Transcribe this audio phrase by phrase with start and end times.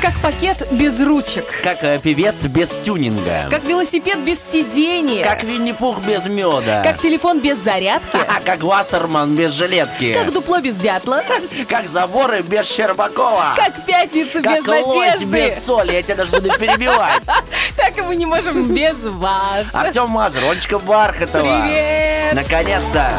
[0.00, 1.44] Как пакет без ручек.
[1.62, 3.48] Как э, певец без тюнинга.
[3.50, 5.22] Как велосипед без сидения.
[5.22, 6.82] Как Винни-Пух без меда.
[6.82, 8.16] Как телефон без зарядки.
[8.16, 10.14] Ха, как Вассерман без жилетки.
[10.14, 11.22] Как дупло без дятла.
[11.68, 13.52] Как заборы без Щербакова.
[13.56, 15.24] Как пятница Как без лось надежды.
[15.26, 15.92] без соли.
[15.92, 17.22] Я тебя даже буду перебивать.
[17.76, 19.66] Так и мы не можем без вас.
[19.72, 21.42] Артем Мазур, Олечка Бархатова.
[21.42, 22.34] Привет.
[22.34, 23.10] Наконец-то.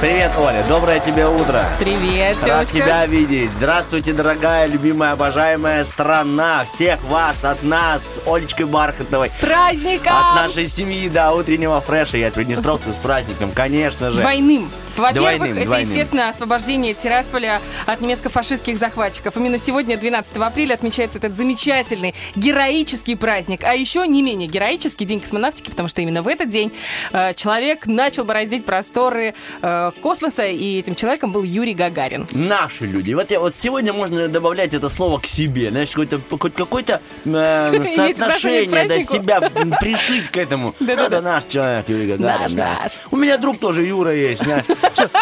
[0.00, 0.64] Привет, Оля.
[0.66, 1.62] Доброе тебе утро.
[1.78, 2.72] Привет, Рад девочка.
[2.72, 3.50] тебя видеть.
[3.58, 6.64] Здравствуйте, дорогая, любимая, обожаемая страна.
[6.64, 9.28] Всех вас от нас, с Олечкой Бархатовой.
[9.28, 10.14] С праздником!
[10.16, 12.16] От нашей семьи до утреннего фреша.
[12.16, 14.20] Я Приднестровцу с праздником, конечно же.
[14.20, 14.70] Двойным.
[14.96, 15.88] Во-первых, это, двойным.
[15.88, 19.36] естественно, освобождение Тирасполя от немецко-фашистских захватчиков.
[19.36, 23.64] Именно сегодня, 12 апреля, отмечается этот замечательный, героический праздник.
[23.64, 26.72] А еще не менее героический День космонавтики, потому что именно в этот день
[27.12, 32.28] э, человек начал бороздить просторы э, космоса, и этим человеком был Юрий Гагарин.
[32.32, 33.12] Наши люди.
[33.12, 35.70] Вот, я, вот сегодня можно добавлять это слово к себе.
[35.70, 39.40] Знаешь, какое-то, хоть какое-то э, соотношение до себя
[39.80, 40.74] пришить к этому.
[40.80, 42.42] Это наш человек, Юрий Гагарин.
[42.42, 42.78] Наш, да.
[42.82, 42.92] наш.
[43.10, 44.42] У меня друг тоже Юра есть.
[44.42, 44.64] знаешь.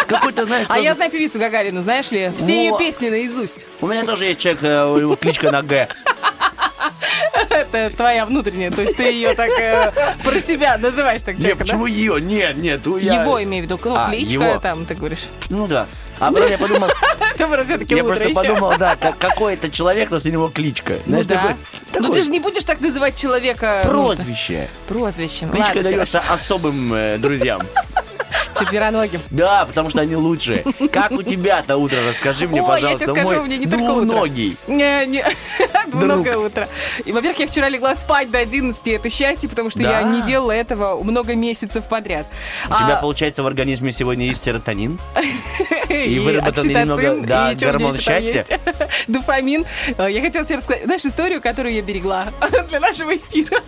[0.06, 2.32] Какой-то, знаешь, А я знаю певицу Гагарину, знаешь ли?
[2.36, 3.66] Все ее песни наизусть.
[3.80, 5.88] У меня тоже есть человек, э, у него кличка на Г.
[7.50, 9.92] Это твоя внутренняя, то есть ты ее так э,
[10.24, 11.64] про себя называешь так Нет, человека, да?
[11.64, 12.20] почему ее?
[12.20, 12.86] Нет, нет.
[12.86, 14.60] у- я- Его имею в виду, ну, А, кличка его.
[14.60, 15.24] там, ты говоришь.
[15.50, 15.86] Ну да.
[16.20, 16.88] А потом я подумал,
[17.34, 20.94] Это просто я просто подумал, да, как- какой это человек, но у него кличка.
[21.06, 21.34] Ну Знаешь, да.
[21.36, 21.54] такой,
[21.94, 23.82] Ну такой ты же не будешь так называть человека...
[23.84, 23.90] ну,
[24.88, 25.48] прозвище.
[25.50, 27.62] Кличка Ладно, дается особым э, друзьям.
[28.58, 29.20] Четвероногим.
[29.30, 30.64] Да, потому что они лучшие.
[30.92, 31.96] Как у тебя-то утро?
[32.08, 34.26] Расскажи мне, я пожалуйста, тебе скажу, меня не только утро.
[34.26, 35.24] Не, не,
[35.92, 36.66] много утра.
[37.04, 40.00] И, во-первых, я вчера легла спать до 11, это счастье, потому что Да.
[40.00, 42.26] я не делала этого много месяцев подряд.
[42.68, 44.98] У тебя, получается, в организме сегодня есть серотонин?
[45.88, 48.44] и выработанный немного, да, гормон счастья?
[49.06, 49.64] Дофамин.
[49.96, 52.28] Э, Я хотела тебе рассказать, знаешь, историю, которую я берегла
[52.68, 53.60] для нашего эфира.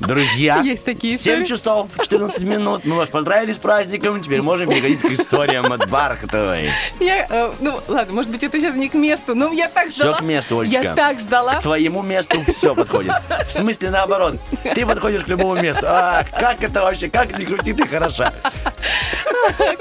[0.00, 1.44] Друзья, Есть такие 7 истории.
[1.44, 2.84] часов 14 минут.
[2.84, 4.20] Мы вас поздравили с праздником.
[4.20, 6.70] Теперь можем переходить к историям от Бархатовой.
[7.00, 10.02] Я, э, ну, ладно, может быть, это сейчас не к месту, но я так Всё
[10.04, 10.18] ждала.
[10.18, 10.82] к месту, Олечка.
[10.82, 11.54] Я так ждала.
[11.54, 13.12] К твоему месту все подходит.
[13.46, 14.36] В смысле, наоборот.
[14.74, 15.82] Ты подходишь к любому месту.
[15.86, 17.08] А, как это вообще?
[17.10, 18.32] Как не крути, ты хороша.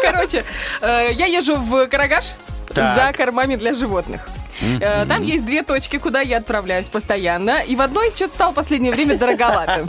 [0.01, 0.43] Короче,
[0.81, 2.25] э, я езжу в Карагаш
[2.73, 2.95] Так.
[2.95, 4.27] за кормами для животных.
[4.61, 7.61] Э, Там есть две точки, куда я отправляюсь постоянно.
[7.61, 9.87] И в одной что-то стало в последнее время дороговато.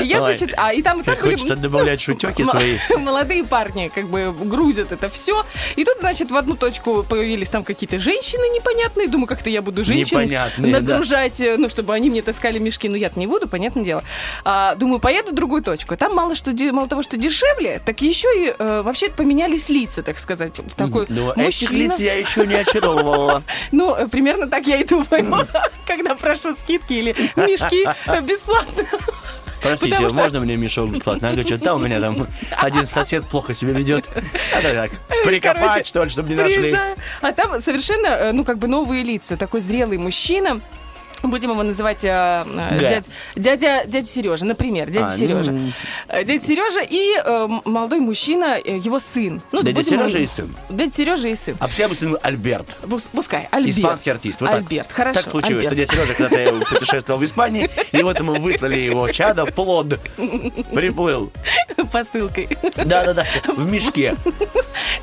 [0.00, 2.78] Я, значит, а и там и так были Хочется добавлять шутеки свои.
[2.98, 5.44] молодые парни как бы грузят это все.
[5.76, 9.08] И тут, значит, в одну точку появились там какие-то женщины непонятные.
[9.08, 12.88] Думаю, как-то я буду женщин нагружать, э, ну, чтобы они мне таскали мешки.
[12.88, 14.02] Ну, я-то не буду, понятное дело.
[14.44, 15.96] А, думаю, поеду в другую точку.
[15.96, 20.18] Там мало, что, мало того, что дешевле, так еще и э, вообще поменялись лица, так
[20.18, 20.60] сказать.
[20.76, 21.78] Такой этих мужчина.
[21.78, 23.42] лиц я еще не очаровывала.
[23.72, 25.46] Ну, э, примерно так я и думаю,
[25.86, 28.84] когда прошу скидки или мешки э, бесплатно.
[29.62, 31.28] Простите, Потому что- можно мне мешок бесплатно?
[31.28, 32.26] Она говорит, что там у меня там
[32.58, 34.04] один сосед плохо себя ведет.
[34.54, 34.90] А так,
[35.24, 36.56] прикопать, Короче, что ли, чтобы не нашли.
[36.56, 39.36] Приезжаю, а там совершенно, э, ну, как бы новые лица.
[39.38, 40.60] Такой зрелый мужчина.
[41.24, 43.04] Будем его называть э, э, дядь-
[43.34, 45.52] дядя, дядя Сережа, например, дядя А, ну, Сережа.
[46.08, 49.40] Э, Дядя Сережа и э, молодой мужчина, э, его сын.
[49.50, 50.54] Ну, Дядя будем Сережа его- и сын.
[50.68, 51.56] Дядя Сережа и сын.
[51.60, 52.66] А все сын Альберт.
[52.82, 53.78] Пус- Пускай, Альберт.
[53.78, 54.40] Испанский артист.
[54.42, 54.58] Вот так.
[54.58, 55.20] Альберт, хорошо.
[55.22, 55.88] Так случилось, Альберт.
[55.90, 59.98] что дядя Сережа когда-то путешествовал в Испании, и вот ему выслали его чадо, плод.
[60.72, 61.32] Приплыл.
[61.90, 62.48] Посылкой.
[62.76, 63.24] Да-да-да,
[63.56, 64.14] в мешке.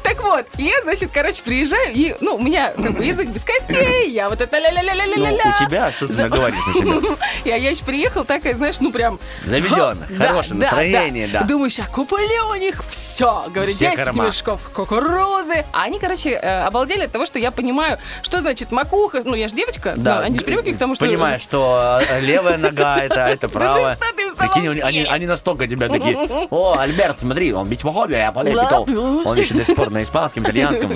[0.03, 4.11] Так вот, я, значит, короче, приезжаю, и, ну, у меня как бы язык без костей,
[4.11, 5.41] я вот это ля-ля-ля-ля-ля-ля.
[5.45, 7.17] Ну, у тебя, что наговоришь на себя?
[7.45, 9.19] Я, я еще приехала такая, знаешь, ну прям...
[9.43, 11.41] Заведённо, Да, хорошее да, настроение, да.
[11.41, 13.45] Думаю, сейчас куплю у них все.
[13.53, 14.25] Говорю, Все 10 корма.
[14.27, 15.65] мешков кукурузы.
[15.71, 19.21] А они, короче, э, обалдели от того, что я понимаю, что значит макуха.
[19.25, 21.05] Ну, я же девочка, Да, они же привыкли к тому, что...
[21.05, 23.95] Понимаешь, что э, левая нога это, это правая.
[23.95, 26.17] что ты самом Прикинь, они, они, настолько тебя такие,
[26.49, 28.87] о, Альберт, смотри, он ведь похож, я полепетал.
[29.25, 30.91] Он еще до сих пор на испанском, итальянском.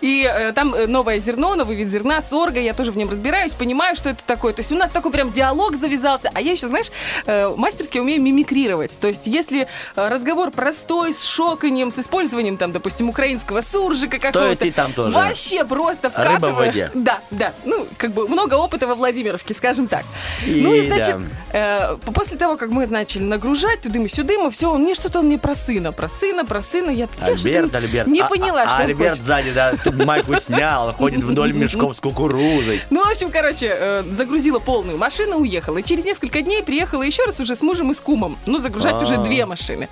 [0.00, 3.52] И э, там э, новое зерно, новый вид зерна, сорга, я тоже в нем разбираюсь,
[3.54, 4.52] понимаю, что это такой.
[4.52, 6.30] То есть у нас такой прям диалог завязался.
[6.34, 6.90] А я еще, знаешь,
[7.26, 8.98] э, мастерски умею мимикрировать.
[8.98, 14.52] То есть если э, разговор простой, с шоканием, с использованием, там, допустим, украинского суржика какого-то.
[14.52, 15.12] и ты там тоже.
[15.14, 16.54] Вообще просто Рыба в вкатываю.
[16.66, 16.90] воде.
[16.94, 17.52] Да, да.
[17.64, 20.04] Ну, как бы много опыта во Владимировке, скажем так.
[20.46, 21.16] ну и, И значит,
[21.52, 25.38] э, после того, как мы начали нагружать тудым-сюдым, и все, он мне что-то он мне
[25.38, 26.90] про сына, про сына, про сына.
[26.90, 28.06] Я, Альберт, Альберт.
[28.08, 29.24] не А- поняла, а, что он Альберт хочет.
[29.24, 32.82] сзади, да, тут майку снял, ходит вдоль мешков с кукурузой.
[32.90, 35.78] Ну, в общем, короче, э, загрузила полную машину, уехала.
[35.78, 38.36] И через несколько дней приехала еще раз уже с мужем и с кумом.
[38.46, 38.98] Ну, загружать А.
[39.00, 39.88] уже две машины.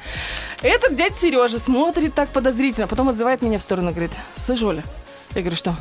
[0.63, 4.83] Этот дядь Сережа смотрит так подозрительно, потом отзывает меня в сторону, говорит, слышь, Оля,
[5.35, 5.77] я говорю, что?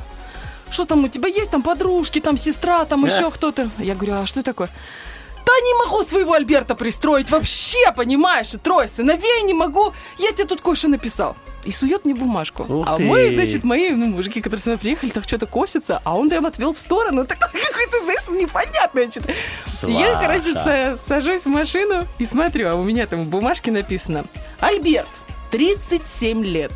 [0.70, 1.52] Что там у тебя есть?
[1.52, 3.70] Там подружки, там сестра, там еще кто-то.
[3.80, 4.70] Я говорю, а что такое?
[5.46, 8.50] Да не могу своего Альберта пристроить вообще, понимаешь?
[8.62, 9.94] Трое сыновей не могу.
[10.18, 11.36] Я тебе тут кое-что написал.
[11.64, 12.64] И сует мне бумажку.
[12.64, 13.04] Ух а ты.
[13.04, 16.46] мы, значит, мои ну, мужики, которые с нами приехали, так что-то косятся, а он прям
[16.46, 17.26] отвел в сторону.
[17.28, 19.34] Такой какой-то, знаешь, непонятное что-то.
[19.88, 24.26] Я, короче, са- сажусь в машину и смотрю, а у меня там в бумажке написано
[24.60, 25.10] «Альберт,
[25.52, 26.72] 37 лет».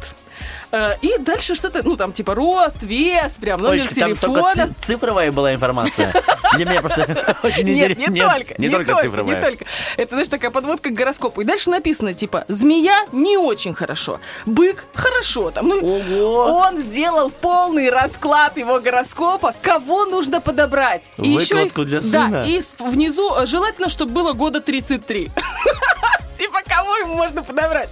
[0.72, 4.54] Э, И дальше что-то, ну, там, типа, рост, вес, прям номер Олечка, там телефона.
[4.56, 6.14] ци- цифровая была информация.
[6.56, 8.12] Для меня просто очень Нет, интересно.
[8.12, 9.42] не только, Не только не цифровая.
[9.42, 9.66] только.
[9.98, 11.42] Это, знаешь, такая подводка к гороскопу.
[11.42, 15.52] И дальше написано, типа, змея не очень хорошо, бык хорошо.
[15.52, 21.12] Там, ну, он сделал полный расклад его гороскопа, кого нужно подобрать.
[21.18, 22.30] И еще для сына?
[22.30, 25.30] Да, и внизу э, желательно, чтобы было года 33.
[26.38, 27.90] Типа, кого ему можно подобрать?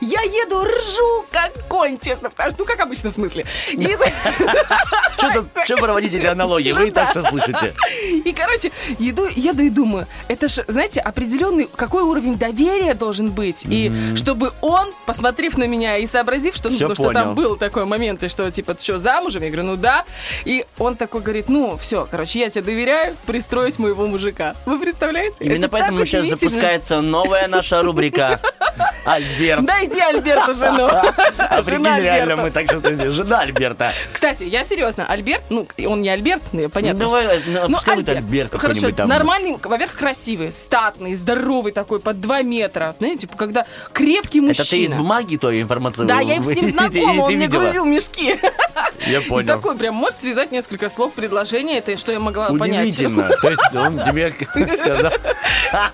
[0.00, 3.44] Я еду, ржу, как конь, честно, потому что, ну, как обычно, в смысле.
[5.64, 6.72] Что проводить эти аналогии?
[6.72, 7.74] Вы и так все слышите.
[8.24, 13.64] И, короче, еду, еду и думаю, это же, знаете, определенный, какой уровень доверия должен быть.
[13.68, 18.22] И чтобы он, посмотрев на меня и сообразив, что, ну, что там был такой момент,
[18.22, 19.42] и что, типа, что, замужем?
[19.42, 20.04] Я говорю, ну да.
[20.44, 24.54] И он такой говорит, ну, все, короче, я тебе доверяю пристроить моего мужика.
[24.66, 25.36] Вы представляете?
[25.40, 28.40] Именно Это поэтому сейчас запускается новая наша рубрика
[29.04, 29.62] Альберт.
[29.62, 30.88] Найди Альберту жену.
[31.38, 32.42] А прикинь, реально, Альберта.
[32.42, 33.92] мы так сейчас Жена Альберта.
[34.12, 37.00] Кстати, я серьезно, Альберт, ну, он не Альберт, ну, понятно.
[37.00, 39.08] Давай, ну, Ну, Альберт Хорошо, какой-нибудь там.
[39.08, 42.94] нормальный, во-первых, красивый, статный, здоровый такой, под 2 метра.
[42.98, 44.62] Знаете, типа, когда крепкий мужчина.
[44.62, 46.04] Это ты из бумаги той информации?
[46.04, 48.38] Да, я с ним знакома, он мне грузил мешки.
[49.06, 49.46] Я понял.
[49.46, 52.86] такой прям может связать несколько слов, предложение, это что я могла понять.
[52.88, 53.28] Удивительно.
[53.42, 54.34] То есть он тебе
[54.76, 55.12] сказал...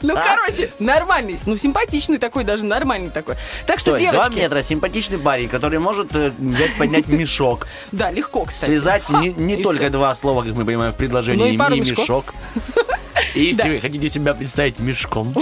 [0.03, 3.37] Ну, короче, нормальный, ну, симпатичный такой, даже нормальный такой.
[3.67, 7.67] Так что, Два девочки, метра, симпатичный парень, который может э, взять, поднять мешок.
[7.93, 8.71] да, легко, кстати.
[8.71, 12.35] Связать не, только два слова, как мы понимаем в Ну предложении, и пару и мешок.
[13.35, 13.69] И если Да.
[13.69, 15.33] вы хотите себя представить мешком.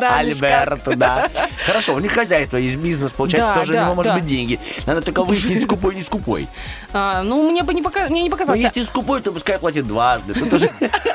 [0.00, 1.28] Альберт, да.
[1.66, 4.58] Хорошо, у них хозяйство, есть бизнес, получается, тоже у него может быть деньги.
[4.86, 6.48] Надо только выяснить, скупой, не скупой.
[6.92, 8.08] А, ну, мне бы не, пока...
[8.08, 8.60] мне не Ну, показалось.
[8.60, 10.34] если скупой, то пускай платит дважды.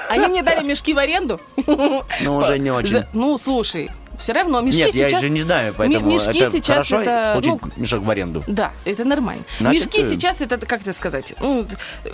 [0.10, 1.40] Они мне дали мешки в аренду.
[1.68, 2.04] ну,
[2.38, 3.04] уже не очень.
[3.14, 3.90] Ну, слушай,
[4.24, 5.22] все равно мешки Нет, я сейчас...
[5.22, 8.42] же не знаю, поэтому мешки это сейчас хорошо это, получить ну, мешок в аренду.
[8.48, 9.44] Да, это нормально.
[9.60, 11.68] Значит, мешки э, сейчас это, как это сказать, ну,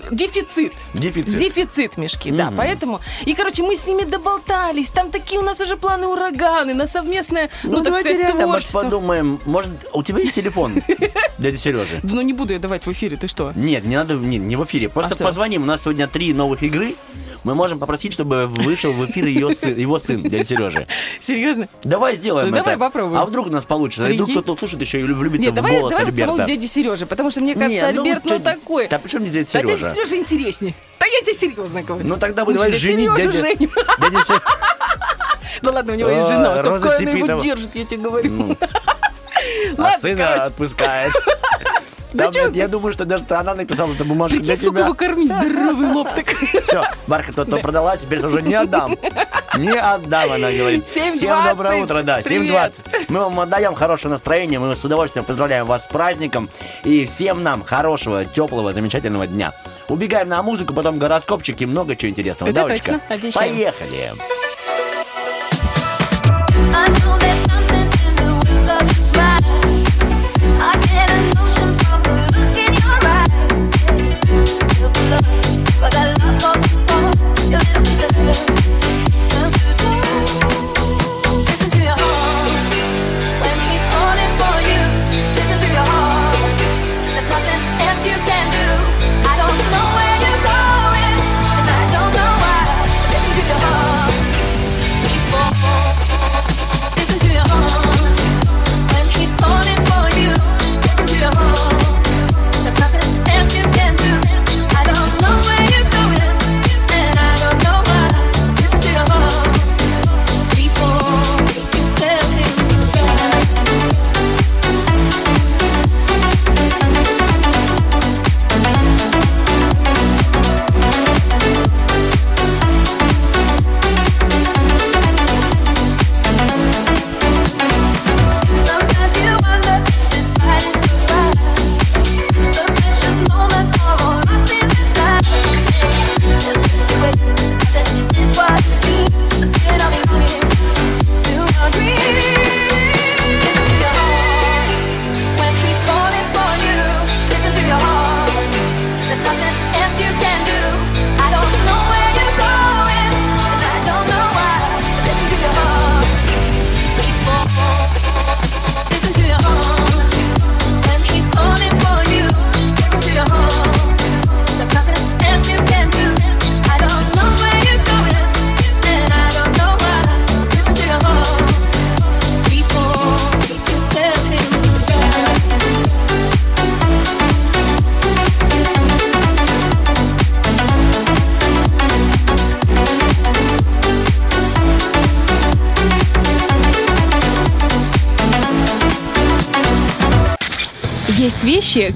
[0.10, 0.74] дефицит.
[0.96, 1.40] Дефицит.
[1.40, 2.52] Дефицит мешки, да.
[2.58, 3.00] Поэтому.
[3.26, 4.90] И, короче, мы с ними доболтались.
[4.90, 8.50] Там такие у нас уже планы ураганы на совместное, ну, Ну, так сказать, реально, может,
[8.50, 8.82] творчество.
[8.82, 9.40] подумаем.
[9.46, 10.82] Может, у тебя есть телефон,
[11.38, 12.00] дядя Сережи?
[12.02, 13.52] Ну, не буду я давать в эфире, ты что?
[13.56, 14.90] Нет, не надо, не, не в эфире.
[14.90, 15.62] Просто А позвоним.
[15.62, 16.96] У нас сегодня три новых игры.
[17.44, 20.88] Мы можем попросить, чтобы вышел в эфир ее сын, его сын, дядя Сережа.
[21.20, 21.70] Серьезно?
[22.00, 22.63] Давай сделаем Ну, это.
[22.63, 23.20] давай попробуем.
[23.20, 24.08] А вдруг у нас получится?
[24.08, 26.46] И вдруг кто-то услышит еще и влюбится Нет, в давай, голос давай Альберта.
[26.46, 28.88] дяди Сережи, потому что мне кажется, Не, ну, Альберт, ну, такой.
[28.88, 29.94] Да при чем мне дядя Да дядя Сережа?
[29.96, 30.74] Сережа интереснее.
[30.98, 32.08] Да я тебе серьезно говорю.
[32.08, 33.38] Ну тогда давай дядя женить Сережу дядя...
[33.41, 33.72] женим.
[34.00, 34.41] дядя Се-
[35.62, 36.62] Ну ладно, у него есть жена.
[36.62, 38.58] Роза Какая она его держит, я тебе говорю.
[39.77, 40.41] А Ладно, сына короче.
[40.48, 41.12] отпускает.
[42.13, 44.86] Да Там, я думаю, что даже она написала эту бумажку Прикинь, для сколько тебя.
[44.86, 46.28] его кормить, здоровый лоб так.
[46.63, 48.96] Все, Марка то, то продала, теперь уже не отдам.
[49.58, 50.86] Не отдам, она говорит.
[50.88, 51.12] 7:20.
[51.13, 52.74] Всем доброе утро, да, Привет.
[52.89, 53.06] 7.20.
[53.10, 56.50] Мы вам отдаем хорошее настроение, мы с удовольствием поздравляем вас с праздником.
[56.84, 59.54] И всем нам хорошего, теплого, замечательного дня.
[59.88, 62.50] Убегаем на музыку, потом гороскопчик и много чего интересного.
[62.50, 62.92] Это да, Олечка?
[62.94, 63.56] точно, обещаем.
[63.56, 64.13] Поехали.
[75.10, 75.22] Love,
[75.82, 77.16] but that love falls apart.
[77.50, 78.78] Your little piece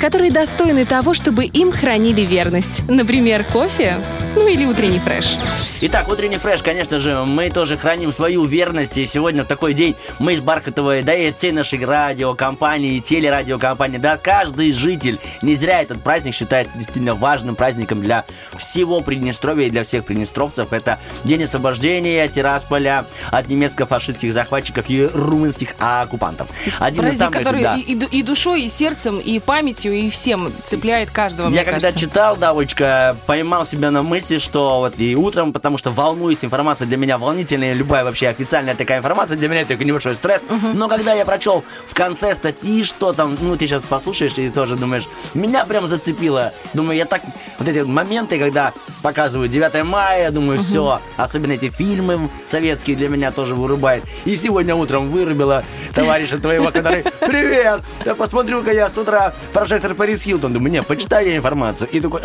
[0.03, 2.81] которые достойны того, чтобы им хранили верность.
[2.89, 3.93] Например, кофе,
[4.36, 5.38] ну или утренний фреш.
[5.82, 8.98] Итак, утренний фреш, конечно же, мы тоже храним свою верность.
[8.98, 13.98] И сегодня в такой день мы из Бархатовой, да и от всей нашей радиокомпании, телерадиокомпании,
[13.98, 18.24] да, каждый житель, не зря этот праздник считает действительно важным праздником для
[18.58, 20.72] всего Приднестровья и для всех приднестровцев.
[20.72, 26.48] Это День освобождения Тирасполя от немецко-фашистских захватчиков и румынских оккупантов.
[26.80, 29.94] Один из Праздник, самых, который да, и, и ду- и душой, и сердцем, и памятью,
[29.94, 32.00] и всем цепляет каждого, Я когда кажется.
[32.00, 36.98] читал, Давочка, поймал себя на мысли, что вот и утром, потому что волнуюсь, информация для
[36.98, 40.46] меня волнительная, любая вообще официальная такая информация, для меня это такой небольшой стресс.
[40.74, 44.75] Но когда я прочел в конце статьи, что там, ну, ты сейчас послушаешь и тоже
[44.75, 46.51] думаешь, меня прям зацепило.
[46.74, 47.22] Думаю, я так,
[47.60, 53.32] вот эти моменты, когда показывают 9 мая, думаю, все, особенно эти фильмы советские для меня
[53.32, 54.03] тоже вырубает.
[54.25, 55.63] И сегодня утром вырубила
[55.96, 61.29] товарища твоего, который, привет, да посмотрю-ка я с утра прожектор Парис Хилтон, думаю, не, почитай
[61.29, 61.88] я информацию.
[61.89, 62.20] И такой,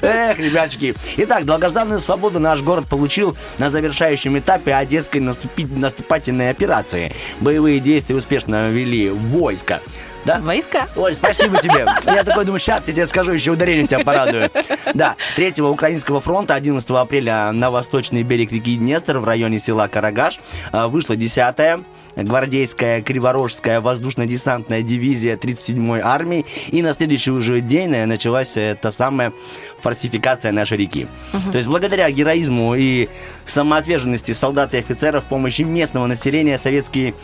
[0.00, 0.94] эх, ребяточки.
[1.18, 7.10] Итак, долгожданную свободу наш город получил на завершающем этапе Одесской наступательной операции.
[7.40, 9.80] Боевые действия успешно вели войско.
[10.24, 10.38] Да?
[10.38, 10.86] Войска.
[10.94, 11.86] Ой, спасибо тебе.
[12.06, 14.48] Я такой думаю, сейчас я тебе скажу, еще ударение тебя порадую.
[14.94, 20.38] Да, 3 Украинского фронта 11 апреля на восточный берег реки Днестр в районе села Карагаш
[20.72, 21.80] э, вышла 10-я
[22.16, 26.44] гвардейская Криворожская воздушно-десантная дивизия 37-й армии.
[26.68, 29.32] И на следующий уже день э, началась э, та самая
[29.80, 31.06] фальсификация нашей реки.
[31.52, 33.08] То есть благодаря героизму и
[33.46, 37.14] самоотверженности солдат и офицеров, помощи местного населения, советские,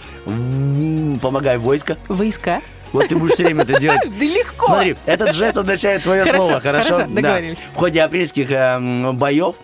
[1.20, 2.61] помогай войско, Войска.
[2.92, 4.00] вот ты будешь все время это делать.
[4.18, 4.66] Да легко.
[4.66, 6.94] Смотри, этот жест означает твое Хорошо, слово, хорошо?
[6.94, 7.40] хорошо, Да.
[7.75, 9.56] В ходе апрельских э, боев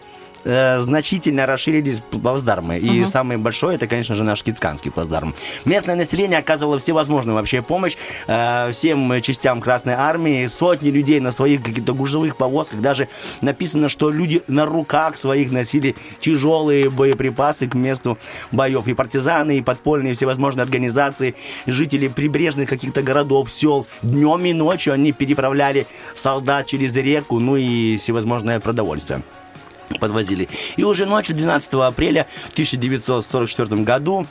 [0.47, 2.79] э, значительно расширились плацдармы.
[2.79, 5.35] И самый большой, это, конечно же, наш Кицканский плацдарм.
[5.65, 10.47] Местное население оказывало всевозможную вообще помощь э, всем частям Красной Армии.
[10.47, 12.81] Сотни людей на своих каких-то гужевых повозках.
[12.81, 13.09] Даже
[13.41, 18.19] написано, что люди на руках своих носили тяжелые боеприпасы к месту
[18.53, 18.87] боев.
[18.87, 21.35] И партизаны, и подпольные всевозможные организации,
[21.67, 23.87] жители прибрежных каких-то городов, сел.
[24.03, 29.23] Днем и ночью они переправляли солдат через реку, ну и всевозможное продовольствие
[30.01, 30.49] подвозили.
[30.77, 34.27] И уже ночью 12 апреля в 1944 году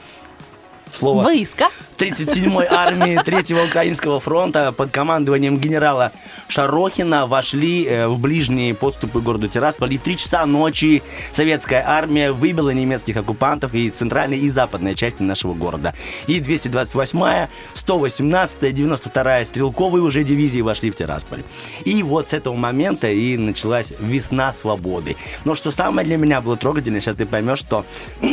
[0.96, 1.70] слово Войска.
[1.98, 6.12] 37-й армии 3-го Украинского фронта под командованием генерала
[6.48, 9.94] Шарохина вошли э, в ближние подступы к городу Тирасполь.
[9.94, 15.22] И в 3 часа ночи советская армия выбила немецких оккупантов из центральной и западной части
[15.24, 15.94] нашего города.
[16.28, 21.44] И 228-я, 118-я, 92-я стрелковые уже дивизии вошли в Тирасполь.
[21.86, 25.16] И вот с этого момента и началась весна свободы.
[25.46, 27.86] Но что самое для меня было трогательно, сейчас ты поймешь, что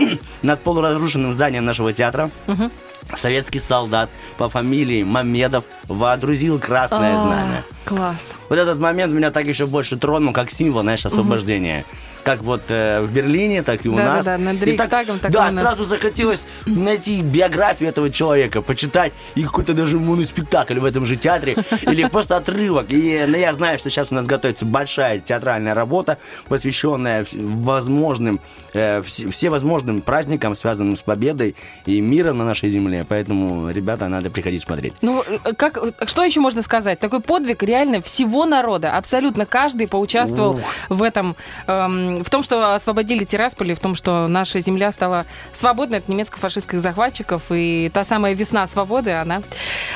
[0.43, 2.92] над полуразрушенным зданием нашего театра Mm-hmm.
[3.15, 7.65] Советский солдат по фамилии Мамедов водрузил красное А, знамя.
[7.85, 8.33] Класс.
[8.49, 11.85] Вот этот момент меня так еще больше тронул, как символ, знаешь, освобождения.
[12.25, 14.25] Как вот э, в Берлине, так и у нас.
[14.25, 15.65] Да-да-да, над И так- так Да, нас.
[15.65, 21.57] сразу захотелось найти биографию этого человека, почитать и какой-то даже моноспектакль в этом же театре,
[21.83, 22.87] или просто отрывок.
[22.91, 26.19] И ну, я знаю, что сейчас у нас готовится большая театральная работа,
[26.49, 28.41] посвященная возможным,
[28.73, 31.57] э, вс- всевозможным праздникам, связанным с победой
[31.87, 32.92] и миром на нашей земле.
[33.09, 34.95] Поэтому, ребята, надо приходить смотреть.
[35.03, 36.99] Ну, э, как, э, что еще можно сказать?
[37.01, 38.97] Такой подвиг реально всего народа.
[38.97, 44.61] Абсолютно каждый поучаствовал в этом, эм, в том, что освободили Тирасполь, в том, что наша
[44.61, 47.43] земля стала свободной от немецко-фашистских захватчиков.
[47.51, 49.43] И та самая весна свободы, она,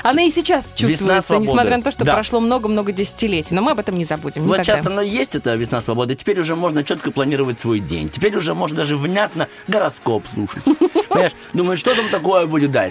[0.03, 2.15] она и сейчас чувствуется, несмотря на то, что Да.
[2.15, 3.55] прошло много-много десятилетий.
[3.55, 4.43] Но мы об этом не забудем.
[4.43, 4.77] Вот никогда.
[4.77, 6.15] сейчас оно есть, это весна свободы.
[6.15, 8.09] Теперь уже можно четко планировать свой день.
[8.09, 10.63] Теперь уже можно даже внятно гороскоп слушать.
[11.09, 11.33] Понимаешь?
[11.53, 12.86] Думаю, что там такое будет дальше.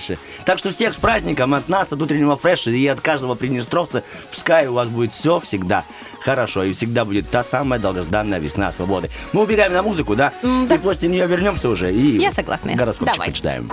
[0.46, 4.04] Так что всех с праздником от нас, от утреннего фреша и от каждого приднестровца.
[4.30, 5.84] Пускай у вас будет все всегда
[6.22, 6.64] хорошо.
[6.64, 9.10] И всегда будет та самая долгожданная весна свободы.
[9.34, 10.34] Мы убегаем на музыку, да?
[10.44, 11.94] И после нее вернемся уже.
[11.94, 12.76] И Я согласна.
[12.76, 13.30] Гороскопчик Давай.
[13.30, 13.72] почитаем.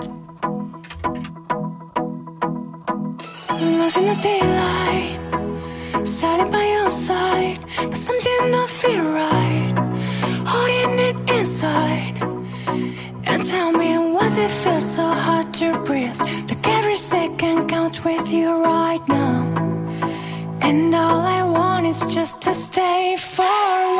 [3.78, 9.74] Lost in the daylight, silent by your side, but something don't feel right.
[10.46, 12.14] Holding it inside.
[12.66, 16.18] And tell me, was it feel so hard to breathe?
[16.48, 19.40] Like every second counts with you right now.
[20.62, 23.44] And all I want is just to stay for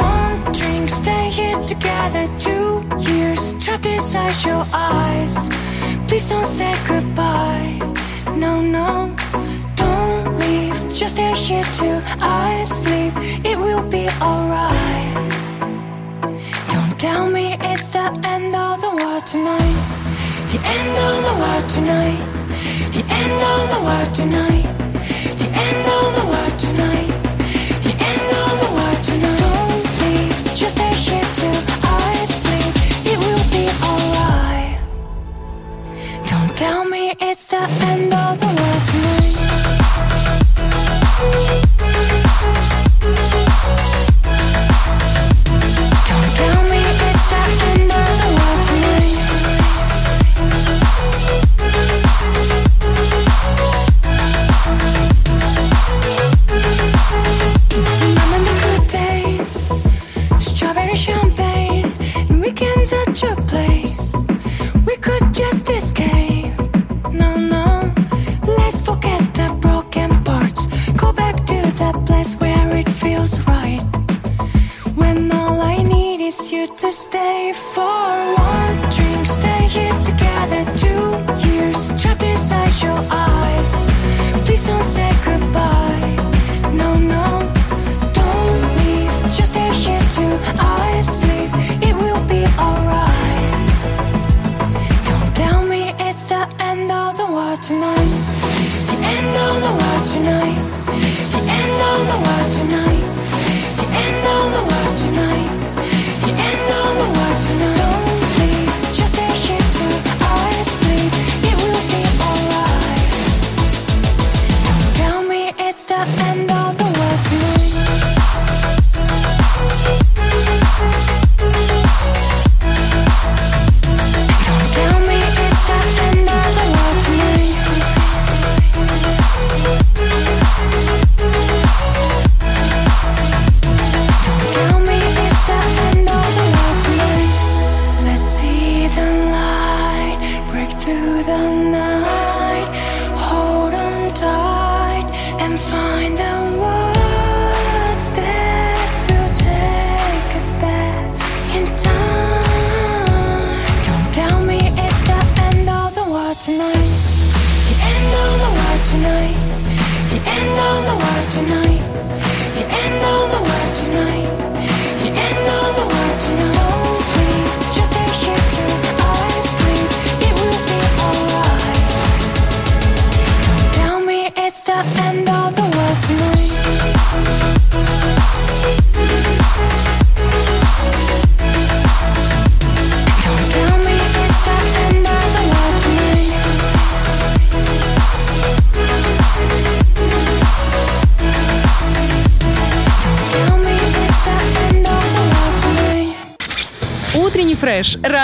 [0.01, 0.89] one drink.
[0.89, 5.49] Stay here together two years trapped inside your eyes.
[6.09, 7.79] Please don't say goodbye.
[8.37, 9.15] No, no,
[9.75, 10.77] don't leave.
[10.93, 13.13] Just stay here till I sleep.
[13.45, 14.83] It will be alright.
[17.03, 19.79] Tell me it's the end of the world tonight.
[20.53, 22.23] The end of the world tonight.
[22.95, 24.67] The end of the world tonight.
[25.41, 27.11] The end of the world tonight.
[27.83, 29.41] The end of the world tonight.
[29.41, 32.73] Don't leave, just stay here till I sleep.
[33.11, 34.79] It will be alright.
[36.31, 38.52] Don't tell me it's the end of the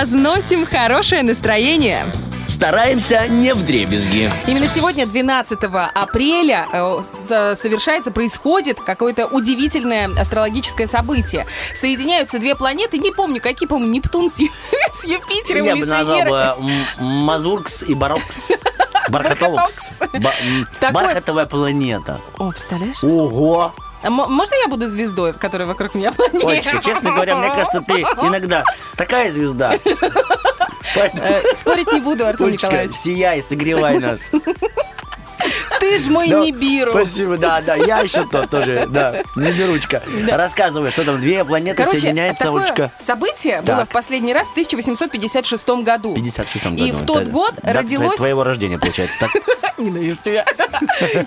[0.01, 2.07] Разносим хорошее настроение.
[2.47, 4.31] Стараемся не в дребезги.
[4.47, 5.59] Именно сегодня, 12
[5.93, 11.47] апреля, э, совершается, происходит какое-то удивительное астрологическое событие.
[11.75, 14.51] Соединяются две планеты, не помню, какие, по-моему, Нептун с, Ю-
[14.95, 16.55] с Юпитером Я или бы с назвал бы
[17.01, 18.53] Мазуркс и Барокс.
[19.09, 19.91] Бархатовокс.
[20.13, 22.21] Ба- м, Такой- Бархатовая планета.
[22.39, 23.03] О, представляешь?
[23.03, 23.75] Ого!
[24.01, 26.47] А можно я буду звездой, которая вокруг меня планета?
[26.47, 28.63] Олечка, честно говоря, мне кажется, ты иногда
[28.99, 29.79] такая звезда.
[30.95, 32.95] Э, Спорить не буду, Артем Николаевич.
[32.95, 34.31] сияй, согревай нас.
[35.81, 36.91] Ты ж мой Да, Нибиру.
[36.91, 40.03] Спасибо, да, да, я еще тот тоже, да, Неберучка.
[40.31, 42.91] Рассказывай, что там, две планеты Короче, соединяются, такое Олечка.
[42.99, 43.89] событие было Так.
[43.89, 46.11] в последний раз в 1856 году.
[46.13, 46.85] В 56 году.
[46.85, 48.17] И в тот Это год родилось...
[48.17, 49.31] твоего рождения, получается, так?
[49.79, 50.45] Ненавижу тебя.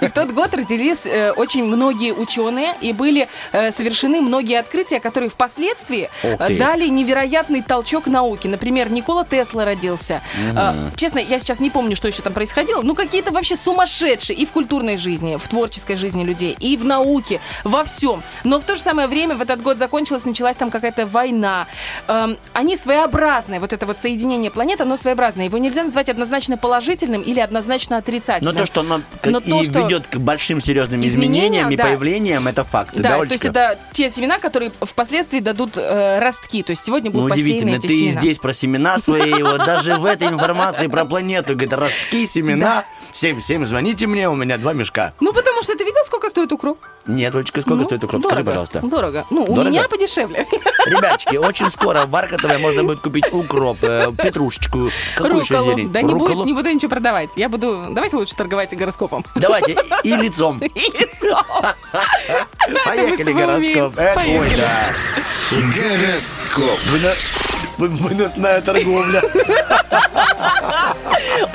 [0.02, 5.00] И в тот год родились э, очень многие ученые, и были э, совершены многие открытия,
[5.00, 8.50] которые впоследствии э, дали невероятный толчок науке.
[8.50, 10.22] Например, Никола Тесла родился.
[10.56, 12.82] Э, Честно, я сейчас не помню, что еще там происходило.
[12.82, 17.40] Ну, какие-то вообще сумасшедшие и в культурной жизни, в творческой жизни людей, и в науке,
[17.64, 18.22] во всем.
[18.44, 21.68] Но в то же самое время в этот год закончилась, началась там какая-то война.
[22.08, 25.46] Эм, Они своеобразные, вот это вот соединение планет, оно своеобразное.
[25.46, 28.41] Его нельзя назвать однозначно положительным или однозначно отрицательным.
[28.42, 31.76] Но то, что оно Но и то, что- ведет к большим серьезным Изменения, изменениям и
[31.78, 31.84] да.
[31.86, 32.92] появлениям, это факт.
[32.96, 33.34] Да, то Олечка?
[33.34, 36.64] есть это те семена, которые впоследствии дадут э, ростки.
[36.64, 38.22] То есть сегодня Ну, будут посеяны удивительно, эти ты и семена.
[38.22, 43.66] здесь про семена свои, вот даже в этой информации про планету, говорит, ростки, семена, 7-7,
[43.66, 45.14] звоните мне, у меня два мешка.
[45.20, 46.78] Ну, потому что видел, сколько стоит укроп?
[47.08, 48.22] Нет, Олечка, сколько Ну, стоит укроп?
[48.22, 48.36] Дорого.
[48.36, 48.80] Скажи, пожалуйста.
[48.84, 49.26] Дорого.
[49.30, 49.70] Ну, у Дорого?
[49.70, 50.46] меня подешевле.
[50.86, 55.76] Ребяточки, очень скоро в Бархатовой можно будет купить укроп, э, петрушечку, какую еще Рукколу.
[55.78, 55.92] зелень?
[55.92, 56.36] Да не, Рукколу?
[56.36, 57.30] будет, не буду ничего продавать.
[57.38, 57.88] Я буду...
[57.92, 59.24] Давайте лучше торговать гороскопом.
[59.36, 60.60] Давайте, и и лицом.
[60.60, 61.42] И лицо.
[62.86, 63.96] Поехали, гороскоп.
[65.56, 66.80] Гороскоп.
[67.78, 69.22] Выно- вы- Выносная торговля.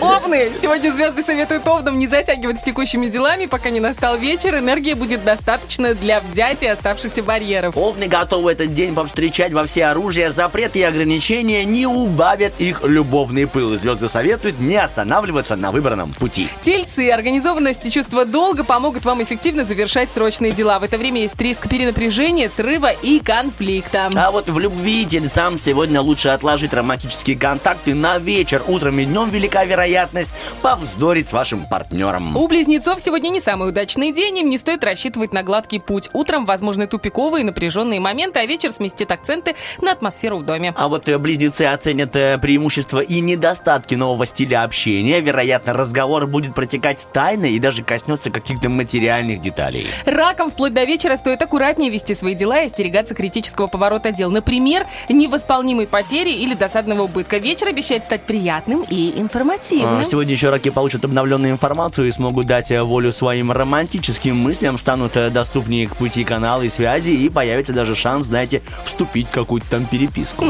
[0.00, 0.50] Овны!
[0.61, 4.57] Сегодня звезды советуют овнам не затягивать с текущими делами, пока не настал вечер.
[4.57, 7.76] Энергии будет достаточно для взятия оставшихся барьеров.
[7.76, 10.31] Овны готовы этот день повстречать во все оружия.
[10.31, 13.76] Запреты и ограничения не убавят их любовный пыл.
[13.76, 16.48] Звезды советуют не останавливаться на выбранном пути.
[16.62, 20.79] Тельцы, организованность и чувство долга помогут вам эффективно завершать срочные дела.
[20.79, 24.11] В это время есть риск перенапряжения, срыва и конфликта.
[24.14, 28.62] А вот в любви тельцам сегодня лучше отложить романтические контакты на вечер.
[28.68, 30.30] Утром и днем велика вероятность
[30.62, 32.36] повздорить с вашим партнером.
[32.36, 36.08] У близнецов сегодня не самый удачный день, им не стоит рассчитывать на гладкий путь.
[36.12, 40.72] Утром возможны тупиковые напряженные моменты, а вечер сместит акценты на атмосферу в доме.
[40.76, 45.20] А вот э, близнецы оценят э, преимущества и недостатки нового стиля общения.
[45.20, 49.88] Вероятно, разговор будет протекать тайно и даже коснется каких-то материальных деталей.
[50.04, 54.30] Раком вплоть до вечера стоит аккуратнее вести свои дела и остерегаться критического поворота дел.
[54.30, 57.38] Например, невосполнимой потери или досадного убытка.
[57.38, 60.00] Вечер обещает стать приятным и информативным.
[60.00, 64.76] А, Сегодня еще раки получат обновленную информацию и смогут дать э, волю своим романтическим мыслям,
[64.76, 69.30] станут э, доступнее к пути каналы и связи, и появится даже шанс, знаете, вступить в
[69.30, 70.44] какую-то там переписку.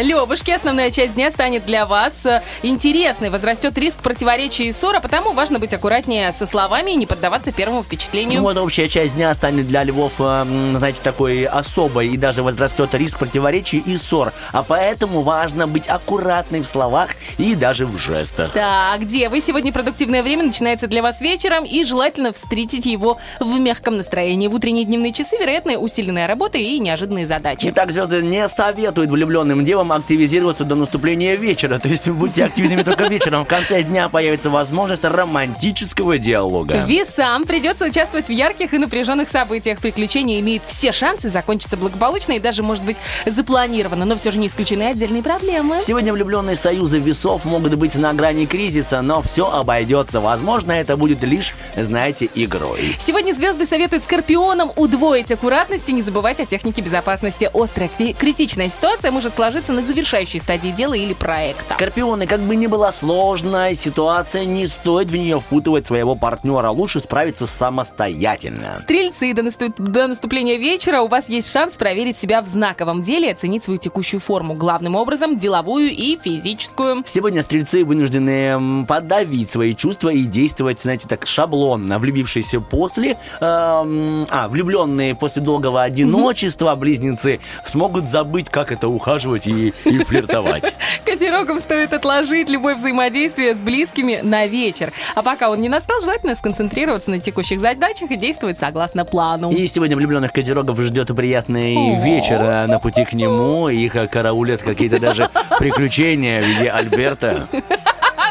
[0.00, 3.28] Левушки, основная часть дня станет для вас э, интересной.
[3.28, 7.52] Возрастет риск противоречия и ссор, а потому важно быть аккуратнее со словами и не поддаваться
[7.52, 8.38] первому впечатлению.
[8.38, 13.18] Ну вот общая часть дня станет для львов, знаете, такой особой, и даже возрастет риск
[13.18, 14.32] противоречий и ссор.
[14.52, 18.52] А поэтому важно быть аккуратной в словах и даже в жестах.
[18.52, 19.40] Так, где вы?
[19.40, 24.48] Сегодня продуктивное время начинается для вас вечером, и желательно встретить его в мягком настроении.
[24.48, 27.68] В утренние дневные часы, вероятно, усиленная работа и неожиданные задачи.
[27.70, 31.78] Итак, звезды не советуют влюбленным девам активизироваться до наступления вечера.
[31.78, 33.44] То есть будьте активными только вечером.
[33.44, 36.84] В конце дня появится возможность романтического диалога.
[36.86, 39.80] Весам придется участвовать в ярких и напряженных событиях.
[39.80, 44.04] Приключения имеют все шансы закончиться благополучно и даже, может быть, запланировано.
[44.04, 45.80] Но все же не исключены отдельные проблемы.
[45.80, 50.20] Сегодня влюбленные союзы весов могут быть на грани кризиса, но все обойдется.
[50.20, 52.94] Возможно, это будет лишь, знаете, игрой.
[53.00, 57.50] Сегодня звезды советуют скорпионам удвоить аккуратность и не забывать о технике безопасности.
[57.54, 61.72] Острая кри- критичная ситуация может сложиться на завершающей стадии дела или проекта.
[61.72, 66.68] Скорпионы, как бы ни была сложная ситуация, не стоит в нее впутывать своего партнера.
[66.68, 68.76] Лучше справиться самостоятельно.
[68.82, 73.28] Стрельцы, до, наступ- до наступления вечера у вас есть шанс проверить себя в знаковом деле
[73.28, 74.54] и оценить свою текущую форму.
[74.58, 77.04] Главным образом, деловую и физическую.
[77.06, 82.00] Сегодня стрельцы вынуждены подавить свои чувства и действовать, знаете, так шаблонно.
[82.00, 83.16] Влюбившиеся после...
[83.40, 90.74] эм, а, влюбленные после долгого одиночества близнецы смогут забыть, как это ухаживать и, и флиртовать.
[91.04, 94.92] Козерогам стоит отложить любое взаимодействие с близкими на вечер.
[95.14, 99.52] А пока он не настал, желательно сконцентрироваться на текущих задачах и действовать согласно плану.
[99.52, 103.68] И сегодня влюбленных козерогов ждет приятный вечер а на пути к нему.
[103.68, 104.08] Их а,
[104.48, 107.48] караулят какие-то даже приключения в виде Альберта.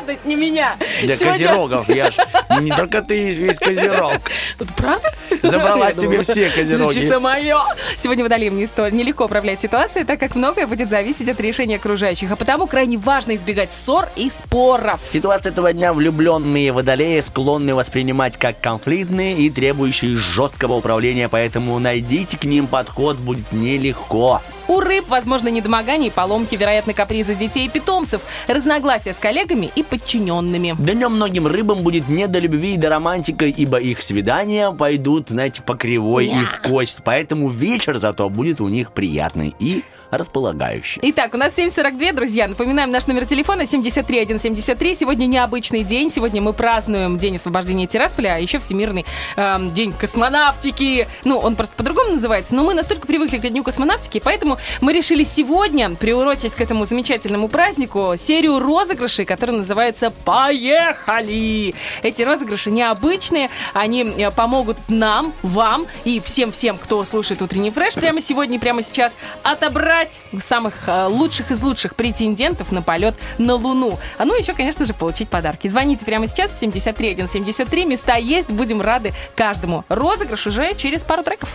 [0.08, 0.78] Это не меня.
[1.02, 2.15] Для Сегодня- козерогов, я ж
[2.62, 4.13] не только ты весь козерог.
[4.60, 5.13] Вот правда?
[5.43, 6.93] Забрала себе все козероги.
[6.93, 7.58] Чисто мое.
[8.02, 12.32] Сегодня водолеям не столь нелегко управлять ситуацией, так как многое будет зависеть от решения окружающих.
[12.32, 15.00] А потому крайне важно избегать ссор и споров.
[15.04, 22.38] Ситуация этого дня влюбленные водолеи склонны воспринимать как конфликтные и требующие жесткого управления, поэтому найдите
[22.38, 24.41] к ним подход будет нелегко.
[24.67, 29.84] У рыб, возможно, недомогание и поломки, вероятно, капризы детей и питомцев, разногласия с коллегами и
[29.98, 30.76] подчиненными.
[30.78, 35.62] Днем многим рыбам будет не до любви и до романтики, ибо их свидания пойдут, знаете,
[35.62, 37.00] по кривой и в кость.
[37.04, 41.00] Поэтому вечер зато будет у них приятный и располагающий.
[41.02, 42.48] Итак, у нас 7.42, друзья.
[42.48, 44.96] Напоминаем, наш номер телефона 73173.
[44.96, 46.10] Сегодня необычный день.
[46.10, 49.06] Сегодня мы празднуем День освобождения Тирасполя, а еще Всемирный
[49.36, 51.08] эм, День космонавтики.
[51.24, 55.24] Ну, он просто по-другому называется, но мы настолько привыкли к Дню космонавтики, поэтому мы решили
[55.24, 59.87] сегодня приурочить к этому замечательному празднику серию розыгрышей, которые называются
[60.26, 61.73] «Поехали!».
[62.04, 68.21] Эти розыгрыши необычные, они э, помогут нам, вам и всем-всем, кто слушает утренний фреш прямо
[68.21, 73.97] сегодня, прямо сейчас отобрать самых э, лучших из лучших претендентов на полет на Луну.
[74.17, 75.67] А ну еще, конечно же, получить подарки.
[75.67, 77.86] Звоните прямо сейчас 73173.
[77.86, 78.50] Места есть.
[78.50, 79.86] Будем рады каждому.
[79.89, 81.50] Розыгрыш уже через пару треков.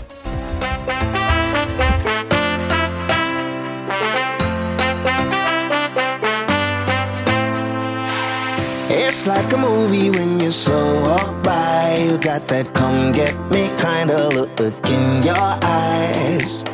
[9.14, 11.98] It's like a movie when you slow walk by.
[12.01, 16.64] You got that come get me kind of look in your eyes.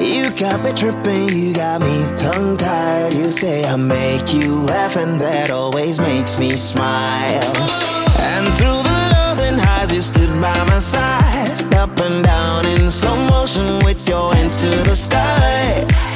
[0.00, 3.12] You got me tripping, you got me tongue tied.
[3.12, 7.52] You say I make you laugh, and that always makes me smile.
[8.32, 11.74] And through the lows and highs, you stood by my side.
[11.74, 16.11] Up and down in slow motion with your hands to the sky.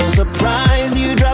[0.00, 1.33] so surprised you dropped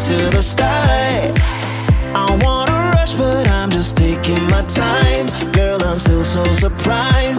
[0.00, 1.32] hands to the sky.
[2.14, 5.26] I wanna rush, but I'm just taking my time.
[5.52, 7.29] Girl, I'm still so surprised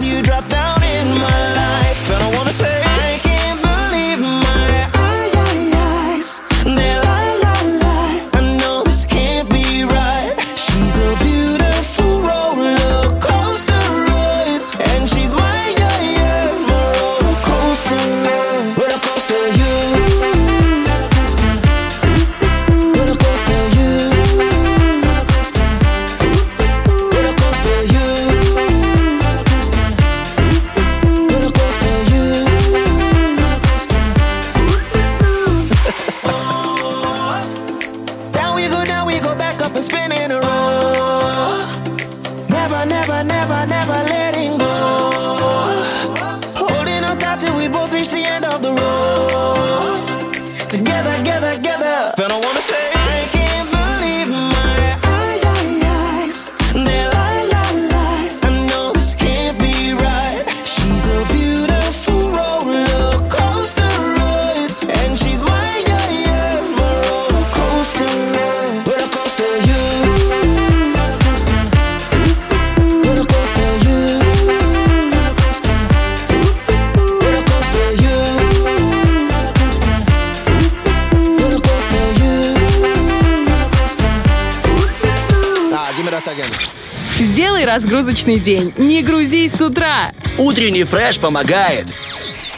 [88.32, 88.72] разгрузочный день.
[88.78, 90.12] Не грузись с утра.
[90.38, 91.86] Утренний фреш помогает.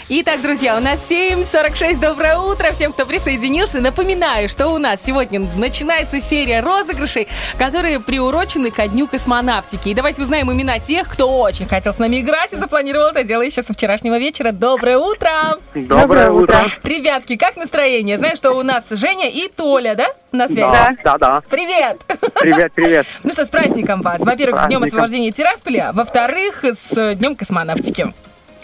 [0.07, 1.99] Итак, друзья, у нас 7.46.
[1.99, 3.81] Доброе утро всем, кто присоединился.
[3.81, 7.27] Напоминаю, что у нас сегодня начинается серия розыгрышей,
[7.65, 9.89] которые приурочены ко Дню космонавтики.
[9.89, 13.41] И давайте узнаем имена тех, кто очень хотел с нами играть и запланировал это дело
[13.41, 14.53] еще со вчерашнего вечера.
[14.53, 15.31] Доброе утро!
[15.75, 16.59] Доброе утро.
[16.83, 18.19] Ребятки, как настроение?
[18.19, 20.61] Знаешь, что у нас Женя и Толя, да, на связи?
[20.61, 21.43] Да, да, да.
[21.49, 22.03] Привет!
[22.39, 23.07] Привет, привет.
[23.23, 24.21] Ну что, с праздником вас.
[24.21, 25.93] Во-первых, с Днем освобождения Тирасполя.
[25.95, 28.13] Во-вторых, с Днем космонавтики.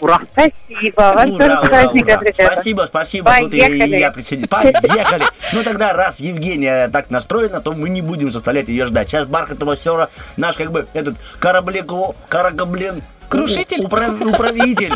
[0.01, 0.19] Ура.
[0.33, 0.95] Спасибо.
[0.97, 2.31] Вас Ура, тоже с ура, праздником, ура.
[2.33, 3.35] Спасибо, спасибо.
[3.39, 3.95] Тут и, и Поехали.
[3.97, 4.49] я присоединюсь.
[4.49, 5.25] Поехали.
[5.53, 9.09] Ну тогда, раз Евгения так настроена, то мы не будем заставлять ее ждать.
[9.09, 13.81] Сейчас Бархатова Сера, наш как бы этот кораблеку, каракаблин, Крушитель?
[13.81, 14.93] у- упра- управитель.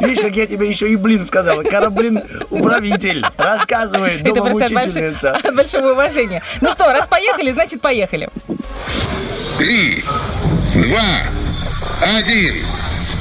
[0.00, 1.62] Видишь, как я тебе еще и блин сказала.
[1.62, 3.24] Кораблин управитель.
[3.36, 5.30] Рассказывает Это просто от, большой- учительница.
[5.32, 6.42] от большого уважения.
[6.60, 8.28] Ну что, раз поехали, значит поехали.
[9.58, 10.04] Три,
[10.74, 11.02] два,
[12.02, 12.54] один.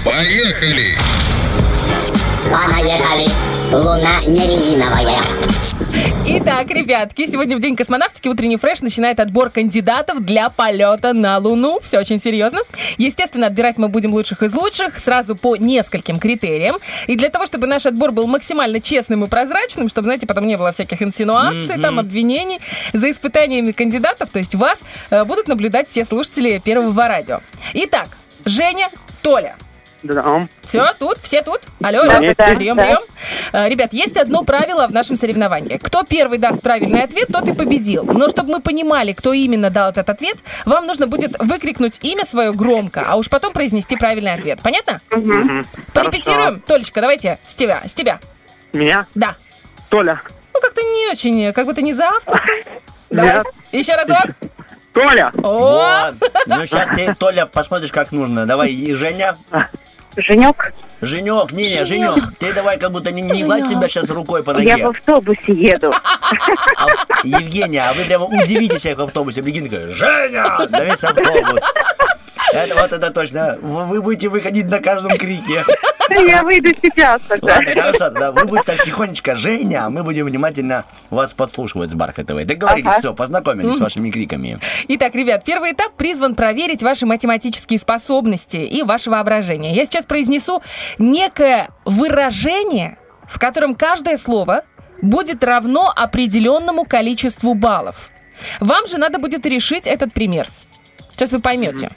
[0.08, 0.94] Поехали!
[2.46, 3.28] Понаехали.
[3.74, 5.20] Луна не резиновая.
[6.26, 11.82] Итак, ребятки, сегодня в День космонавтики утренний фреш начинает отбор кандидатов для полета на Луну.
[11.82, 12.60] Все очень серьезно.
[12.98, 16.78] Естественно, отбирать мы будем лучших из лучших сразу по нескольким критериям.
[17.08, 20.56] И для того, чтобы наш отбор был максимально честным и прозрачным, чтобы, знаете, потом не
[20.56, 22.62] было всяких инсинуаций, там, обвинений,
[22.94, 27.42] за испытаниями кандидатов, то есть вас, э, будут наблюдать все слушатели Первого радио.
[27.74, 28.08] Итак,
[28.46, 28.90] Женя,
[29.22, 29.58] Толя,
[30.08, 30.48] Да.
[30.64, 31.62] все, тут, все тут?
[31.82, 32.84] Алло, алло, Да, да, прием, да.
[32.86, 33.00] прием.
[33.54, 35.78] Э, Ребят, есть одно правило в нашем соревновании.
[35.78, 38.04] Кто первый даст правильный ответ, тот и победил.
[38.04, 42.54] Но чтобы мы понимали, кто именно дал этот ответ, вам нужно будет выкрикнуть имя свое
[42.54, 44.60] громко, а уж потом произнести правильный ответ.
[44.64, 45.02] Понятно?
[45.94, 46.62] Порепетируем?
[46.62, 48.20] Толечка, давайте с тебя, с тебя.
[48.74, 49.08] Меня?
[49.16, 49.36] Да.
[49.90, 50.22] Толя.
[50.54, 52.42] Ну, как-то не очень, как будто не завтра.
[53.10, 53.46] Давай, Нет.
[53.72, 54.26] еще разок.
[54.94, 55.32] Толя.
[55.44, 56.32] О, Вот.
[56.48, 58.46] Ну сейчас ты, Толя, посмотришь, как нужно.
[58.46, 59.38] Давай, и Женя.
[60.18, 64.44] Женек, Женек, не, не, Женек, ты давай как будто не, не гладь себя сейчас рукой
[64.44, 64.86] по я ноге.
[64.88, 65.92] в автобусе еду.
[65.92, 66.88] А,
[67.24, 69.44] Евгения, а вы прямо удивите всех в автобусе.
[69.44, 70.58] Прикинь, такой, Женя!
[70.70, 71.62] Да весь автобус.
[72.54, 73.58] Это, вот это точно.
[73.62, 75.64] Вы будете выходить на каждом крике.
[76.10, 77.56] Я выйду сейчас тогда.
[77.56, 81.94] Ладно, хорошо, тогда вы будете так тихонечко, Женя, а мы будем внимательно вас подслушивать с
[81.94, 82.46] Бархатовой.
[82.46, 83.00] Договорились, Ага.
[83.00, 84.60] все, познакомились с вашими криками.
[84.88, 89.74] Итак, ребят, первый этап призван проверить ваши математические способности и ваше воображение.
[89.74, 90.62] Я сейчас произнесу
[90.98, 94.64] некое выражение, в котором каждое слово
[95.02, 98.10] будет равно определенному количеству баллов.
[98.60, 100.48] Вам же надо будет решить этот пример.
[101.18, 101.90] Сейчас вы поймете.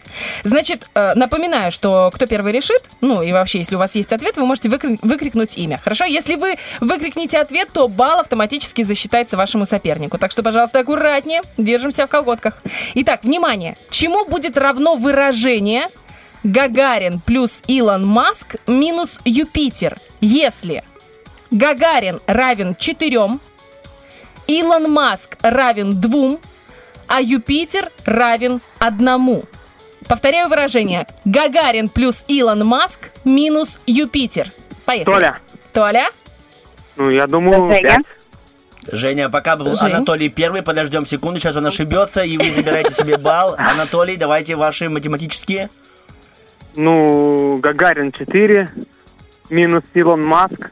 [0.44, 4.38] Значит, э, напоминаю, что кто первый решит, ну и вообще, если у вас есть ответ,
[4.38, 5.78] вы можете выкри- выкрикнуть имя.
[5.84, 6.06] Хорошо?
[6.06, 10.16] Если вы выкрикните ответ, то балл автоматически засчитается вашему сопернику.
[10.16, 12.54] Так что, пожалуйста, аккуратнее, держимся в колготках.
[12.94, 13.76] Итак, внимание.
[13.90, 15.88] Чему будет равно выражение
[16.42, 20.82] Гагарин плюс Илон Маск минус Юпитер, если
[21.50, 23.38] Гагарин равен 4,
[24.46, 26.38] Илон Маск равен 2,
[27.10, 29.42] а Юпитер равен одному.
[30.08, 31.08] Повторяю выражение.
[31.24, 34.52] Гагарин плюс Илон Маск минус Юпитер.
[34.84, 35.14] Поехали.
[35.14, 35.38] Толя.
[35.72, 36.10] Толя?
[36.94, 38.02] Ну, я думаю, Женя?
[38.92, 39.92] Женя, пока был Жень.
[39.92, 43.56] Анатолий первый, подождем секунду, сейчас он ошибется, и вы забираете себе балл.
[43.58, 45.68] Анатолий, давайте ваши математические.
[46.76, 48.70] Ну, Гагарин 4,
[49.50, 50.70] минус Илон Маск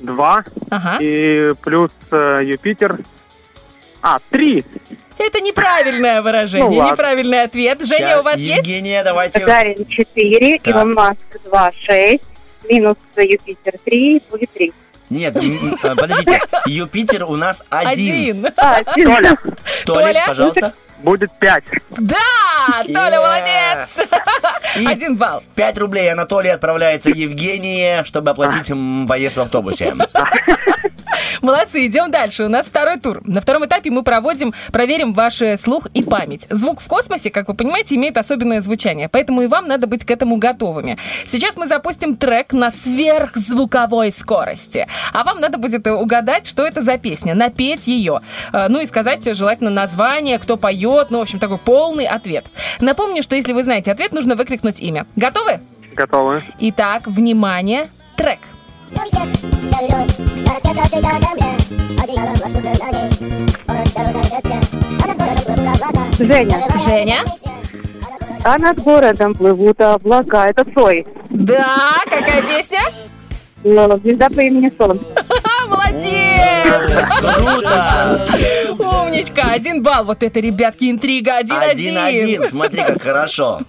[0.00, 0.96] 2, Ага.
[1.00, 2.98] и плюс э, Юпитер.
[4.02, 4.64] А, 3.
[5.18, 6.92] Это неправильное выражение, Ну, ладно.
[6.92, 7.84] неправильный ответ.
[7.84, 8.58] Женя, у вас есть?
[8.58, 9.40] Евгения, давайте.
[9.40, 10.66] Гагарин 4, Так.
[10.74, 12.22] Илон Маск 2, 6,
[12.68, 14.72] минус Юпитер 3, будет 3.
[15.10, 18.44] Нет, э, подождите, Юпитер у нас один.
[18.46, 18.52] Один.
[18.58, 19.36] А, Толя,
[19.86, 20.24] Толя?
[20.26, 20.74] пожалуйста.
[21.02, 21.64] Будет 5.
[21.98, 22.82] Да!
[22.84, 24.08] Толя, молодец!
[24.76, 25.42] Один балл.
[25.54, 28.72] 5 рублей Анатолий отправляется Евгении, чтобы оплатить
[29.08, 29.94] поезд в автобусе.
[31.42, 32.44] Молодцы, идем дальше.
[32.44, 33.20] У нас второй тур.
[33.24, 36.46] На втором этапе мы проводим, проверим ваш слух и память.
[36.50, 40.10] Звук в космосе, как вы понимаете, имеет особенное звучание, поэтому и вам надо быть к
[40.10, 40.98] этому готовыми.
[41.26, 46.98] Сейчас мы запустим трек на сверхзвуковой скорости, а вам надо будет угадать, что это за
[46.98, 48.20] песня, напеть ее,
[48.52, 52.44] Э, ну и сказать желательно название, кто поет, ну, в общем, такой полный ответ.
[52.80, 55.06] Напомню, что если вы знаете ответ, нужно выкрикнуть имя.
[55.16, 55.60] Готовы?
[55.94, 56.42] Готовы.
[56.60, 58.38] Итак, внимание, трек.
[66.18, 67.18] Женя, Женя?
[68.44, 70.46] а над городом плывут облака.
[70.46, 71.06] Это Сой.
[71.30, 72.80] Да, какая песня?
[73.64, 75.04] Ну, Звезда по имени Солнце.
[75.60, 75.66] А,
[75.98, 77.08] молодец!
[77.20, 78.20] Круто!
[78.78, 80.04] Умничка, один балл.
[80.04, 81.36] Вот это, ребятки, интрига.
[81.36, 81.98] Один-один.
[81.98, 83.60] Один-один, смотри, как хорошо.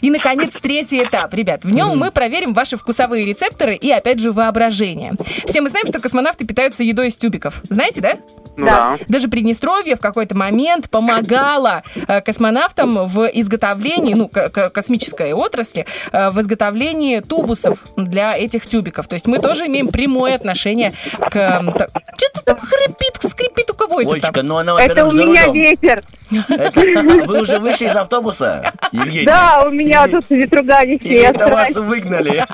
[0.00, 1.32] И, наконец, третий этап.
[1.34, 5.12] Ребят, в нем мы проверим ваши вкусовые рецепторы и, опять же, воображение.
[5.46, 7.60] Все мы знаем, что космонавты питаются едой из тюбиков.
[7.64, 8.14] Знаете, да?
[8.56, 8.98] Да.
[9.08, 16.40] Даже Приднестровье в какой-то момент помогало э, космонавтам в изготовлении, ну, космической отрасли, э, в
[16.40, 19.08] изготовлении тубусов для этих тюбиков.
[19.08, 20.92] То есть мы тоже имеем прямое отношение
[21.30, 21.53] к...
[21.62, 24.46] Что-то там хрипит, скрипит у кого это Олечка, там?
[24.46, 26.00] ну она, Это у меня ветер.
[26.48, 26.80] Это-
[27.26, 29.26] Вы уже вышли из автобуса, Евгений?
[29.26, 31.06] Да, у меня тут ветруга висит.
[31.12, 32.44] это вас выгнали?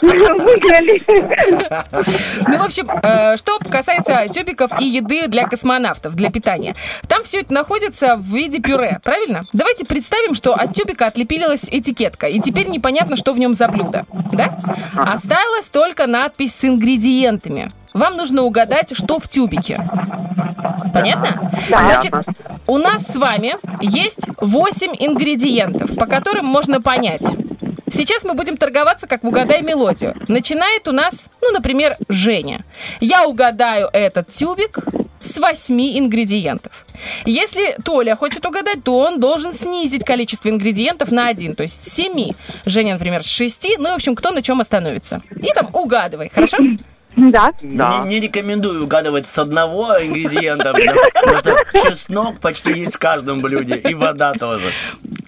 [0.00, 1.00] Выгнали.
[2.48, 6.74] Ну, в общем, э, что касается тюбиков и еды для космонавтов, для питания.
[7.08, 9.42] Там все это находится в виде пюре, правильно?
[9.52, 14.04] Давайте представим, что от тюбика отлепилась этикетка, и теперь непонятно, что в нем за блюдо,
[14.32, 14.58] да?
[14.94, 17.70] Осталась только надпись с ингредиентами.
[17.92, 19.78] Вам нужно угадать, что в тюбике.
[20.92, 21.52] Понятно?
[21.68, 22.12] Значит,
[22.66, 27.22] у нас с вами есть 8 ингредиентов, по которым можно понять.
[27.92, 30.14] Сейчас мы будем торговаться, как в «Угадай мелодию».
[30.28, 32.60] Начинает у нас, ну, например, Женя.
[33.00, 34.78] Я угадаю этот тюбик
[35.20, 36.86] с 8 ингредиентов.
[37.24, 41.92] Если Толя хочет угадать, то он должен снизить количество ингредиентов на один, то есть с
[41.94, 42.32] 7.
[42.64, 43.76] Женя, например, с 6.
[43.78, 45.20] Ну, и, в общем, кто на чем остановится.
[45.42, 46.58] И там угадывай, хорошо?
[47.16, 47.50] Да.
[47.62, 48.02] Да.
[48.04, 50.72] Не, не рекомендую угадывать с одного ингредиента,
[51.14, 54.70] потому что чеснок почти есть в каждом блюде, и вода тоже.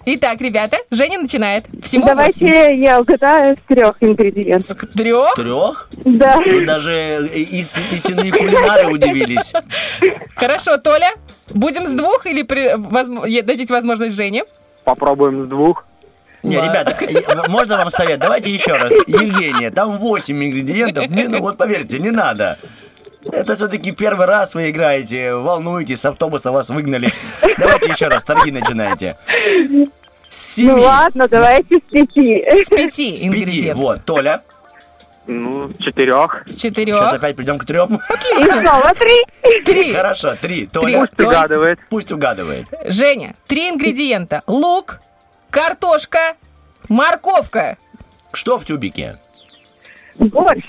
[0.05, 1.65] Итак, ребята, Женя начинает.
[1.81, 4.77] Всего Давайте я угадаю с трех ингредиентов.
[4.93, 5.31] Трех.
[5.31, 5.89] С трех?
[6.03, 6.41] Да.
[6.43, 9.53] Тут даже из, истинные кулинары удивились.
[10.35, 11.09] Хорошо, Толя,
[11.53, 14.43] будем с двух или при- е- дадите возможность Жене?
[14.83, 15.85] Попробуем с двух.
[16.43, 16.95] Не, ребята,
[17.49, 18.19] можно вам совет?
[18.19, 18.91] Давайте еще раз.
[19.07, 21.09] Евгения, там 8 ингредиентов.
[21.09, 22.57] Не, ну вот поверьте, не надо.
[23.31, 27.09] Это все-таки первый раз вы играете, волнуетесь, с автобуса вас выгнали.
[27.57, 29.15] Давайте еще раз, торги начинайте.
[30.29, 30.71] С Ну семи.
[30.81, 32.43] ладно, давайте с пяти.
[32.43, 33.71] С пяти С пяти.
[33.73, 34.41] Вот, Толя.
[35.25, 36.43] Ну, с четырех.
[36.45, 37.13] С Сейчас четырех.
[37.13, 38.01] опять придем к трем.
[38.39, 39.63] И снова три.
[39.63, 39.93] Три.
[39.93, 40.65] Хорошо, три.
[40.65, 40.67] Три.
[40.67, 41.79] Толя, Пусть угадывает.
[41.89, 42.65] пусть угадывает.
[42.87, 44.41] Женя, три ингредиента.
[44.47, 44.99] Лук,
[45.53, 46.35] картошка,
[46.89, 47.77] морковка.
[48.33, 49.19] Что в тюбике?
[50.17, 50.63] Борщ.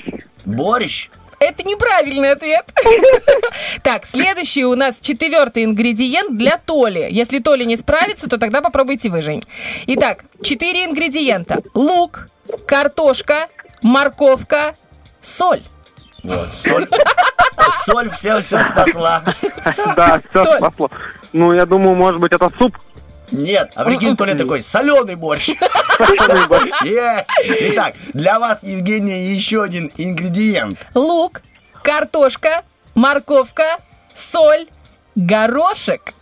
[0.44, 1.08] Борщ?
[1.40, 2.70] Это неправильный ответ.
[3.82, 7.08] Так, следующий у нас четвертый ингредиент для Толи.
[7.10, 9.42] Если Толи не справится, то тогда попробуйте вы, Жень.
[9.86, 11.62] Итак, четыре ингредиента.
[11.74, 12.26] Лук,
[12.66, 13.48] картошка,
[13.82, 14.74] морковка,
[15.22, 15.60] соль.
[16.22, 16.88] Вот, соль.
[17.84, 19.22] Соль все, все спасла.
[19.96, 20.90] Да, все спасло.
[21.32, 22.76] Ну, я думаю, может быть, это суп.
[23.32, 25.48] Нет, а прикинь, Толя такой, соленый борщ.
[25.48, 27.30] Есть.
[27.72, 30.78] Итак, для вас, Евгения, еще один ингредиент.
[30.94, 31.42] Лук,
[31.82, 32.64] картошка,
[32.94, 33.78] морковка,
[34.14, 34.68] соль,
[35.14, 36.12] горошек.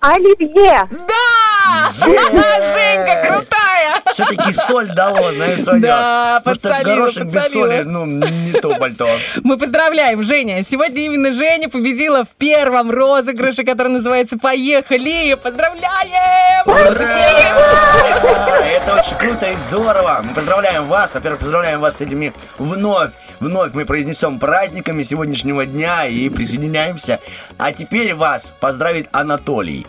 [0.00, 0.88] Оливье.
[0.90, 1.49] Да!
[1.92, 3.94] Женька, крутая!
[4.12, 6.44] Все-таки соль дало, знаешь, что Да, делать.
[6.44, 9.08] Потому что подсолила, горошек без соли, ну, не то пальто.
[9.42, 10.62] Мы поздравляем, Женя.
[10.62, 15.34] Сегодня именно Женя победила в первом розыгрыше, который называется «Поехали».
[15.34, 16.64] Поздравляем!
[16.66, 20.20] Да, Это очень круто и здорово.
[20.22, 21.14] Мы поздравляем вас.
[21.14, 27.20] Во-первых, поздравляем вас с этими вновь, вновь мы произнесем праздниками сегодняшнего дня и присоединяемся.
[27.58, 29.86] А теперь вас поздравит Анатолий.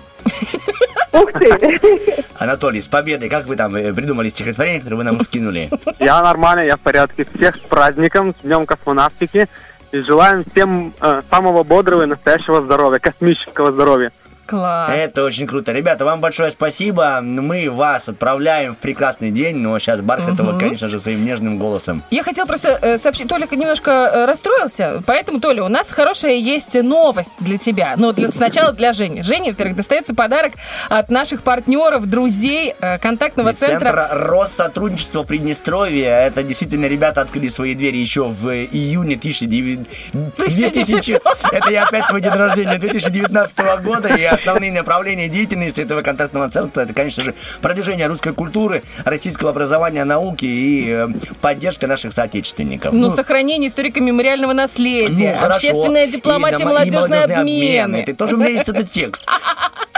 [1.14, 2.24] Ух ты!
[2.38, 3.30] Анатолий, с победой.
[3.30, 5.70] Как вы там э, придумали стихотворение, которое вы нам скинули?
[6.00, 7.26] Я нормально, я в порядке.
[7.36, 9.48] Всех с праздником, с Днем космонавтики.
[9.92, 14.12] И желаем всем э, самого бодрого и настоящего здоровья, космического здоровья.
[14.52, 14.90] Класс.
[14.94, 15.72] Это очень круто.
[15.72, 17.22] Ребята, вам большое спасибо.
[17.22, 22.04] Мы вас отправляем в прекрасный день, но сейчас Бархатова, конечно же, своим нежным голосом.
[22.10, 26.76] Я хотела просто э, сообщить, Толик немножко э, расстроился, поэтому, Толя, у нас хорошая есть
[26.76, 27.94] новость для тебя.
[27.96, 29.22] Но для, сначала для Жени.
[29.22, 30.52] Жене, во-первых, достается подарок
[30.90, 33.80] от наших партнеров, друзей э, контактного центра.
[33.80, 36.26] Центра Россотрудничества Приднестровья.
[36.26, 40.36] Это действительно ребята открыли свои двери еще в июне 1900...
[40.36, 41.20] 2000...
[41.54, 44.10] Это я опять твой день рождения 2019 года.
[44.10, 50.04] И основные направления деятельности этого контактного центра это, конечно же, продвижение русской культуры, российского образования,
[50.04, 51.08] науки и э,
[51.42, 52.94] поддержка наших соотечественников.
[52.94, 57.96] Ну, сохранение историко-мемориального наследия, ну, общественная дипломатия, И дома- и молодежные молодежные обмены.
[57.98, 59.24] Это тоже у меня есть этот текст.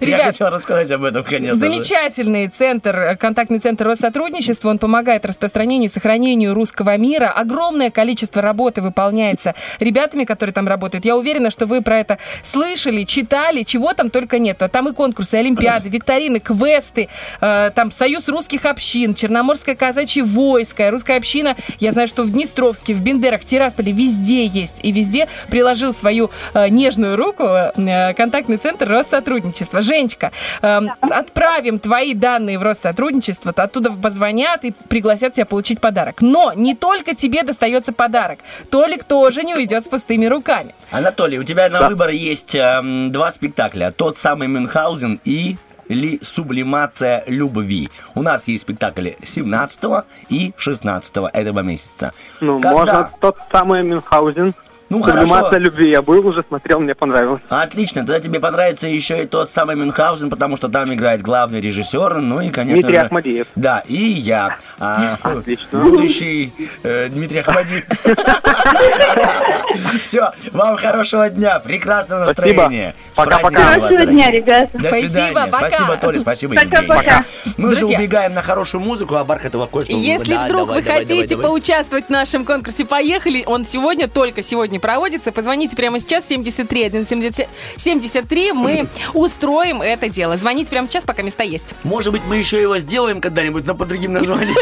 [0.00, 1.58] Я хотел рассказать об этом, конечно.
[1.58, 4.70] Замечательный центр, контактный центр Россотрудничества.
[4.70, 7.30] Он помогает распространению и сохранению русского мира.
[7.30, 11.04] Огромное количество работы выполняется ребятами, которые там работают.
[11.04, 14.62] Я уверена, что вы про это слышали, читали, чего там только нет.
[14.62, 17.08] А Там и конкурсы, и олимпиады, викторины, квесты,
[17.40, 21.56] э, там Союз русских общин, Черноморское казачье войско, русская община.
[21.78, 24.76] Я знаю, что в Днестровске, в Бендерах, Тирасполе везде есть.
[24.82, 29.82] И везде приложил свою э, нежную руку э, контактный центр Россотрудничества.
[29.82, 30.32] Женечка,
[30.62, 36.20] э, отправим твои данные в Россотрудничество, оттуда позвонят и пригласят тебя получить подарок.
[36.20, 38.38] Но не только тебе достается подарок.
[38.70, 40.74] Толик тоже не уйдет с пустыми руками.
[40.90, 43.92] Анатолий, у тебя на выбор есть эм, два спектакля.
[43.96, 45.56] Тот самый Мюнхгаузен и
[45.88, 47.88] ли сублимация любви.
[48.14, 49.80] У нас есть спектакль 17
[50.28, 52.12] и 16 этого месяца.
[52.40, 52.72] Ну, Когда?
[52.72, 54.54] можно тот самый Мюнхгаузен.
[54.88, 55.58] Ну, Сублимация хорошо.
[55.58, 55.90] любви.
[55.90, 57.42] Я был уже, смотрел, мне понравилось.
[57.48, 62.18] Отлично, тогда тебе понравится еще и тот самый Мюнхгаузен, потому что там играет главный режиссер,
[62.18, 63.00] ну и, конечно Дмитрий же...
[63.00, 63.46] Ахмадиев.
[63.54, 64.56] Да, и я.
[64.78, 65.78] А, Отлично.
[65.78, 67.84] Будущий э, Дмитрий Ахмадиев.
[70.00, 72.94] Все, вам хорошего дня, прекрасного настроения.
[73.14, 73.74] Пока-пока.
[73.74, 74.78] Хорошего дня, ребята.
[74.78, 75.48] До свидания.
[75.48, 76.78] Спасибо, Толя, спасибо, Пока-пока.
[76.78, 76.88] Евгений.
[76.88, 77.24] Пока.
[77.58, 79.92] Мы уже убегаем на хорошую музыку, а Бархатова кое-что...
[79.92, 85.76] Если вдруг вы хотите поучаствовать в нашем конкурсе «Поехали», он сегодня, только сегодня проводится, позвоните
[85.76, 90.36] прямо сейчас 73 170 73, мы устроим это дело.
[90.36, 91.74] Звоните прямо сейчас, пока места есть.
[91.84, 94.56] Может быть, мы еще его сделаем когда-нибудь, но под другим названием.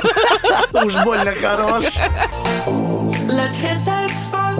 [0.72, 1.84] Уж больно хорош.
[3.28, 4.56] Let's hit that spot,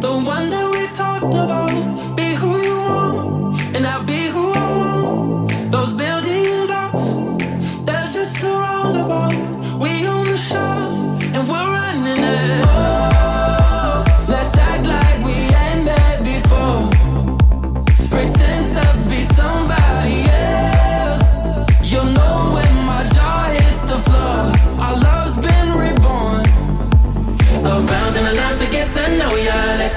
[0.00, 2.16] the one that we talked about.
[2.16, 5.70] Be who you want, and I'll be who I want.
[5.70, 7.20] Those building blocks,
[7.84, 9.49] they're just a roundabout.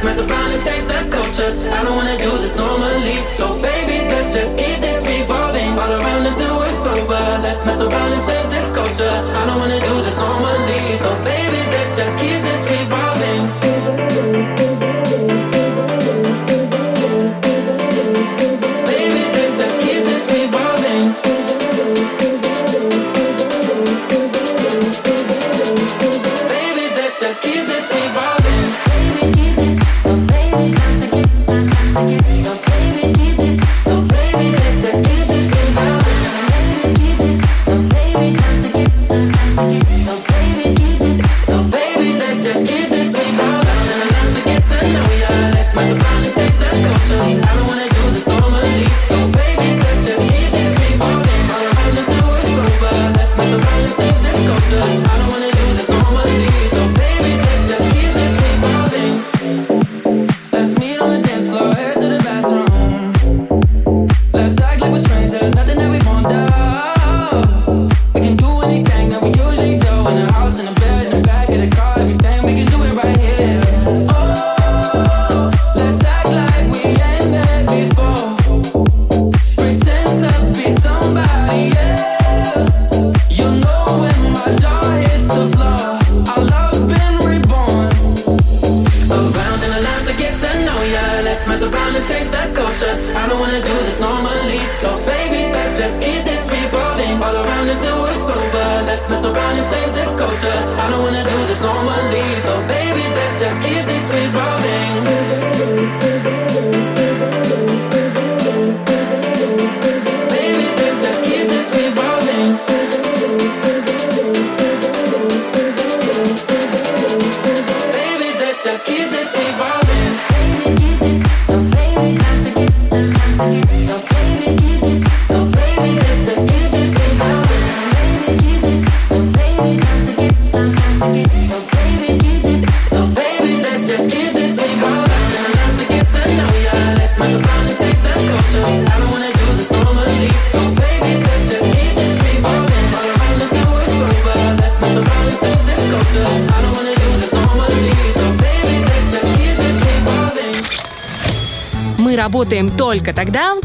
[0.04, 1.52] Mess around and change the culture.
[1.72, 3.18] I don't wanna do this normally.
[3.34, 5.80] So baby, let's just keep this revolving.
[5.80, 7.24] All around until we're sober.
[7.42, 9.16] Let's mess around and change this culture.
[9.40, 10.80] I don't wanna do this normally.
[11.00, 12.53] So baby, let's just keep this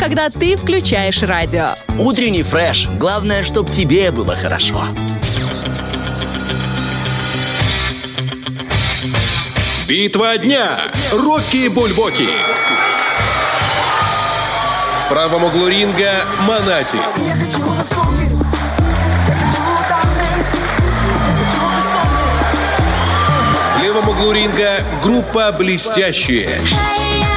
[0.08, 1.66] когда ты включаешь радио.
[1.98, 2.88] Утренний фреш.
[2.98, 4.86] Главное, чтобы тебе было хорошо.
[9.86, 10.78] Битва дня.
[11.12, 12.26] Рокки Бульбоки.
[15.04, 16.96] В правом углу ринга Монати.
[23.76, 26.48] В левом углу ринга группа «Блестящие».
[26.48, 27.27] К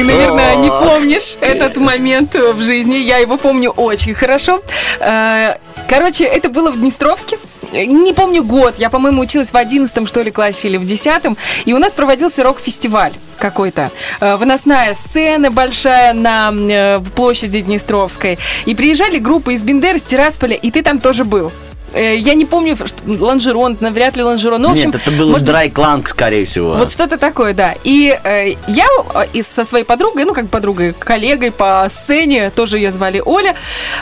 [0.00, 2.94] Ты, наверное, не помнишь этот момент в жизни.
[2.94, 4.62] Я его помню очень хорошо.
[4.98, 5.56] Э,
[5.90, 7.38] Короче, это было в Днестровске.
[7.72, 8.76] Не помню год.
[8.78, 11.36] Я, по-моему, училась в 11 что ли, классе или в 10
[11.66, 13.90] И у нас проводился рок-фестиваль какой-то.
[14.20, 18.38] Э, Выносная сцена большая на э, площади Днестровской.
[18.64, 21.52] И приезжали группы из Бендеры, с Тирасполя, и ты там тоже был.
[22.00, 24.62] Э, Я не помню, что- лонжерон, навряд ли лонжерон.
[24.62, 26.72] Ну, в общем, Нет, это был может быть, Драй Кланг, скорее всего.
[26.74, 27.74] вот что-то такое, да.
[27.84, 32.78] И э, я э, и со своей подругой, ну как подругой, коллегой по сцене, тоже
[32.78, 33.54] ее звали Оля,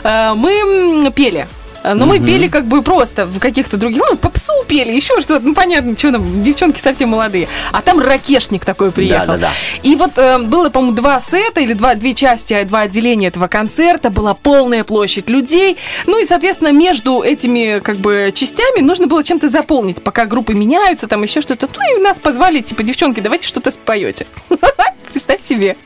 [0.04, 1.48] э, мы пели.
[1.82, 5.46] Э, Но мы пели как бы просто в каких-то других, ну, попсу пели, еще что-то,
[5.46, 7.48] ну, понятно, что там, девчонки совсем молодые.
[7.72, 9.26] А там ракешник такой приехал.
[9.26, 9.50] Да-да-да.
[9.82, 13.48] И вот э, было, по-моему, два сета или два, две части, а, два отделения этого
[13.48, 15.76] концерта, была полная площадь людей.
[16.06, 21.06] Ну и, соответственно, между этими как бы частями нужно было чем-то заполнить, пока группы меняются,
[21.06, 21.68] там еще что-то.
[21.76, 24.26] Ну и нас позвали, типа, девчонки, давайте что-то споете.
[25.12, 25.76] Представь себе.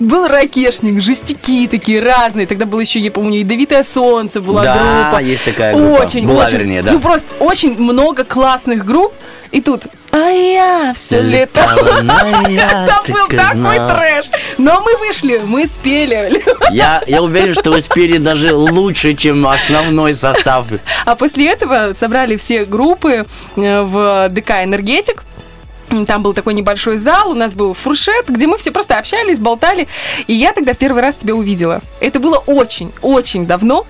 [0.00, 2.46] Был ракешник, жестяки такие разные.
[2.46, 5.22] Тогда было еще, я помню, ядовитое солнце была Да, группа.
[5.32, 6.02] Есть такая группа.
[6.02, 6.58] Очень, Была, очень.
[6.58, 6.92] вернее, да.
[6.92, 9.12] Ну просто очень много классных групп.
[9.50, 11.76] И тут, а я все летала.
[12.02, 14.30] Там был такой трэш.
[14.56, 16.42] Но мы вышли, мы спели.
[16.70, 20.68] Я, я уверен, что вы спели даже лучше, чем основной состав.
[21.04, 23.26] А после этого собрали все группы
[23.56, 25.22] э, в ДК «Энергетик».
[26.06, 29.88] Там был такой небольшой зал, у нас был фуршет, где мы все просто общались, болтали.
[30.26, 31.80] И я тогда первый раз тебя увидела.
[32.00, 33.86] Это было очень, очень давно.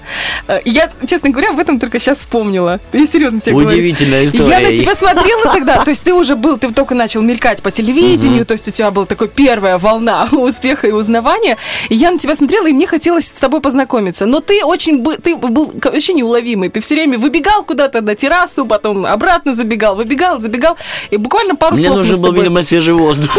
[0.48, 2.80] Э, Я, честно говоря, в этом только сейчас вспомнила.
[2.92, 3.68] Я серьезно тебе говорю.
[3.68, 4.58] Удивительная Я история.
[4.58, 5.84] на тебя смотрела тогда.
[5.84, 8.90] То есть ты уже был, ты только начал мелькать по телевидению, то есть у тебя
[8.90, 11.56] была такая первая волна успеха и узнавания.
[11.88, 14.26] И я на тебя смотрела, и мне хотелось с тобой познакомиться.
[14.26, 16.68] Но ты очень ты был вообще неуловимый.
[16.68, 20.76] Ты все время выбегал куда-то на террасу, потом обратно забегал, выбегал, забегал.
[21.10, 23.30] И буквально пару Мне нужен был, видимо, свежий воздух.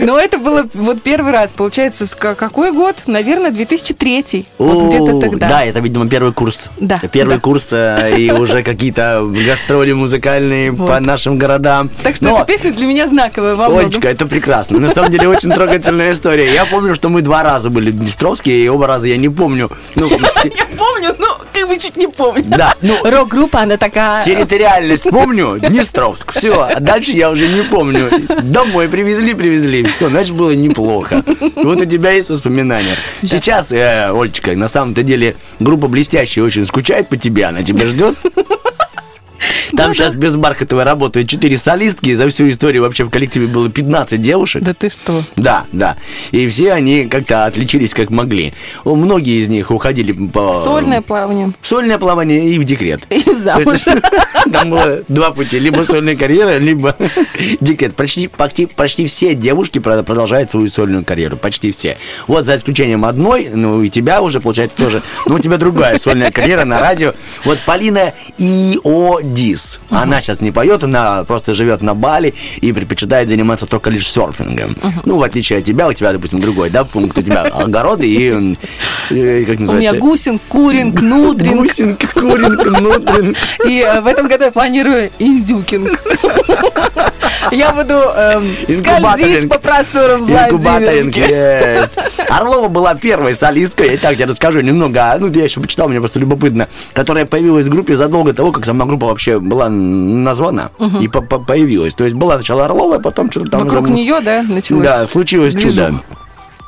[0.00, 1.52] Но это было вот первый раз.
[1.52, 2.96] Получается, какой год?
[3.06, 4.46] Наверное, 2003.
[4.58, 5.48] Вот где-то тогда.
[5.48, 6.70] Да, это, видимо, первый курс.
[6.78, 11.90] Да, Первый курс э, и уже какие-то гастроли музыкальные по нашим городам.
[12.02, 13.78] Так что Но, эта песня для меня знаковая во.
[13.78, 14.78] Олечка, это прекрасно.
[14.78, 16.52] На самом деле очень трогательная история.
[16.52, 19.70] Я помню, что мы два раза были в Днестровске, и оба раза я не помню.
[19.94, 22.44] Ну, Я помню, ну, как бы чуть не помню.
[22.46, 24.22] Да, ну- Рок-группа, она такая...
[24.22, 28.10] Территориальность помню, Днестровск, все, а дальше я уже не помню.
[28.42, 31.22] Домой привезли, привезли, все, значит было неплохо.
[31.56, 32.96] Вот у тебя есть воспоминания.
[33.22, 38.16] Сейчас, э, Олечка, на самом-то деле группа блестящая очень скучает по тебе, она тебя ждет.
[39.76, 43.70] Там сейчас без Бархатовой работают 4 солистки, и за всю историю вообще в коллективе было
[43.70, 44.62] 15 девушек.
[44.62, 45.22] Да ты что?
[45.36, 45.96] Да, да.
[46.30, 48.54] И все они как-то отличились как могли.
[48.84, 50.62] О, Многие из них уходили по...
[50.64, 51.52] Сольное плавание.
[51.62, 53.02] Сольное плавание и в декрет.
[53.10, 53.80] И замуж.
[54.52, 55.58] Там было два пути.
[55.58, 56.96] Либо сольная карьера, либо
[57.60, 57.94] декрет.
[57.96, 61.36] Почти, почти, почти все девушки про- продолжают свою сольную карьеру.
[61.36, 61.96] Почти все.
[62.26, 65.02] Вот за исключением одной, ну и тебя уже, получается, тоже.
[65.26, 67.14] Но у тебя другая сольная карьера на радио.
[67.44, 68.12] Вот Полина
[69.24, 69.80] Иодис.
[69.90, 74.76] Она сейчас не поет, она просто живет на Бали и предпочитает заниматься только лишь серфингом.
[75.04, 77.16] Ну, в отличие от тебя, у тебя, допустим, другой, да, пункт.
[77.18, 78.56] У тебя огороды и,
[79.10, 79.98] э, как У меня называется?
[79.98, 81.62] гусин, куринг, нутринг.
[81.62, 83.36] Гусинг, куринг, нутринг.
[83.66, 85.98] И э, в этом году я планирую индюкинг.
[87.50, 91.90] Я буду эм, скользить по просторам Инкубаторинг, yes.
[92.28, 96.18] Орлова была первой солисткой, я так тебе расскажу немного, ну, я еще почитал, мне просто
[96.18, 101.08] любопытно, которая появилась в группе задолго до того, как сама группа вообще была названа и
[101.08, 101.94] по- по- появилась.
[101.94, 103.64] То есть была сначала Орлова, потом что-то там...
[103.64, 104.84] Вокруг зам- нее, да, началось.
[104.84, 105.86] Да, случилось движуха.
[105.88, 106.02] чудо.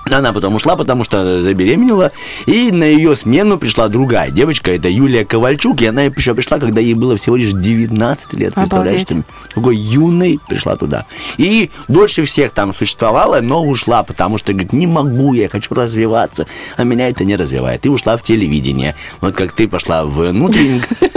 [0.08, 2.12] Она потом ушла, потому что забеременела,
[2.46, 6.80] и на ее смену пришла другая девочка, это Юлия Ковальчук, и она еще пришла, когда
[6.80, 9.02] ей было всего лишь 19 лет, представляешь?
[9.02, 9.26] Обалдеть.
[9.52, 11.06] Такой юной пришла туда.
[11.38, 16.46] И дольше всех там существовала, но ушла, потому что, говорит, не могу, я хочу развиваться,
[16.76, 17.84] а меня это не развивает.
[17.84, 18.94] И ушла в телевидение.
[19.20, 20.30] Вот как ты пошла в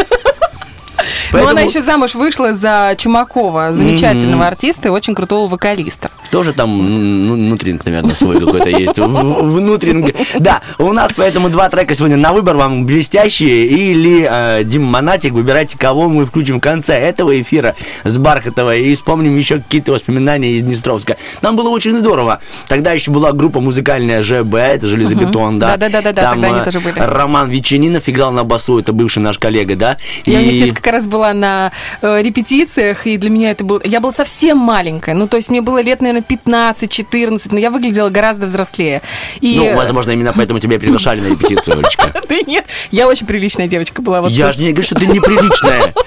[1.32, 1.34] внутренник.
[1.34, 6.12] Но она Поэтому еще замуж вышла за Чумакова, замечательного артиста и очень крутого вокалиста.
[6.32, 8.98] Тоже там ну, внутренник, наверное, свой какой-то есть.
[8.98, 10.16] В- в- Внутренник.
[10.40, 15.34] Да, у нас поэтому два трека сегодня на выбор вам блестящие или э, Дим Монатик.
[15.34, 20.52] Выбирайте, кого мы включим в конце этого эфира с Бархатова и вспомним еще какие-то воспоминания
[20.54, 21.18] из Днестровска.
[21.42, 22.40] Нам было очень здорово.
[22.68, 25.78] Тогда еще была группа музыкальная ЖБ, это железобетон, да.
[25.78, 27.00] Да-да-да-да, Там, тогда они э, тоже были.
[27.00, 29.98] Роман Ветчининов играл на басу, это бывший наш коллега, да.
[30.26, 31.72] Я у них несколько раз была на
[32.02, 33.82] э, репетициях, и для меня это было...
[33.84, 38.10] Я была совсем маленькая, ну, то есть мне было лет, наверное, 15-14, но я выглядела
[38.10, 39.02] гораздо взрослее.
[39.42, 39.58] И...
[39.58, 42.14] Ну, возможно, именно поэтому тебя приглашали на репетицию, Олечка.
[42.30, 44.28] Да нет, я очень приличная девочка была.
[44.30, 45.94] Я же не говорю, что ты неприличная.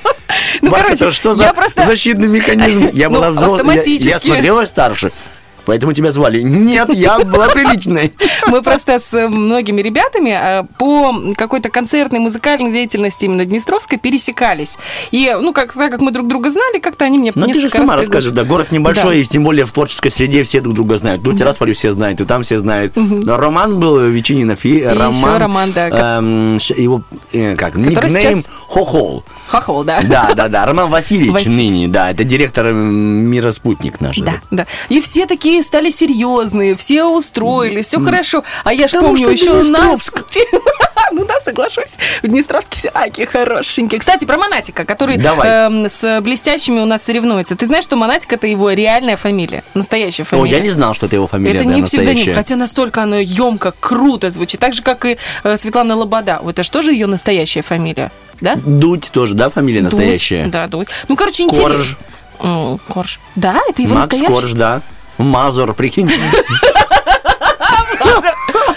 [0.62, 2.88] Ну, короче, что за просто- защитный механизм?
[2.94, 5.12] Я Ну, была взрослой, я- я смотрелась старше.
[5.64, 6.42] Поэтому тебя звали.
[6.42, 8.12] Нет, я была приличной.
[8.48, 14.76] Мы просто с многими ребятами э, по какой-то концертной музыкальной деятельности именно Днестровской пересекались.
[15.12, 17.70] И, ну, как, так как мы друг друга знали, как-то они мне Ну, ты же
[17.70, 19.20] сама расскажешь, да, город небольшой, Да.
[19.20, 21.22] и тем более в творческой среде все друг друга знают.
[21.24, 22.94] Ну, Тирасполе все знают, и там все знают.
[22.96, 25.38] Но Роман был Вечининов, и, Роман...
[25.40, 25.88] Роман, да,
[26.18, 27.02] эм, его,
[27.32, 29.24] э, как, Который никнейм сейчас- Хохол.
[29.46, 30.00] Хохол, да.
[30.02, 31.54] Да, да, да, Роман Васильевич Василий.
[31.54, 32.76] ныне, да, это директор м,
[33.30, 34.18] Мира Спутник наш.
[34.18, 34.66] Да, да.
[34.88, 38.44] И все такие стали серьезные, все устроились, все хорошо.
[38.64, 40.10] А я ж помню, еще нас...
[41.14, 41.90] Ну да, соглашусь.
[42.22, 44.00] В Днестровске все такие хорошенькие.
[44.00, 47.54] Кстати, про Монатика, который эм, с блестящими у нас соревнуется.
[47.54, 50.56] Ты знаешь, что Монатик это его реальная фамилия, настоящая О, фамилия.
[50.56, 54.30] я не знал, что это его фамилия Это не псевдоним, хотя настолько оно емко, круто
[54.30, 54.58] звучит.
[54.58, 56.38] Так же, как и э, Светлана Лобода.
[56.40, 58.12] Вот Это что же ее настоящая фамилия?
[58.40, 58.54] Да?
[58.54, 59.92] Дудь тоже, да, фамилия Дудь.
[59.92, 60.46] настоящая?
[60.46, 60.86] Да, Дудь.
[61.08, 61.96] Ну, короче, интересно.
[62.38, 62.78] Корж.
[62.86, 63.20] Корж.
[63.34, 64.32] Да, это его Макс настоящий?
[64.32, 64.80] Корж, да.
[65.22, 66.10] Мазур, прикинь.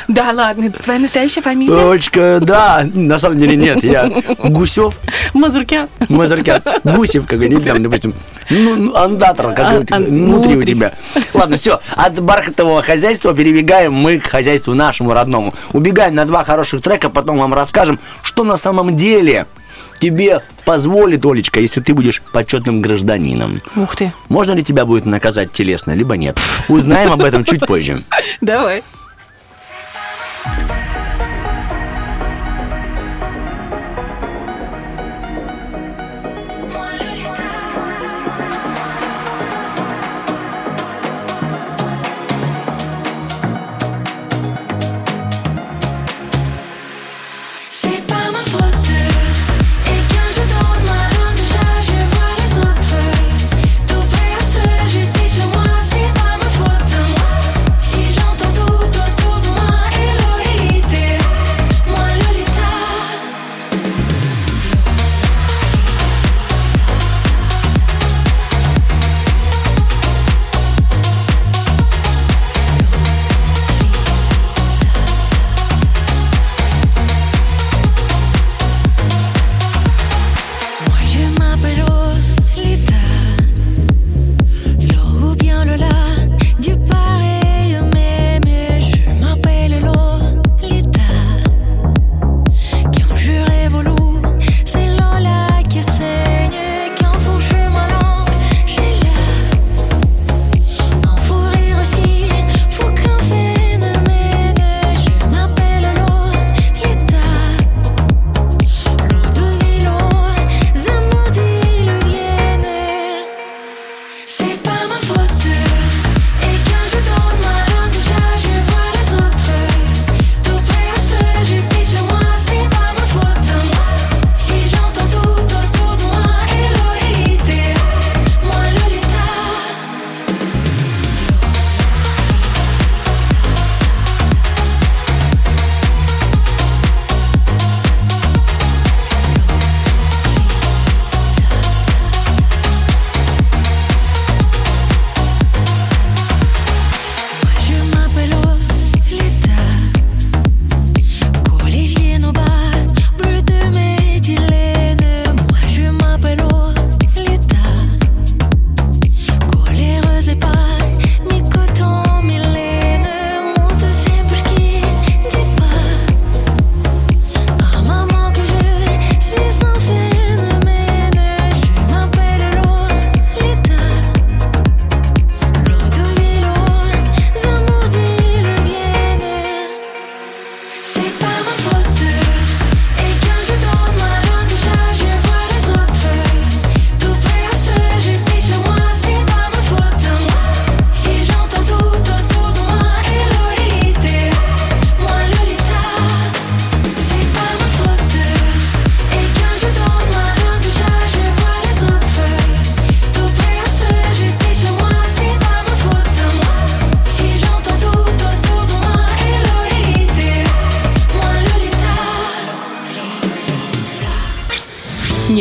[0.08, 1.74] Да, ладно, твоя настоящая фамилия?
[1.74, 2.88] Точка, да.
[2.94, 4.96] На самом деле нет, я Гусев,
[5.34, 5.90] Мазуркян.
[6.08, 8.14] Мазаркян, Гусев, как или там, допустим,
[8.50, 10.94] ну, ну, андатор, как А, внутри у тебя.
[11.34, 15.54] Ладно, все, от бархатового хозяйства перебегаем мы к хозяйству нашему родному.
[15.74, 19.48] Убегаем на два хороших трека, потом вам расскажем, что на самом деле
[20.00, 23.62] тебе позволит, Олечка, если ты будешь почетным гражданином.
[23.76, 24.14] Ух ты.
[24.30, 26.38] Можно ли тебя будет наказать телесно, либо нет?
[26.68, 28.04] Узнаем об этом чуть позже.
[28.42, 28.84] Давай.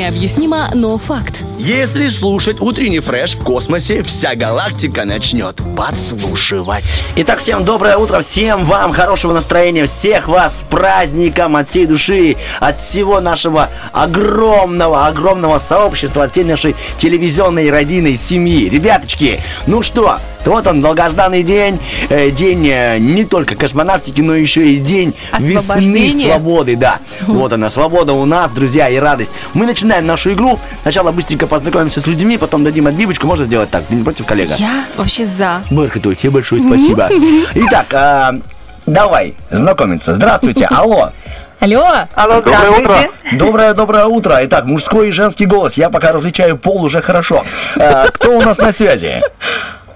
[0.05, 1.43] Необъяснимо, но факт.
[1.59, 6.85] Если слушать утренний фреш в космосе, вся галактика начнет подслушивать.
[7.17, 12.37] Итак, всем доброе утро, всем вам хорошего настроения, всех вас с праздником от всей души,
[12.61, 18.69] от всего нашего огромного, огромного сообщества, от всей нашей телевизионной родины, семьи.
[18.69, 21.79] Ребяточки, ну что, вот он, долгожданный день,
[22.11, 26.99] э, день э, не только космонавтики, но еще и день весны свободы, да.
[27.27, 29.33] Вот она, свобода у нас, друзья, и радость.
[29.55, 30.59] Мы начинаем нашу игру.
[30.83, 33.27] Сначала быстренько познакомимся с людьми, потом дадим отбивочку.
[33.27, 33.85] Можно сделать так?
[33.85, 34.55] Ты не против, коллега?
[34.59, 35.63] Я вообще за.
[35.71, 37.09] Бархатова, тебе большое спасибо.
[37.55, 38.35] Итак, а,
[38.87, 40.15] давай знакомиться.
[40.15, 41.11] Здравствуйте, алло.
[41.61, 41.87] Алло.
[42.15, 42.97] Алло, Доброе утро.
[43.33, 44.39] Доброе, доброе утро.
[44.43, 45.75] Итак, мужской и женский голос.
[45.75, 47.45] Я пока различаю пол уже хорошо.
[47.79, 49.23] А, кто у нас на связи?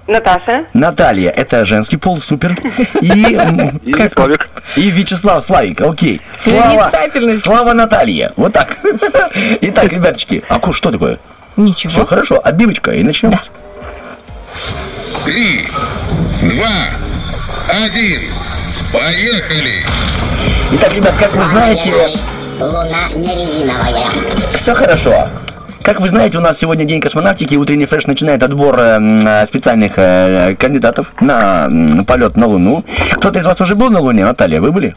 [0.09, 0.65] Наташа.
[0.73, 2.57] Наталья, это женский пол, супер.
[3.01, 3.07] И,
[3.85, 4.47] И Славик.
[4.75, 6.19] и Вячеслав Славик, окей.
[6.37, 6.91] Слава.
[7.41, 8.33] Слава Наталья.
[8.35, 8.77] Вот так.
[9.61, 11.19] Итак, ребяточки, а что такое?
[11.55, 12.05] Все Ничего.
[12.05, 13.33] хорошо, отбивочка, и начнем.
[15.25, 15.67] Три,
[16.41, 16.87] два,
[17.67, 18.21] один.
[18.91, 19.83] Поехали!
[20.71, 21.93] Итак, ребят, как вы знаете,
[22.59, 24.09] Луна не резиновая.
[24.55, 25.29] Все хорошо.
[25.81, 29.93] Как вы знаете, у нас сегодня день космонавтики, утренний фреш начинает отбор э, э, специальных
[29.95, 31.69] э, кандидатов на
[32.05, 32.83] полет на Луну.
[33.13, 34.95] Кто-то из вас уже был на Луне, Наталья, вы были?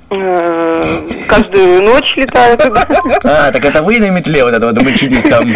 [1.28, 2.87] Каждую ночь летаю туда.
[3.24, 5.49] А, так это вы на метле вот это вот мчитесь там.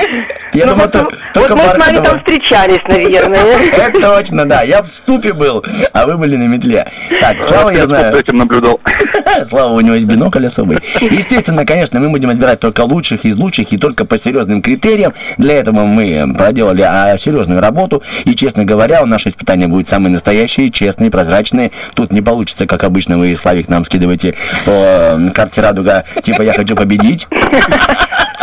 [0.52, 3.42] Я Ну, думал, вот, то- вот только мы с вами там встречались, наверное.
[3.76, 4.62] Это точно, да.
[4.62, 5.62] Я в ступе был,
[5.92, 6.90] а вы были на метле.
[7.20, 8.16] Так, Слава, я знаю.
[8.16, 8.80] этим наблюдал.
[9.44, 10.78] Слава, у него есть бинокль особый.
[11.00, 15.12] Естественно, конечно, мы будем отбирать только лучших из лучших и только по серьезным критериям.
[15.36, 18.02] Для этого мы проделали а, серьезную работу.
[18.24, 21.70] И, честно говоря, наше испытание будет самые настоящие, честные, прозрачные.
[21.94, 26.52] Тут не получится, как обычно, вы, Славик, нам скидываете по э, карте радуга, типа «я
[26.52, 27.26] хочу победить».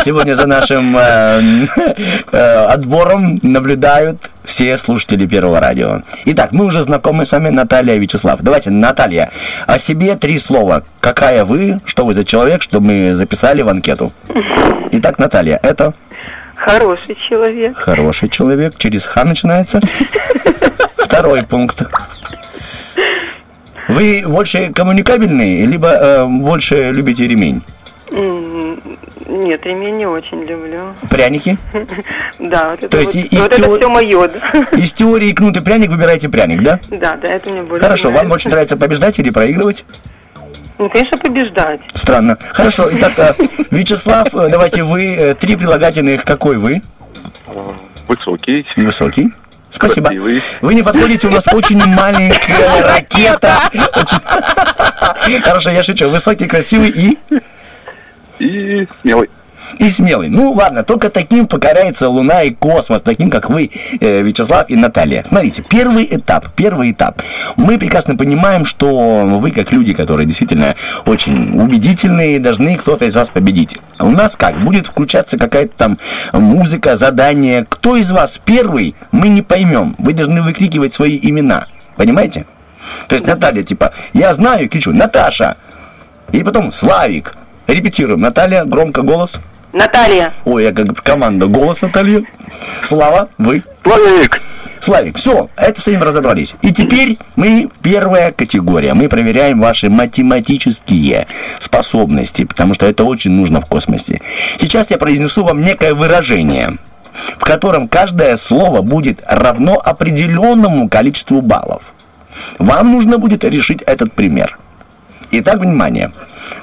[0.04, 1.68] Сегодня за нашим э,
[2.34, 6.02] э, отбором наблюдают все слушатели Первого радио.
[6.26, 8.42] Итак, мы уже знакомы с вами, Наталья и Вячеслав.
[8.42, 9.32] Давайте, Наталья,
[9.66, 10.84] о себе три слова.
[11.00, 14.12] Какая вы, что вы за человек, чтобы мы записали в анкету.
[14.92, 15.94] Итак, Наталья, это
[16.56, 17.78] Хороший человек.
[17.78, 19.80] хороший человек, через Х начинается.
[20.98, 21.84] Второй пункт.
[23.88, 27.62] Вы больше коммуникабельный, либо э, больше любите ремень?
[28.12, 30.94] Нет, ремень не очень люблю.
[31.10, 31.58] Пряники?
[32.40, 34.28] Да, вот это вот- из вот все мое.
[34.74, 36.80] Из теории кнут и пряник выбираете пряник, да?
[36.90, 39.86] Да, да, это мне больше Хорошо, вам больше нравится побеждать или проигрывать?
[40.78, 41.82] Ну, конечно, побеждать.
[41.94, 42.38] Странно.
[42.52, 43.34] Хорошо, итак, э,
[43.72, 46.82] Вячеслав, э, давайте вы, э, три прилагательных, какой вы?
[48.08, 48.66] Высокий.
[48.76, 49.30] Высокий.
[49.74, 50.08] Спасибо.
[50.08, 50.42] Красивый.
[50.62, 53.58] Вы не подходите, у нас очень маленькая ракета.
[55.44, 56.10] Хорошо, я шучу.
[56.10, 57.18] Высокий, красивый и...
[58.40, 59.30] И смелый.
[59.80, 60.30] И смелый.
[60.30, 63.70] Ну ладно, только таким покоряется Луна и космос, таким как вы,
[64.00, 65.24] э, Вячеслав и Наталья.
[65.28, 67.22] Смотрите, первый этап, первый этап.
[67.56, 73.30] Мы прекрасно понимаем, что вы, как люди, которые действительно очень убедительные, должны кто-то из вас
[73.30, 73.78] победить.
[74.00, 74.64] У нас как?
[74.64, 75.98] Будет включаться какая-то там
[76.32, 77.66] музыка, задание.
[77.68, 79.96] Кто из вас первый, мы не поймем.
[79.98, 81.68] Вы должны выкрикивать свои имена.
[81.96, 82.46] Понимаете?
[83.08, 85.56] То есть Наталья, типа, я знаю, кричу, Наташа.
[86.32, 87.36] И потом Славик.
[87.68, 88.22] Репетируем.
[88.22, 89.40] Наталья, громко голос.
[89.74, 90.34] Наталья.
[90.46, 91.48] Ой, я как команда.
[91.48, 92.24] Голос, Наталья.
[92.84, 93.64] Слава, вы.
[93.84, 94.42] Славик.
[94.84, 96.56] Славик, все, это с этим разобрались.
[96.62, 101.28] И теперь мы, первая категория, мы проверяем ваши математические
[101.60, 104.20] способности, потому что это очень нужно в космосе.
[104.58, 106.80] Сейчас я произнесу вам некое выражение,
[107.38, 111.94] в котором каждое слово будет равно определенному количеству баллов.
[112.60, 114.60] Вам нужно будет решить этот пример.
[115.36, 116.12] Итак, внимание.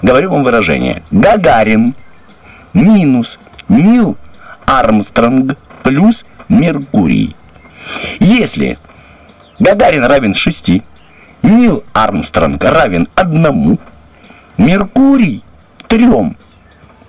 [0.00, 1.02] Говорю вам выражение.
[1.10, 1.96] Гагарин
[2.72, 4.16] минус Нил
[4.64, 7.34] Армстронг плюс Меркурий.
[8.20, 8.78] Если
[9.58, 10.82] Гагарин равен 6,
[11.42, 13.78] Нил Армстронг равен 1,
[14.56, 15.42] Меркурий
[15.88, 16.36] 3.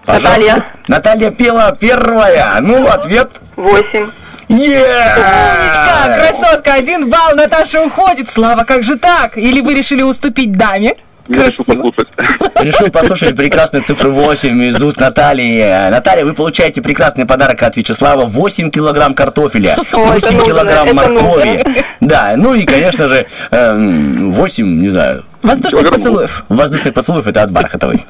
[0.08, 0.66] Наталья.
[0.88, 2.60] Наталья пела первая.
[2.60, 3.40] Ну, ответ.
[3.56, 4.10] Восемь.
[4.50, 8.32] Умничка, красотка, один балл, Наташа уходит.
[8.32, 9.38] Слава, как же так?
[9.38, 10.96] Или вы решили уступить даме?
[11.36, 12.10] Я решил послушать.
[12.62, 15.90] Решил послушать прекрасные цифры 8 из уст Натальи.
[15.90, 18.26] Наталья, вы получаете прекрасный подарок от Вячеслава.
[18.26, 21.64] 8 килограмм картофеля, О, это 8 нужно, килограмм моркови.
[22.00, 26.46] Да, ну и, конечно же, эм, 8, не знаю, Воздушных поцелуев.
[26.50, 28.06] Воздушных поцелуев это от Бархатовой.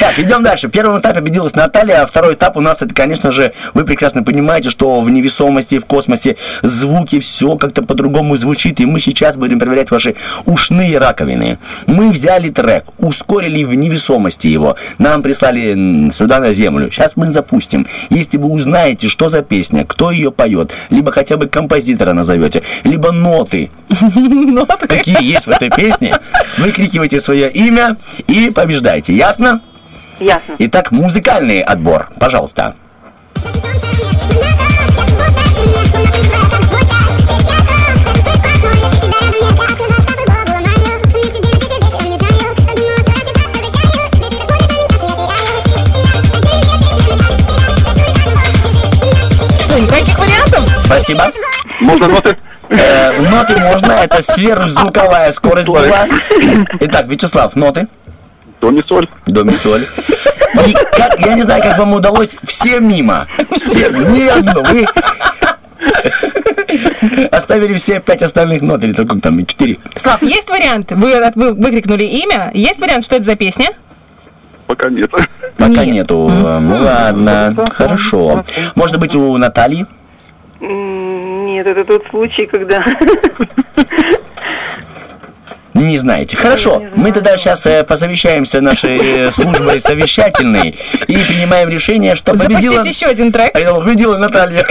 [0.00, 0.68] Так, идем дальше.
[0.68, 4.22] В первом этапе победилась Наталья, а второй этап у нас это, конечно же, вы прекрасно
[4.22, 9.58] понимаете, что в невесомости, в космосе звуки, все как-то по-другому звучит, и мы сейчас будем
[9.58, 11.58] проверять ваши ушные раковины.
[11.86, 16.90] Мы взяли трек, ускорили в невесомости его, нам прислали сюда на Землю.
[16.90, 17.86] Сейчас мы запустим.
[18.10, 23.10] Если вы узнаете, что за песня, кто ее поет, либо хотя бы композитора назовете, либо
[23.12, 23.70] ноты,
[24.86, 25.93] какие есть в этой песне,
[26.58, 29.14] выкрикивайте свое имя и побеждайте.
[29.14, 29.60] Ясно?
[30.20, 30.54] Ясно.
[30.58, 32.08] Итак, музыкальный отбор.
[32.18, 32.74] Пожалуйста.
[49.60, 50.60] Что, никаких вариантов?
[50.84, 51.24] Спасибо.
[51.80, 52.36] Можно ноты?
[52.68, 56.06] Э, ноты можно, это сверхзвуковая скорость была.
[56.80, 57.88] Итак, Вячеслав, ноты.
[58.60, 59.08] До ми соль.
[59.26, 59.86] До ми соль.
[60.66, 63.26] И как, я не знаю, как вам удалось, все мимо.
[63.50, 64.62] Все, ни одну.
[64.62, 64.86] Вы
[67.30, 69.78] оставили все пять остальных нот, или только там четыре.
[69.96, 70.92] Слав, есть вариант?
[70.92, 72.50] Вы, вы выкрикнули имя.
[72.54, 73.70] Есть вариант, что это за песня?
[74.66, 75.10] Пока нет.
[75.56, 76.28] Пока нету.
[76.30, 78.44] Ну ладно, хорошо.
[78.74, 79.86] Может быть, у Натальи?
[81.54, 82.84] Нет, это тот случай, когда...
[85.72, 86.36] Не знаете.
[86.36, 90.76] Хорошо, мы тогда сейчас посовещаемся нашей э, службой совещательной
[91.06, 92.74] и принимаем решение, что победила...
[92.74, 93.54] Запустить еще один трек.
[93.54, 94.64] А победила Наталья.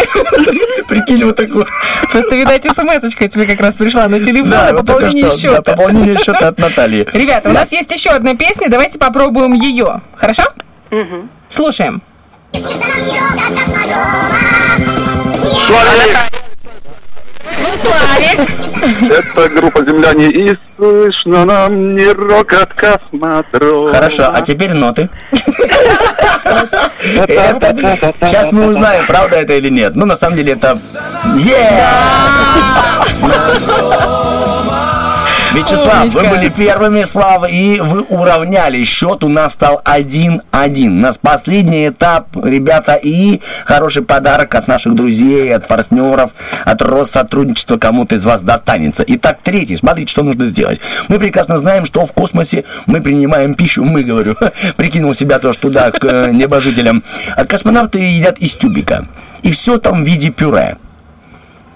[0.89, 1.67] Прикинь, вот такую.
[2.11, 5.55] Просто, видать, смс-очка тебе как раз пришла на телефон Да, о вот пополнении что, счета.
[5.55, 7.07] да, пополнение счета от Натальи.
[7.13, 10.01] Ребята, у нас есть еще одна песня, давайте попробуем ее.
[10.17, 10.43] Хорошо?
[11.47, 12.01] Слушаем.
[17.77, 18.39] Славик.
[19.11, 23.91] Это группа «Земляне» и слышно нам не рокот космодрома.
[23.91, 25.09] Хорошо, а теперь ноты.
[28.21, 29.95] Сейчас мы узнаем, правда это или нет.
[29.95, 30.79] Ну, на самом деле, это...
[35.53, 36.35] Вячеслав, вы Умничка.
[36.35, 38.83] были первыми, Слава, и вы уравняли.
[38.83, 40.87] Счет у нас стал 1-1.
[40.87, 46.31] У нас последний этап, ребята, и хороший подарок от наших друзей, от партнеров,
[46.65, 49.03] от Россотрудничества кому-то из вас достанется.
[49.07, 49.75] Итак, третий.
[49.75, 50.79] Смотрите, что нужно сделать.
[51.07, 54.35] Мы прекрасно знаем, что в космосе мы принимаем пищу, мы, говорю,
[54.75, 57.03] прикинул себя тоже туда, к э, небожителям.
[57.35, 59.07] А космонавты едят из тюбика.
[59.43, 60.77] И все там в виде пюре.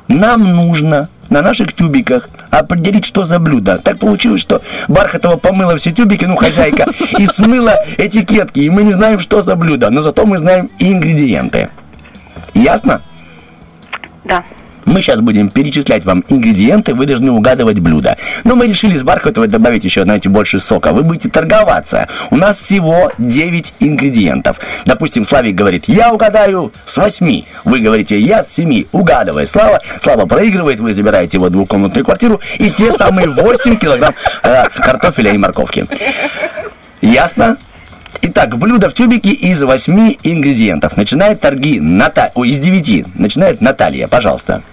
[0.08, 3.78] Нам нужно на наших тюбиках определить, что за блюдо.
[3.78, 6.86] Так получилось, что Бархатова помыла все тюбики, ну, хозяйка,
[7.18, 8.60] и смыла этикетки.
[8.60, 11.70] И мы не знаем, что за блюдо, но зато мы знаем ингредиенты.
[12.54, 13.02] Ясно?
[14.24, 14.44] Да.
[14.88, 18.18] Мы сейчас будем перечислять вам ингредиенты, вы должны угадывать блюдо.
[18.46, 20.94] Но мы решили с Бархатовой добавить еще, знаете, больше сока.
[20.94, 22.08] Вы будете торговаться.
[22.32, 24.60] У нас всего 9 ингредиентов.
[24.86, 27.44] Допустим, Славик говорит, я угадаю с 8.
[27.66, 28.86] Вы говорите, я с 7.
[28.94, 29.46] Угадывай.
[29.46, 35.34] Слава, Слава проигрывает, вы забираете его двухкомнатную квартиру и те самые 8 килограмм э, картофеля
[35.34, 35.86] и морковки.
[37.02, 37.58] Ясно?
[38.22, 40.96] Итак, блюдо в тюбике из 8 ингредиентов.
[40.96, 42.32] Начинает торги Ната...
[42.36, 43.18] Ой, из 9.
[43.20, 44.64] Начинает Наталья, пожалуйста.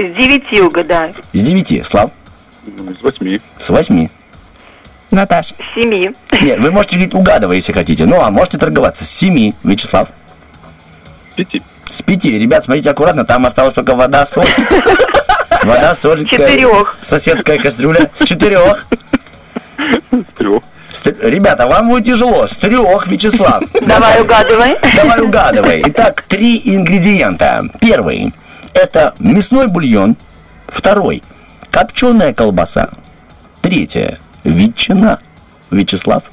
[0.00, 1.14] С девяти угадаю.
[1.34, 2.10] С 9, Слав.
[2.64, 3.38] С восьми.
[3.58, 4.08] С 8.
[5.10, 5.48] Наташ.
[5.48, 6.12] С семи.
[6.40, 8.06] Нет, вы можете говорить угадывай, если хотите.
[8.06, 10.08] Ну, а можете торговаться с 7, Вячеслав.
[11.32, 11.62] С пяти.
[11.90, 12.24] С 5.
[12.24, 14.46] Ребят, смотрите аккуратно, там осталась только вода, соль.
[15.64, 16.26] Вода, соль.
[16.26, 16.96] Четырёх.
[17.02, 18.08] Соседская кастрюля.
[18.14, 18.86] С четырех.
[19.76, 20.62] С трех.
[21.22, 22.46] Ребята, вам будет тяжело.
[22.46, 23.64] С трех, Вячеслав.
[23.82, 24.76] Давай угадывай.
[24.96, 25.82] Давай угадывай.
[25.88, 27.68] Итак, три ингредиента.
[27.80, 28.32] Первый–
[28.74, 30.16] это мясной бульон.
[30.68, 31.22] Второй–
[31.70, 32.90] копченая колбаса.
[33.62, 35.20] Третье– ветчина.
[35.70, 36.24] Вячеслав.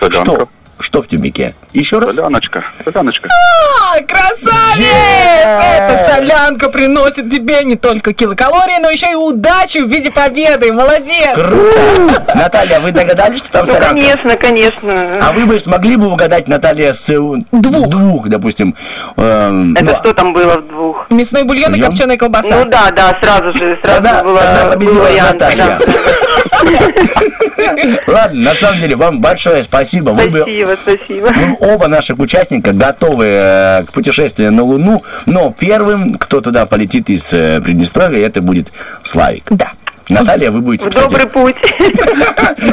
[0.00, 0.22] Солянка.
[0.24, 0.48] Что?
[0.82, 1.54] Что в тюбике?
[1.72, 2.16] Еще раз.
[2.16, 2.64] Соляночка.
[2.84, 3.28] Соляночка.
[3.30, 4.84] А, красавец!
[4.84, 10.72] Эта солянка приносит тебе не только килокалории, но еще и удачу в виде победы.
[10.72, 11.34] Молодец!
[11.34, 12.32] Круто!
[12.34, 13.88] Наталья, вы догадались, что там Ну, солянка?
[13.94, 15.18] конечно, конечно.
[15.22, 17.16] А вы бы смогли бы угадать, Наталья, с э,
[17.52, 18.74] двух, двух допустим.
[19.16, 21.06] эм, Это ну, что там было в двух?
[21.10, 22.48] Мясной бульон и копченая колбаса.
[22.48, 25.08] Ну да, да, сразу же, сразу Тогда, было, тогда победила.
[25.22, 25.78] Наталья.
[25.80, 26.02] да.
[28.06, 30.10] Ладно, на самом деле, вам большое спасибо.
[30.10, 30.44] Вы бы
[30.76, 31.32] Спасибо, спасибо.
[31.36, 37.10] Ну, оба наших участника готовы э, к путешествию на Луну, но первым, кто туда полетит
[37.10, 39.44] из э, Приднестровья, это будет Славик.
[39.50, 39.72] Да.
[40.08, 41.04] Наталья, вы будете, В кстати...
[41.04, 41.56] добрый путь.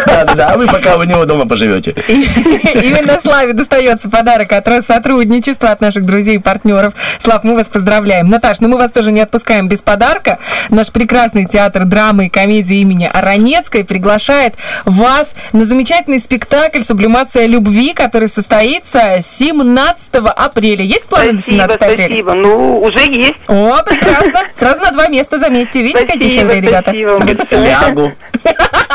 [0.07, 1.91] Да-да-да, а вы пока у него дома поживете.
[2.07, 6.93] Именно Славе достается подарок от Россотрудничества, от наших друзей и партнеров.
[7.19, 8.29] Слав, мы вас поздравляем.
[8.29, 10.39] Наташ, ну мы вас тоже не отпускаем без подарка.
[10.69, 14.55] Наш прекрасный театр драмы и комедии имени Аронецкой приглашает
[14.85, 20.83] вас на замечательный спектакль «Сублимация любви», который состоится 17 апреля.
[20.83, 22.07] Есть планы на Спасибо, 17 апреля?
[22.07, 22.33] спасибо.
[22.33, 23.35] Ну, уже есть.
[23.47, 24.41] О, прекрасно.
[24.53, 25.81] Сразу на два места, заметьте.
[25.81, 26.91] Видите, какие щедрые ребята?
[26.91, 27.18] спасибо.
[27.51, 28.13] Лягу.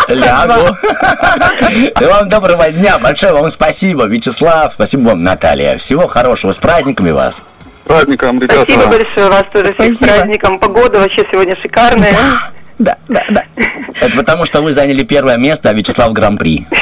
[0.08, 0.76] Лягу.
[2.00, 2.98] И вам доброго дня.
[2.98, 4.72] Большое вам спасибо, Вячеслав.
[4.74, 5.76] Спасибо вам, Наталья.
[5.76, 6.52] Всего хорошего.
[6.52, 7.42] С праздниками вас.
[7.84, 8.62] Праздником, ребята.
[8.62, 9.28] Спасибо большое.
[9.28, 10.58] Вас тоже всех с праздником.
[10.58, 12.16] Погода вообще сегодня шикарная.
[12.78, 13.44] Да, да, да.
[14.00, 16.66] Это потому, что вы заняли первое место, а Вячеслав Гран-при.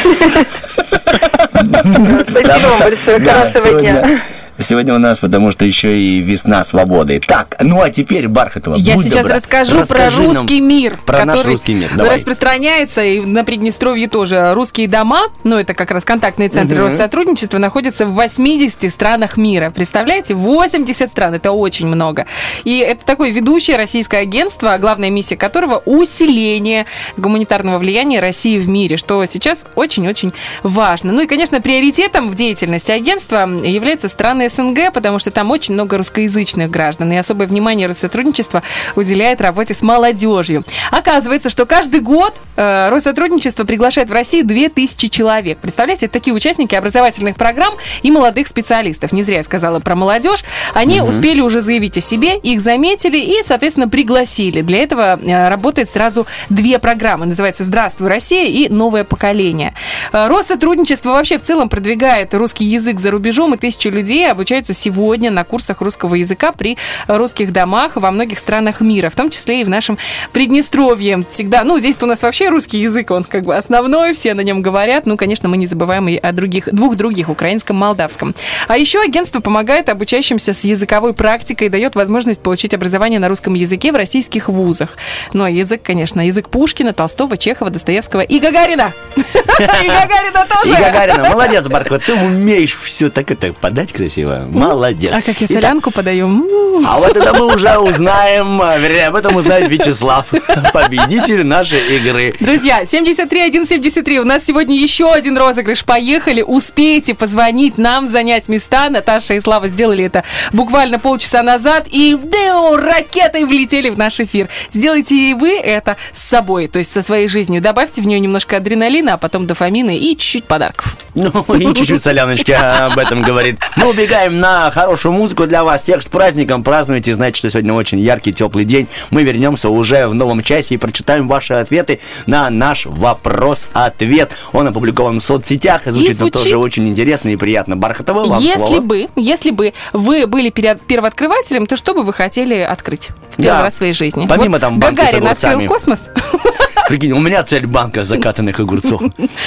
[1.52, 3.18] Спасибо вам большое.
[3.18, 4.20] Да, Хорошего дня.
[4.62, 7.20] Сегодня у нас, потому что еще и весна свободы.
[7.26, 10.98] Так, ну а теперь, Бархатова, Я будь сейчас добра, расскажу расскажи про нам русский мир,
[11.04, 12.16] Про наш который русский мир, давай.
[12.16, 14.52] распространяется и на Приднестровье тоже.
[14.54, 16.86] Русские дома, ну это как раз контактные центры Мгм.
[16.86, 19.70] Россотрудничества, находятся в 80 странах мира.
[19.74, 22.26] Представляете, 80 стран, это очень много.
[22.64, 26.86] И это такое ведущее российское агентство, главная миссия которого усиление
[27.16, 30.32] гуманитарного влияния России в мире, что сейчас очень-очень
[30.62, 31.12] важно.
[31.12, 35.96] Ну и, конечно, приоритетом в деятельности агентства являются страны СНГ, потому что там очень много
[35.98, 38.62] русскоязычных граждан, и особое внимание Россотрудничество
[38.96, 40.64] уделяет работе с молодежью.
[40.90, 45.58] Оказывается, что каждый год э, Россотрудничество приглашает в Россию 2000 человек.
[45.58, 49.12] Представляете, это такие участники образовательных программ и молодых специалистов.
[49.12, 50.44] Не зря я сказала про молодежь.
[50.74, 51.08] Они Мгм.
[51.08, 54.60] успели уже заявить о себе, их заметили и, соответственно, пригласили.
[54.62, 57.26] Для этого э, работает сразу две программы.
[57.26, 59.74] Называется «Здравствуй, Россия» и «Новое поколение».
[60.12, 65.30] Э, Россотрудничество вообще в целом продвигает русский язык за рубежом, и тысячи людей обучаются сегодня
[65.30, 66.76] на курсах русского языка при
[67.06, 69.98] русских домах во многих странах мира, в том числе и в нашем
[70.32, 71.22] Приднестровье.
[71.28, 74.60] Всегда, ну, здесь у нас вообще русский язык, он как бы основной, все на нем
[74.60, 75.06] говорят.
[75.06, 78.34] Ну, конечно, мы не забываем и о других, двух других, украинском, молдавском.
[78.66, 83.54] А еще агентство помогает обучающимся с языковой практикой и дает возможность получить образование на русском
[83.54, 84.96] языке в российских вузах.
[85.34, 88.92] Ну, а язык, конечно, язык Пушкина, Толстого, Чехова, Достоевского и Гагарина.
[89.16, 90.80] И Гагарина И тоже.
[90.80, 94.21] Гагарина, молодец, Бархатова, ты умеешь все так это подать красиво.
[94.26, 95.12] Молодец.
[95.12, 96.26] А как я Итак, солянку подаю?
[96.26, 96.86] М.
[96.86, 100.26] А вот это мы уже узнаем, а, вернее, об этом узнает Вячеслав,
[100.72, 102.34] победитель нашей игры.
[102.40, 104.20] Друзья, 73173.
[104.20, 105.84] У нас сегодня еще один розыгрыш.
[105.84, 106.42] Поехали.
[106.42, 108.88] Успейте позвонить нам, занять места.
[108.88, 111.86] Наташа и Слава сделали это буквально полчаса назад.
[111.90, 114.48] И део, ракетой влетели в наш эфир.
[114.72, 117.60] Сделайте и вы это с собой, то есть со своей жизнью.
[117.60, 120.96] Добавьте в нее немножко адреналина, а потом дофамина и чуть-чуть подарков.
[121.14, 123.60] Ну, и чуть-чуть соляночки об этом говорит.
[123.76, 125.82] Мы убегаем на хорошую музыку для вас.
[125.82, 126.62] Всех с праздником.
[126.62, 127.12] Празднуйте.
[127.14, 128.88] Знаете, что сегодня очень яркий, теплый день.
[129.10, 134.30] Мы вернемся уже в новом часе и прочитаем ваши ответы на наш вопрос-ответ.
[134.52, 135.86] Он опубликован в соцсетях.
[135.86, 137.76] И звучит он звучит- тоже очень интересно и приятно.
[137.76, 138.80] Бархатова, вам если слово.
[138.80, 143.62] бы, если бы вы были первооткрывателем, то что бы вы хотели открыть в первый Да.
[143.62, 144.26] раз в своей жизни?
[144.28, 146.00] Помимо там банки Гагарин открыл космос
[146.88, 149.02] Прикинь, у меня цель банка закатанных огурцов.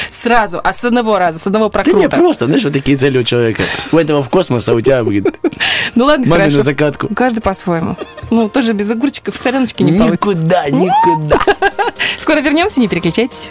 [0.10, 2.18] сразу, а с одного раза, с одного Да не, прокрута.
[2.18, 3.64] просто, знаешь, вот такие цели у человека.
[3.92, 5.38] У этого в космос, а у тебя, говорит,
[5.96, 6.62] Ну ладно, мамину хорошо.
[6.62, 7.08] закатку.
[7.16, 7.96] Каждый по-своему.
[8.32, 10.32] Ну, тоже без огурчиков соляночки не получится.
[10.32, 11.40] Никуда, никуда.
[12.20, 13.50] Скоро вернемся, не переключайтесь.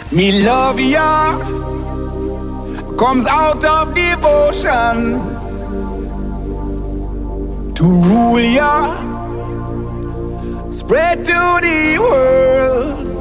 [2.97, 5.19] Comes out of devotion
[7.73, 8.95] to rule ya,
[10.71, 13.14] spread to the world.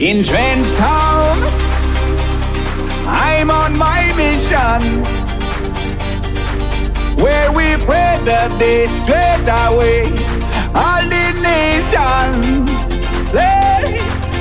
[0.00, 1.38] In Trench Town,
[3.04, 5.02] I'm on my mission.
[7.16, 10.06] Where we pray the day straight away,
[10.72, 12.66] all the nation.
[13.34, 13.90] Let,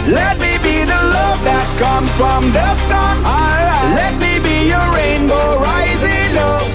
[0.07, 3.17] let me be the love that comes from the sun.
[3.25, 3.95] Alright.
[3.97, 6.69] Let me be your rainbow rising up.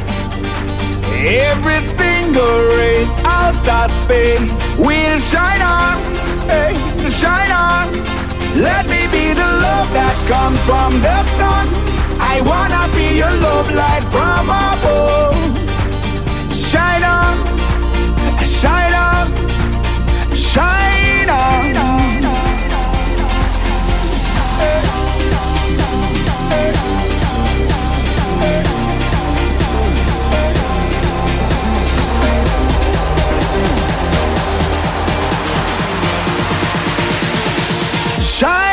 [1.23, 6.03] Every single race out of space will shine on,
[6.49, 8.22] hey, shine on.
[8.55, 11.67] Let me be the love that comes from the sun.
[12.21, 15.37] I wanna be your love light from above.
[16.53, 17.35] Shine on,
[18.45, 20.82] shine on, shine
[38.43, 38.72] Shine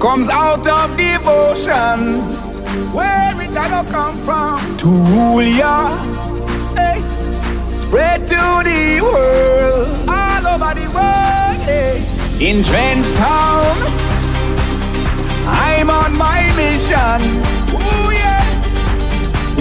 [0.00, 2.22] comes out of devotion.
[2.94, 4.76] Where it gonna come from?
[4.78, 5.98] To rule ya.
[6.74, 7.02] Hey.
[7.82, 11.56] Spread to the world, all over the world.
[11.68, 12.00] Hey.
[12.40, 13.76] In Trench Town,
[15.46, 17.20] I'm on my mission.
[17.76, 18.40] Ooh, yeah.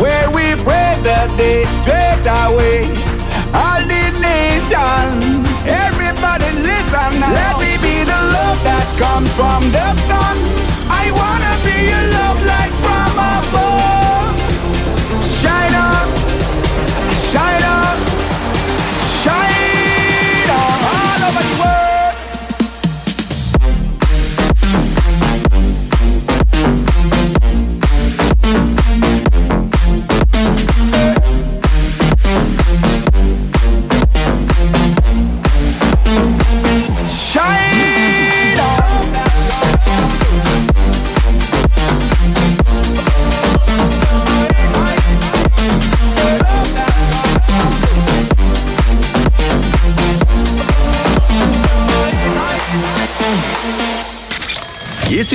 [0.02, 2.88] Where we pray the day straight away.
[3.54, 5.44] All the nation,
[6.30, 7.34] everybody listen now.
[7.34, 10.38] Let me be the love that comes from the sun.
[10.90, 14.36] I wanna be your love like from above.
[15.40, 16.08] Shine on,
[17.32, 17.89] shine on,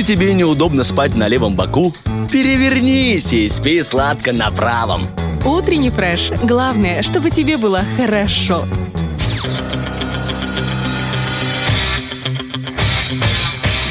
[0.05, 1.91] тебе неудобно спать на левом боку,
[2.31, 5.07] перевернись и спи сладко на правом.
[5.43, 6.31] Утренний фреш.
[6.43, 8.65] Главное, чтобы тебе было хорошо.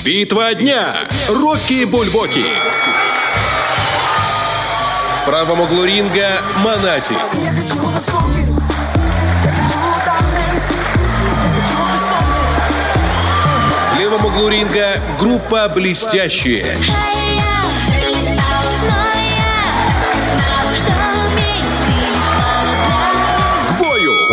[0.04, 0.94] Битва дня.
[1.28, 2.44] Рокки Бульбоки.
[5.20, 6.28] В правом углу ринга
[6.58, 7.18] Монатик.
[7.32, 8.73] В
[14.34, 16.76] углу ринга группа «Блестящие».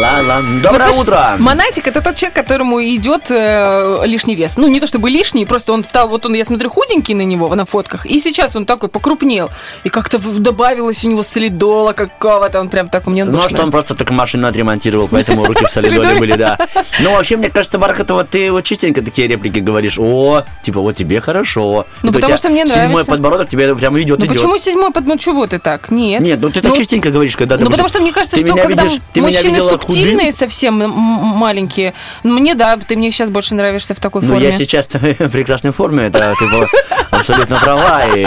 [0.01, 1.35] Доброе Вот, знаешь, утро!
[1.37, 4.57] Монатик это тот человек, которому идет э, лишний вес.
[4.57, 7.53] Ну, не то чтобы лишний, просто он стал, вот он, я смотрю, худенький на него
[7.55, 9.49] на фотках, и сейчас он такой покрупнел.
[9.83, 13.71] И как-то добавилось у него солидола какого-то, он прям так, мне он Ну, что он
[13.71, 16.57] просто только машину отремонтировал, поэтому руки в солидоле были, да.
[16.99, 19.97] Ну, вообще, мне кажется, Бархатова, ты вот частенько такие реплики говоришь.
[19.99, 21.85] О, типа, вот тебе хорошо.
[22.01, 23.11] Ну, у потому что мне Седьмой нравится.
[23.11, 25.05] подбородок тебе прям идет, Ну почему седьмой под...
[25.05, 25.91] Ну чего ты так?
[25.91, 26.21] Нет.
[26.21, 28.45] Нет, ну ты так Ну, частенько говоришь, когда Ну, допустим, потому что мне кажется, ты
[28.45, 29.61] что меня когда ты меня мужчины
[29.91, 31.93] худым, субтильные совсем маленькие,
[32.23, 34.45] ну, мне да, ты мне сейчас больше нравишься в такой Ну, форме.
[34.47, 36.65] я сейчас в прекрасной форме, это ты была
[37.11, 38.03] абсолютно права.
[38.15, 38.25] И...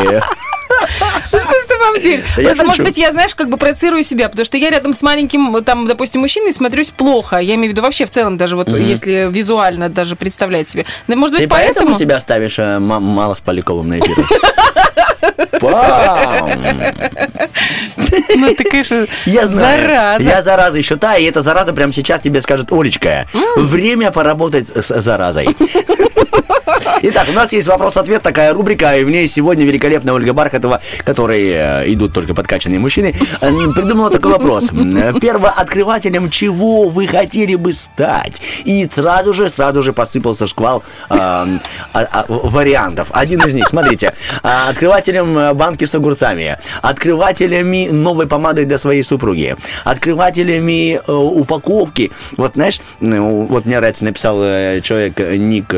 [1.33, 2.23] Ну, Что в самом деле?
[2.37, 5.03] Да Просто, может быть, я, знаешь, как бы проецирую себя, потому что я рядом с
[5.03, 7.39] маленьким, там, допустим, мужчиной смотрюсь плохо.
[7.39, 8.85] Я имею в виду вообще в целом, даже вот Мгм.
[8.85, 10.85] если визуально даже представлять себе.
[11.07, 11.99] Да, может быть, Ты поэтому поэтому...
[11.99, 14.15] себя ставишь э, мало с Поляковым на эфир?
[15.61, 16.51] Пам!
[18.37, 19.81] Ну, ты, конечно, Я знаю.
[19.81, 20.25] зараза.
[20.25, 23.27] Я зараза еще та, и эта зараза прямо сейчас тебе скажет, Олечка,
[23.57, 25.49] время поработать с заразой.
[27.03, 31.83] Итак, у нас есть вопрос-ответ, такая рубрика, и в ней сегодня великолепная Ольга Бархатова, которые
[31.83, 34.71] э, идут только подкачанные мужчины, э, придумала такой вопрос.
[35.21, 38.41] Первооткрывателем чего вы хотели бы стать?
[38.65, 41.59] И сразу же, сразу же посыпался шквал э, а-
[41.93, 43.09] а- вариантов.
[43.13, 44.73] Один из них, смотрите, а,
[45.15, 52.11] открывателем э, банки с огурцами, открывателями новой помады для своей супруги, открывателями э, упаковки.
[52.37, 55.75] Вот знаешь, ну, вот мне нравится, написал э, человек ник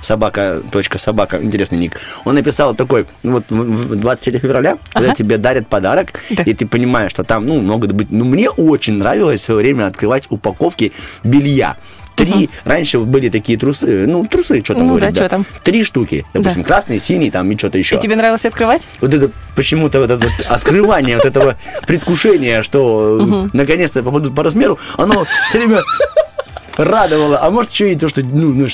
[0.00, 1.96] собака, точка собака, интересный ник.
[2.24, 5.14] Он написал такой, вот в- в 23 февраля, когда Ага.
[5.16, 9.40] тебе дарят подарок, и ты понимаешь, что там, ну, могут быть, ну, мне очень нравилось
[9.40, 10.92] в свое время открывать упаковки
[11.24, 11.76] белья.
[12.24, 15.44] Три, раньше были такие трусы, ну, трусы, что там Ну да, говорят, чё там.
[15.62, 17.96] Три штуки, допустим, красный, синий, там, и что-то еще.
[17.96, 18.86] И тебе нравилось открывать?
[19.00, 21.56] Вот это почему-то вот это вот открывание вот этого
[21.86, 25.82] предвкушения, что э, наконец-то попадут по размеру, оно все время
[26.76, 27.38] радовало.
[27.40, 28.66] А может, еще и то, что ну, ну,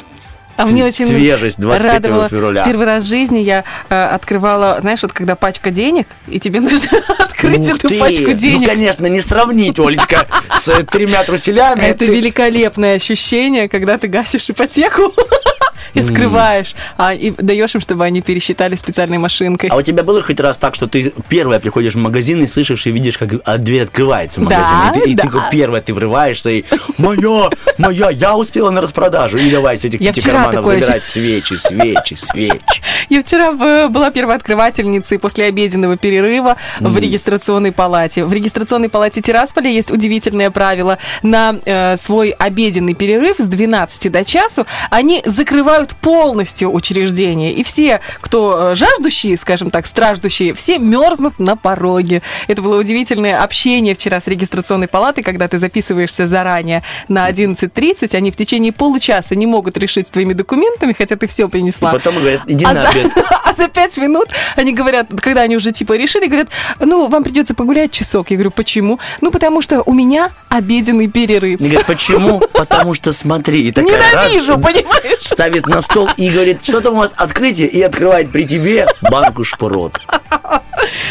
[0.56, 2.28] А мне очень свежесть 23 радовало.
[2.28, 2.64] февраля.
[2.64, 6.88] Первый раз в жизни я э, открывала, знаешь, вот когда пачка денег, и тебе нужно
[7.18, 7.98] открыть Ух эту ты!
[7.98, 8.66] пачку Ну, денег.
[8.66, 10.26] конечно, не сравнить, Олечка,
[10.58, 11.82] с тремя труселями.
[11.82, 15.12] Это Ты- великолепное ощущение, когда ты гасишь ипотеку
[15.94, 19.70] и открываешь, а и даешь им, чтобы они пересчитали специальной машинкой.
[19.70, 22.86] А у тебя было хоть раз так, что ты первая приходишь в магазин и слышишь
[22.86, 24.90] и видишь, как а, дверь открывается в Да, магазине.
[24.90, 25.40] и ты, и ты да.
[25.40, 26.64] как первая ты врываешься и
[26.98, 29.38] моя, моя, я успела на распродажу.
[29.38, 32.82] И давай с этих пяти карманов забирать свечи, свечи, свечи.
[33.08, 36.98] Я вчера э, была первооткрывательницей после обеденного перерыва в М.
[36.98, 38.24] регистрационной палате.
[38.24, 40.98] В регистрационной палате Тирасполя есть удивительное правило.
[41.22, 47.52] На э, свой обеденный перерыв с 12 до часу они закрывают закрывают полностью учреждение.
[47.52, 52.22] И все, кто э, жаждущие, скажем так, страждущие, все мерзнут на пороге.
[52.46, 58.30] Это было удивительное общение вчера с регистрационной палатой, когда ты записываешься заранее на 11.30, они
[58.30, 61.90] в течение получаса не могут решить с твоими документами, хотя ты все принесла.
[61.90, 63.12] И потом говорят, иди а на за, обед.
[63.44, 66.48] а за пять минут они говорят, когда они уже типа решили, говорят,
[66.78, 68.30] ну, вам придется погулять часок.
[68.30, 69.00] Я говорю, почему?
[69.20, 71.60] Ну, потому что у меня обеденный перерыв.
[71.60, 72.40] Они говорят, почему?
[72.52, 73.68] Потому что смотри.
[73.68, 75.22] И такая Ненавижу, раз, понимаешь?
[75.22, 77.68] Ставит на стол и говорит, что там у вас открытие?
[77.68, 79.98] И открывает при тебе банку шпрот.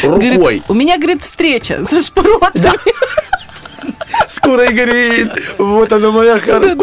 [0.02, 0.30] Рукой.
[0.36, 2.70] Говорит, у меня, говорит, встреча со шпротами.
[4.28, 6.74] Скоро и говорит, вот она моя кара.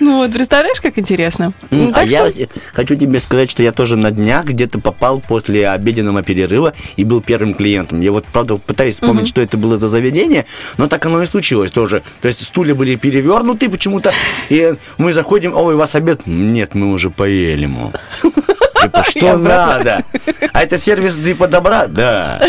[0.00, 1.52] Ну вот, представляешь, как интересно?
[1.70, 5.68] Ну, А я что- хочу тебе сказать, что я тоже на днях где-то попал после
[5.68, 8.00] обеденного перерыва и был первым клиентом.
[8.00, 10.46] Я вот, правда, пытаюсь вспомнить, что это было за заведение,
[10.78, 12.02] но так оно и случилось тоже.
[12.20, 14.12] То есть стулья были перевернуты почему-то,
[14.48, 16.22] и мы заходим, ой, у вас обед?
[16.26, 17.92] Нет, мы уже поели, мол.
[18.80, 20.04] Типа, что надо?
[20.52, 21.86] А это сервис типа добра?
[21.88, 22.40] Да.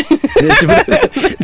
[0.60, 0.84] Типа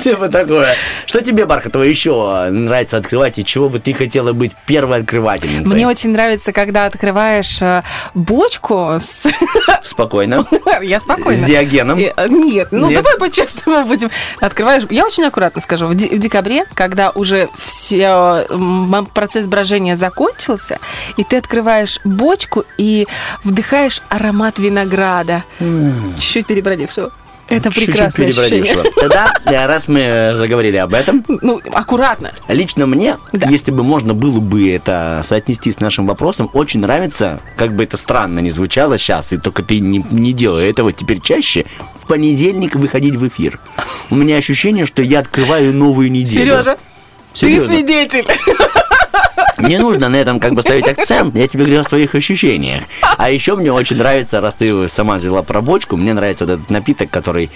[0.01, 0.75] типа такое.
[1.07, 5.75] Что тебе, Бархатова, еще нравится открывать, и чего бы ты хотела быть первой открывательницей?
[5.75, 7.83] Мне очень нравится, когда открываешь э,
[8.15, 9.27] бочку с...
[9.83, 10.47] Спокойно.
[10.83, 11.37] Я спокойна.
[11.37, 11.99] С диагеном?
[11.99, 14.11] Э, Нет, ну давай по-честному будем.
[14.41, 14.85] Открываешь...
[14.91, 15.87] Я очень аккуратно скажу.
[15.87, 18.47] В, де- в декабре, когда уже все,
[19.15, 20.79] процесс брожения закончился,
[21.17, 23.07] и ты открываешь бочку и
[23.43, 25.45] вдыхаешь аромат винограда.
[26.17, 27.13] Чуть-чуть перебродившего.
[27.49, 28.65] Это Чуть-чуть прекрасное ощущение.
[28.65, 28.95] перебродившего.
[29.01, 32.33] Тогда, э, раз мы э, заговорили об этом, Ну, аккуратно.
[32.49, 37.75] лично мне, если бы можно было бы это соотнести с нашим вопросом, очень нравится, как
[37.75, 41.67] бы это странно ни звучало сейчас, и только ты не, не делай этого теперь чаще,
[42.01, 43.61] в понедельник выходить в эфир.
[44.11, 46.53] У меня ощущение, что я открываю новую неделю.
[46.53, 46.79] Сережа,
[47.35, 47.75] ты Серьезно.
[47.75, 48.27] свидетель.
[49.59, 52.85] Не нужно на этом как бы ставить акцент, я тебе говорю о своих ощущениях.
[53.17, 57.51] А еще мне очень нравится, раз ты сама взяла пробочку, мне нравится этот напиток, который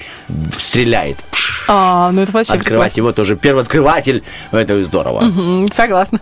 [0.57, 1.19] стреляет.
[1.69, 3.01] А, ну это вообще Открывать прекрасно.
[3.01, 4.23] его тоже первый открыватель,
[4.53, 5.23] это здорово.
[5.23, 6.21] Мгм, согласна.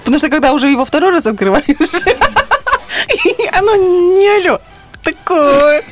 [0.00, 1.64] Потому что когда уже его второй раз открываешь,
[3.52, 4.60] оно не алё.
[5.02, 5.82] Такое.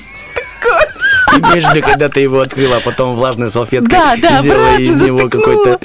[0.60, 0.94] Такое.
[1.33, 5.29] В виду, когда ты его открыла, а потом влажной салфеткой Да, да, сделала из него
[5.29, 5.81] какой-то...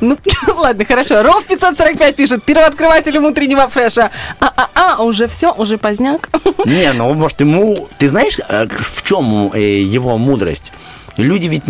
[0.00, 0.18] Ну,
[0.56, 1.22] ладно, хорошо.
[1.22, 2.42] Ров 545 пишет.
[2.44, 4.10] Первооткрывателем утреннего фреша.
[4.40, 6.28] А-а-а, уже все, уже поздняк.
[6.64, 7.88] Не, ну может ему...
[7.98, 10.72] Ты знаешь, э, в чем э, его мудрость?
[11.16, 11.64] Люди ведь...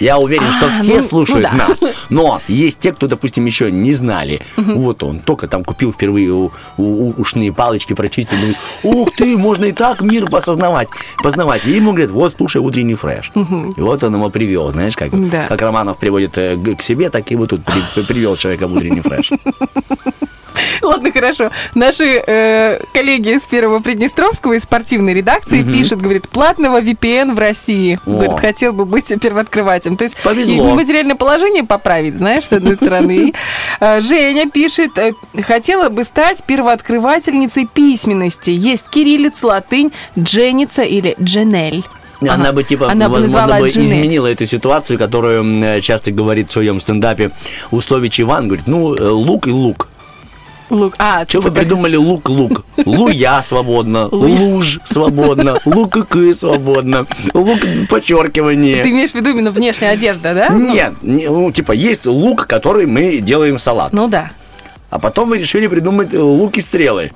[0.00, 1.68] Я уверен, что А, все ну- слушают ну да.
[1.68, 1.82] нас.
[2.10, 4.42] Но есть те, кто, допустим, еще не знали.
[4.56, 8.36] Вот он только там купил впервые ушные палочки, прочистил.
[8.82, 10.88] Ух ты, можно и так мир посознавать,
[11.22, 11.66] познавать.
[11.66, 13.30] И ему говорят, вот, слушай, утренний фреш.
[13.34, 15.10] И вот он его привел, знаешь, как,
[15.48, 19.00] как Романов приводит э, к себе, так и вот тут при- привел человека в утренний
[19.00, 19.30] фреш.
[20.82, 21.50] Ладно, хорошо.
[21.74, 27.98] Наши э, коллеги из Первого Приднестровского из спортивной редакции пишут, говорит, платного VPN в России.
[28.06, 28.10] О.
[28.10, 29.96] Говорит, хотел бы быть первооткрывателем.
[29.96, 30.70] То есть Повезло.
[30.70, 33.32] и материальное положение поправить, знаешь, с одной стороны.
[33.80, 35.12] Э, Женя пишет, э,
[35.42, 38.50] хотела бы стать первооткрывательницей письменности.
[38.50, 41.84] Есть кириллиц, латынь, дженица или дженель.
[42.20, 42.52] Она Ага.
[42.52, 43.86] бы, типа, Она возможно, бы Джинель.
[43.88, 47.30] изменила эту ситуацию, которую часто говорит в своем стендапе
[47.70, 48.46] Устович Иван.
[48.48, 49.88] Говорит, ну, лук и лук.
[50.68, 50.94] Лук.
[50.98, 52.64] А, Что вы типа, придумали лук-лук?
[52.84, 58.82] Луя свободно, луж свободно, лук и кы свободно, лук подчеркивание.
[58.82, 60.48] Ты имеешь в виду именно внешняя одежда, да?
[60.50, 63.92] Ну, Нет, не- ну, типа, есть лук, который мы делаем салат.
[63.92, 64.32] Ну да.
[64.90, 67.12] А потом мы решили придумать э, лук и стрелы.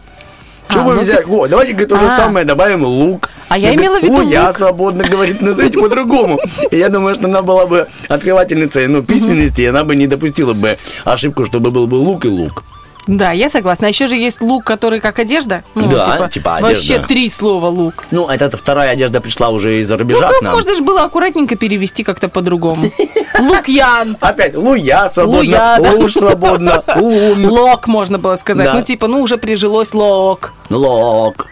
[0.68, 1.22] Что А, мы взяли?
[1.24, 2.10] с- О, давайте то же А.
[2.16, 3.30] самое добавим лук.
[3.48, 4.56] А я имела в виду Луя лук.
[4.56, 6.38] свободно говорит, назовите по-другому.
[6.70, 10.76] Я думаю, что она была бы открывательницей ну, письменности, и она бы не допустила бы
[11.04, 12.62] ошибку, чтобы был бы лук и лук.
[13.10, 13.88] Да, я согласна.
[13.88, 15.64] А еще же есть лук, который как одежда.
[15.74, 17.08] Ну, Да, типа Вообще одежда.
[17.08, 18.04] три слова лук.
[18.12, 20.54] Ну, это вторая одежда пришла уже из-за Ну, рубежа как к нам.
[20.54, 22.90] можно же было аккуратненько перевести как-то по-другому?
[23.38, 24.16] Лукьян.
[24.20, 28.70] Опять, луя свободно, луж свободно, лун, Лок можно было сказать.
[28.74, 30.52] Ну, типа, ну, уже прижилось лок.
[30.68, 31.46] лок.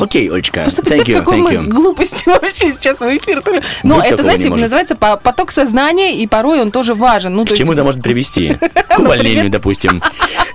[0.00, 1.66] Окей, Олечка, Просто представь, you, какой мы you.
[1.66, 3.42] глупости вообще сейчас в эфир.
[3.82, 7.34] Но Быть это, знаете, называется по- поток сознания, и порой он тоже важен.
[7.34, 8.56] Ну, К то есть- чему это может привести?
[8.88, 10.02] К увольнению, допустим.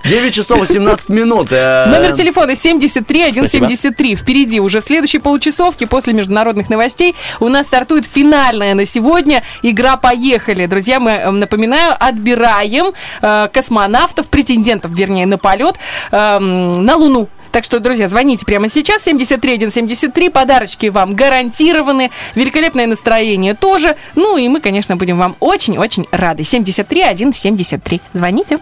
[0.04, 1.48] 9 часов 18 минут.
[1.50, 4.16] э, Номер телефона 73173.
[4.16, 9.96] Впереди уже в следующей получасовке после международных новостей у нас стартует финальная на сегодня игра
[9.96, 10.66] «Поехали».
[10.66, 12.92] Друзья, мы, э, напоминаю, отбираем
[13.22, 15.76] э, космонавтов, претендентов, вернее, на полет
[16.10, 17.28] э, м, на Луну.
[17.54, 23.94] Так что, друзья, звоните прямо сейчас, 73173, подарочки вам гарантированы, великолепное настроение тоже.
[24.16, 26.42] Ну и мы, конечно, будем вам очень-очень рады.
[26.42, 28.00] 73173.
[28.12, 28.58] Звоните.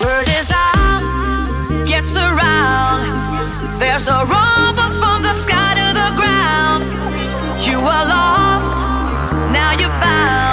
[0.00, 3.04] Word is out, gets around.
[3.78, 6.84] There's a rumble from the sky to the ground.
[7.60, 8.82] You were lost,
[9.52, 10.45] now you're found.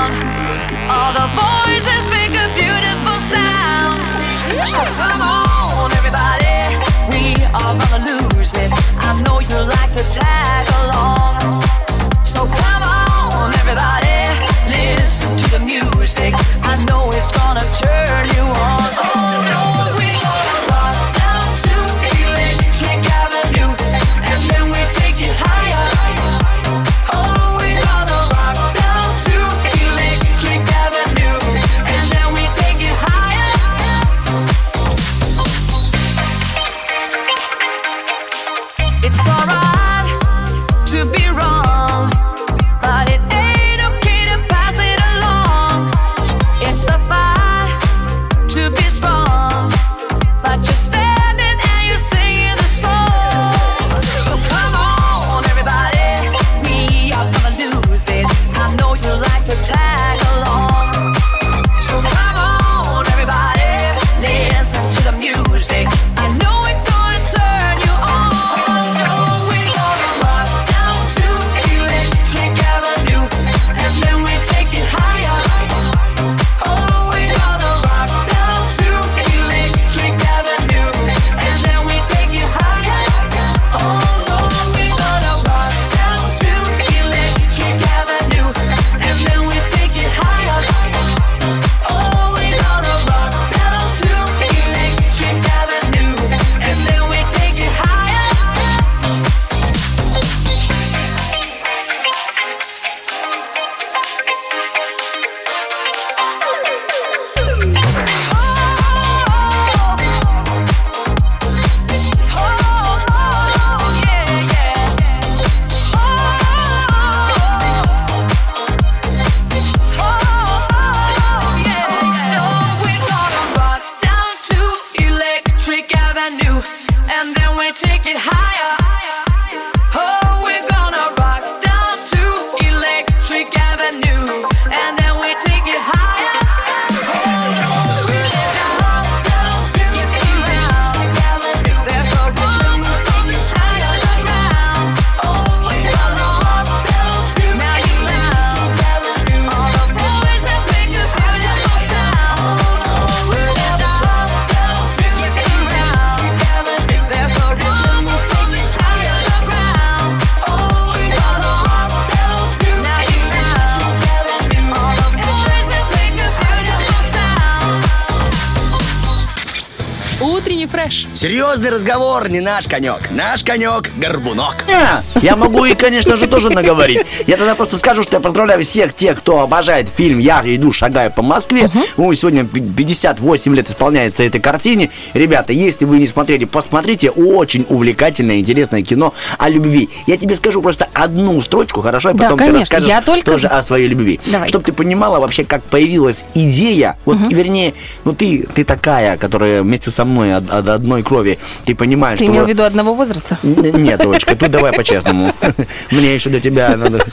[171.53, 173.11] Серьезный разговор, не наш конек.
[173.11, 174.55] Наш конек– горбунок.
[174.67, 177.05] А, Я могу и, конечно же, тоже наговорить.
[177.27, 181.11] Я тогда просто скажу, что я поздравляю всех тех, кто обожает фильм «Я иду, шагаю
[181.11, 181.69] по Москве».
[181.95, 184.89] Ну, сегодня пи- 58 лет исполняется этой картине.
[185.13, 187.11] Ребята, если вы не смотрели, посмотрите.
[187.11, 189.89] Очень увлекательное, интересное кино о любви.
[190.07, 192.09] Я тебе скажу просто одну строчку, хорошо?
[192.09, 194.19] И Да, потом ты конечно, расскажешь я только- тоже о своей любви.
[194.25, 194.47] Давай.
[194.49, 196.97] Чтобы ты понимала вообще, как появилась идея.
[197.05, 197.75] Вот, вернее,
[198.05, 201.37] ну ты, ты такая, которая вместе со мной от, от одной крови.
[201.65, 202.33] Ты понимаешь, Ты что...
[202.33, 203.37] имел в виду одного возраста?
[203.43, 205.33] Нет, дочка, тут давай по-честному.
[205.91, 207.05] Мне еще для тебя надо...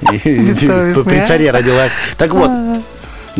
[0.00, 1.92] При царе родилась.
[2.16, 2.50] Так вот,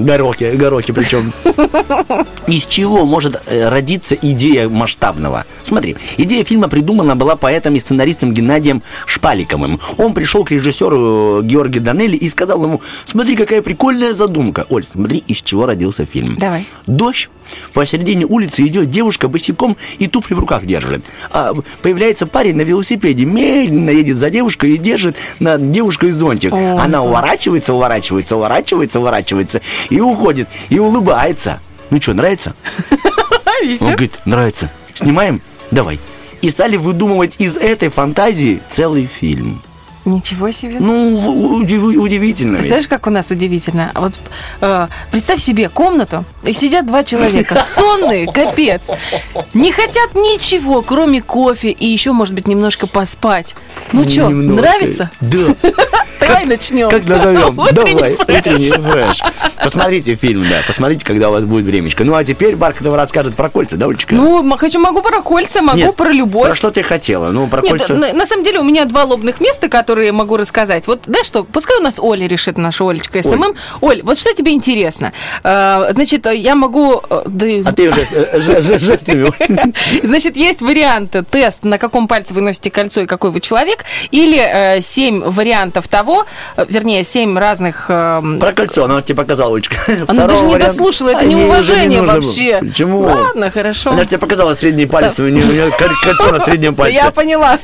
[0.05, 1.33] горохи, горохи причем.
[2.47, 5.45] Из чего может э, родиться идея масштабного?
[5.63, 9.81] Смотри, идея фильма придумана была поэтом и сценаристом Геннадием Шпаликовым.
[9.99, 14.67] Он пришел к режиссеру Георгию Данелли и сказал ему, смотри, какая прикольная задумка.
[14.71, 16.37] Оль, смотри, из чего родился фильм.
[16.37, 16.65] Давай.
[16.87, 17.29] Дождь.
[17.73, 21.05] Посередине улицы идет девушка босиком и туфли в руках держит.
[21.31, 26.53] А появляется парень на велосипеде, медленно едет за девушкой и держит над девушкой зонтик.
[26.53, 26.73] Ой.
[26.73, 31.61] Она уворачивается, уворачивается, уворачивается, уворачивается и уходит, и улыбается.
[31.91, 32.55] Ну что, нравится?
[33.81, 34.71] Он говорит, нравится.
[34.95, 35.41] Снимаем?
[35.71, 35.99] Давай.
[36.43, 39.61] И стали выдумывать из этой фантазии целый фильм.
[40.09, 40.77] Ничего себе.
[40.81, 42.69] Ну, удив- удивительно ведь.
[42.69, 43.93] Знаешь, как у нас удивительно?
[43.95, 44.15] Вот
[44.63, 48.89] э, представь себе комнату, и сидят два человека, сонные, капец.
[49.53, 53.55] Не хотят ничего, кроме кофе и еще, может быть, немножко поспать.
[53.93, 55.11] Ну что, нравится?
[55.21, 55.55] Да.
[56.21, 56.89] Давай начнем.
[56.91, 57.57] Как назовем?
[57.73, 59.21] Давай, утренний фреш.
[59.63, 62.05] Посмотрите фильм, да, посмотрите, когда у вас будет времечко.
[62.05, 64.15] Ну, а теперь Бархатова расскажет про кольца, да, Олечка?
[64.15, 66.47] Ну, хочу, могу про кольца, могу про любовь.
[66.47, 67.31] Про что ты хотела?
[67.31, 67.95] Ну, про кольца...
[67.95, 70.87] на самом деле у меня два лобных места, которые я могу рассказать.
[70.87, 73.55] Вот, знаешь что, пускай у нас Оля решит, наша Олечка SMM.
[73.81, 75.13] Оль, вот что тебе интересно?
[75.45, 77.03] Э, значит, я могу...
[77.09, 79.33] э, да А ты уже э, ж- жестами.
[80.07, 84.39] Значит, есть варианты тест, на каком пальце вы носите кольцо и какой вы человек, или
[84.39, 86.27] э, семь вариантов того,
[86.57, 87.87] э, вернее, семь разных...
[87.89, 89.77] э, Про кольцо, она тебе показала, Олечка.
[90.09, 92.59] Она даже не дослушала, это А, неуважение вообще.
[92.61, 93.01] Почему?
[93.01, 93.91] Ладно, хорошо.
[93.91, 95.71] Она тебе показала средний палец, Да, у нее
[96.05, 96.95] кольцо на среднем пальце.
[96.95, 97.59] Я поняла.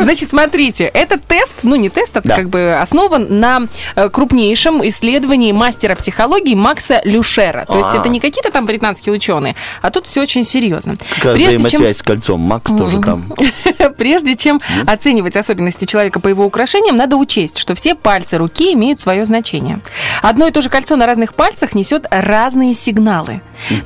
[0.00, 2.36] Значит, смотрите, этот тест, ну не тест, это Да.
[2.36, 3.62] как бы основан на
[3.96, 7.66] э, крупнейшем исследовании мастера психологии Макса Люшера.
[7.66, 7.98] То есть А.
[8.00, 10.96] это не какие-то там британские ученые, а тут все очень серьезно.
[11.16, 12.40] Какая Прежде чем- взаимосвязь с кольцом?
[12.40, 13.32] Макс тоже там.
[13.98, 19.00] Прежде чем оценивать особенности человека по его украшениям, надо учесть, что все пальцы руки имеют
[19.00, 19.80] свое значение.
[20.22, 23.40] Одно и то же кольцо на разных пальцах несет разные сигналы.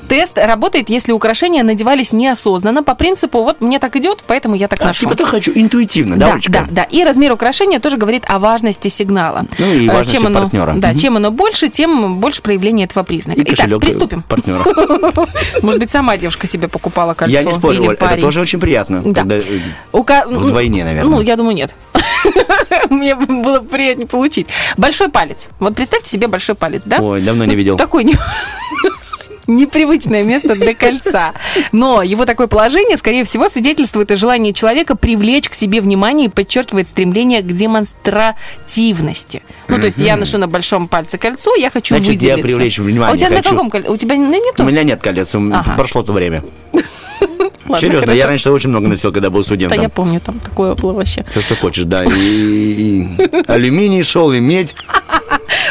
[0.08, 4.80] Тест работает, если украшения надевались неосознанно, по принципу «вот мне так идет, поэтому я так
[4.82, 5.00] А, ношу».
[5.00, 6.52] типа так хочу, интуитивно, да, Да, Олечка?
[6.52, 6.86] да, да.
[6.90, 9.46] И размер украшения тоже говорит о важности сигнала.
[9.58, 10.74] Ну и Э, важности чем оно, партнера.
[10.76, 13.40] Да, чем оно больше, тем больше проявление этого признака.
[13.40, 14.22] И Итак, приступим.
[14.22, 14.64] партнера.
[15.62, 19.02] Может быть, сама девушка себе покупала кольцо Я не спорю, Оль, это тоже очень приятно.
[19.04, 19.20] Да.
[19.22, 19.42] когда, э,
[19.92, 21.10] Ука- Вдвойне, наверное.
[21.10, 21.74] Ну, я думаю, нет.
[22.90, 24.46] Мне было приятнее получить.
[24.76, 25.48] Большой палец.
[25.60, 26.98] Вот представьте себе большой палец, да?
[26.98, 27.76] Ой, давно не Ну, видел.
[27.76, 28.14] Такой не-
[29.48, 31.32] непривычное место для кольца.
[31.72, 36.30] Но его такое положение, скорее всего, свидетельствует о желании человека привлечь к себе внимание и
[36.30, 39.42] подчеркивает стремление к демонстративности.
[39.66, 42.42] Ну, то есть я ношу на большом пальце кольцо, я хочу Значит, я выделиться.
[42.46, 43.50] привлечь А внимание у тебя на хочу.
[43.50, 43.88] каком кольце?
[43.88, 44.62] У тебя на- нету?
[44.62, 45.74] У меня нет колец, Ага.
[45.76, 46.44] прошло то время.
[47.68, 48.28] Ладно, Серьезно, я хорошо.
[48.28, 49.80] раньше очень много носил, когда был Да, студентом.
[49.82, 51.24] я помню, там такое было вообще.
[51.30, 52.02] Все, что хочешь, да.
[52.02, 53.08] И, и
[53.46, 54.74] алюминий шел, и медь.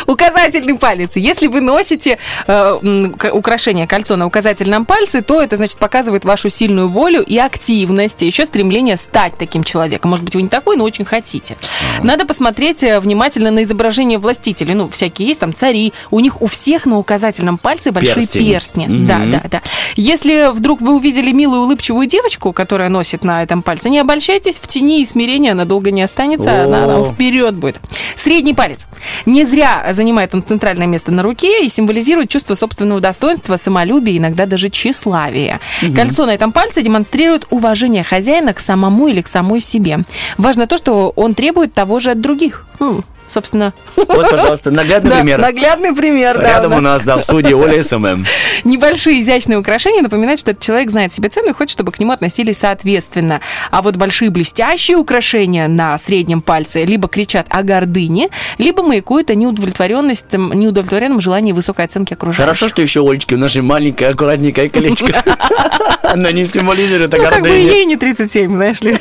[0.07, 1.17] Указательный палец.
[1.17, 2.17] Если вы носите
[2.47, 8.23] э, украшение кольцо на указательном пальце, то это значит показывает вашу сильную волю и активность,
[8.23, 10.11] и еще стремление стать таким человеком.
[10.11, 11.57] Может быть, вы не такой, но очень хотите.
[12.03, 14.73] Надо посмотреть э, внимательно на изображение властителей.
[14.75, 15.91] Ну, всякие есть там цари.
[16.09, 18.45] У них у всех на указательном пальце большие Перстень.
[18.45, 18.85] перстни.
[18.87, 19.07] Мгм.
[19.07, 19.61] Да, да, да.
[19.95, 24.67] Если вдруг вы увидели милую улыбчивую девочку, которая носит на этом пальце, не обольщайтесь, в
[24.67, 27.03] тени и смирении она долго не останется, она, она О.
[27.03, 27.77] вперед будет.
[28.15, 28.79] Средний палец.
[29.25, 34.45] Не зря занимает он центральное место на руке и символизирует чувство собственного достоинства, самолюбия, иногда
[34.45, 35.59] даже тщеславия.
[35.81, 35.93] Мгм.
[35.93, 39.99] Кольцо на этом пальце демонстрирует уважение хозяина к самому или к самой себе.
[40.37, 42.65] Важно то, что он требует того же от других.
[42.79, 43.73] Ну, собственно.
[43.95, 45.39] Вот, пожалуйста, наглядный Да, пример.
[45.39, 48.25] Наглядный пример, да, Рядом у у нас, да, в студии Оля SMM.
[48.63, 52.11] Небольшие изящные украшения напоминают, что этот человек знает себе цену и хочет, чтобы к нему
[52.11, 53.41] относились соответственно.
[53.71, 59.35] А вот большие блестящие украшения на среднем пальце либо кричат о гордыне, либо маякуют о
[59.35, 62.43] неудовлетворенности, неудовлетворенном желании высокой оценки окружающих.
[62.43, 65.23] Хорошо, что еще у Олечки в нашей маленькое, аккуратненькое колечко.
[66.03, 68.97] Она не символизирует Ну, как бы ей не 37, знаешь ли.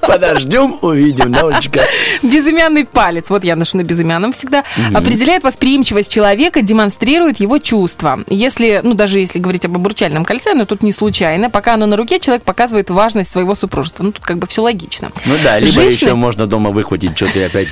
[0.00, 1.84] Подождем, увидим, да, Олечка?
[2.22, 4.96] Безымянный палец, вот я ношу на безымянном всегда, Мгм.
[4.96, 8.20] определяет восприимчивость человека, демонстрирует его чувства.
[8.28, 11.96] Если, ну даже если говорить об обручальном кольце, но тут не случайно, пока оно на
[11.96, 14.04] руке, человек показывает важность своего супружества.
[14.04, 15.10] Ну тут как бы все логично.
[15.26, 17.68] Ну да, либо Женщины- еще можно дома выхватить, что ты опять...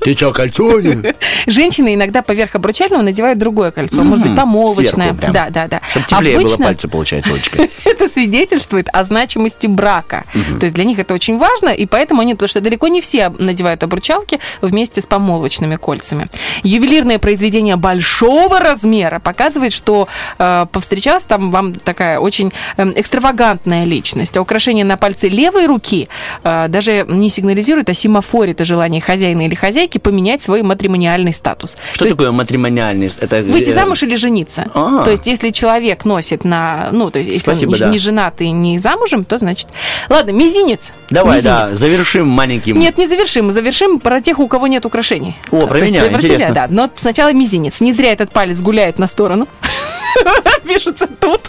[0.00, 0.80] Ты что, кольцо?
[0.80, 1.14] не?»
[1.46, 5.12] Женщины иногда поверх обручального надевают другое кольцо, может быть, помолвочное.
[5.12, 5.80] Да, да, да.
[5.90, 7.68] Чтоб теплее было пальцу, получается, Олечка.
[7.84, 10.24] это свидетельствует о значимости брака.
[10.60, 13.28] То есть для них это очень важно, и поэтому они, потому что далеко не все
[13.30, 16.28] надевают обручалки вместе с помолвочными кольцами.
[16.62, 20.06] Ювелирное произведение большого размера показывает, что
[20.38, 24.36] э, повстречалась там вам такая очень э, экстравагантная личность.
[24.36, 26.08] А украшение на пальце левой руки
[26.44, 31.76] э, даже не сигнализирует о семафоре, это желание хозяина или хозяйки поменять свой матримониальный статус.
[31.92, 33.10] Что такое матримониальный?
[33.20, 34.66] Это Выйти э, замуж или жениться.
[34.74, 35.04] А.
[35.04, 36.90] То есть, если человек носит на...
[36.92, 37.88] Ну, то есть, если Спасибо, он не, да.
[37.88, 39.66] не женат и не замужем, то значит...
[40.08, 40.92] Ладно, мизинец.
[41.10, 41.70] Давай, Мизинец.
[41.70, 42.78] да, завершим маленьким.
[42.78, 43.50] Нет, не завершим.
[43.50, 45.07] Завершим про тех, у кого нет украшений.
[45.50, 46.54] О, про То есть, меня, про тебя, интересно.
[46.54, 46.66] да.
[46.68, 47.80] Но сначала мизинец.
[47.80, 49.48] Не зря этот палец гуляет на сторону.
[50.66, 51.40] Пишется тут.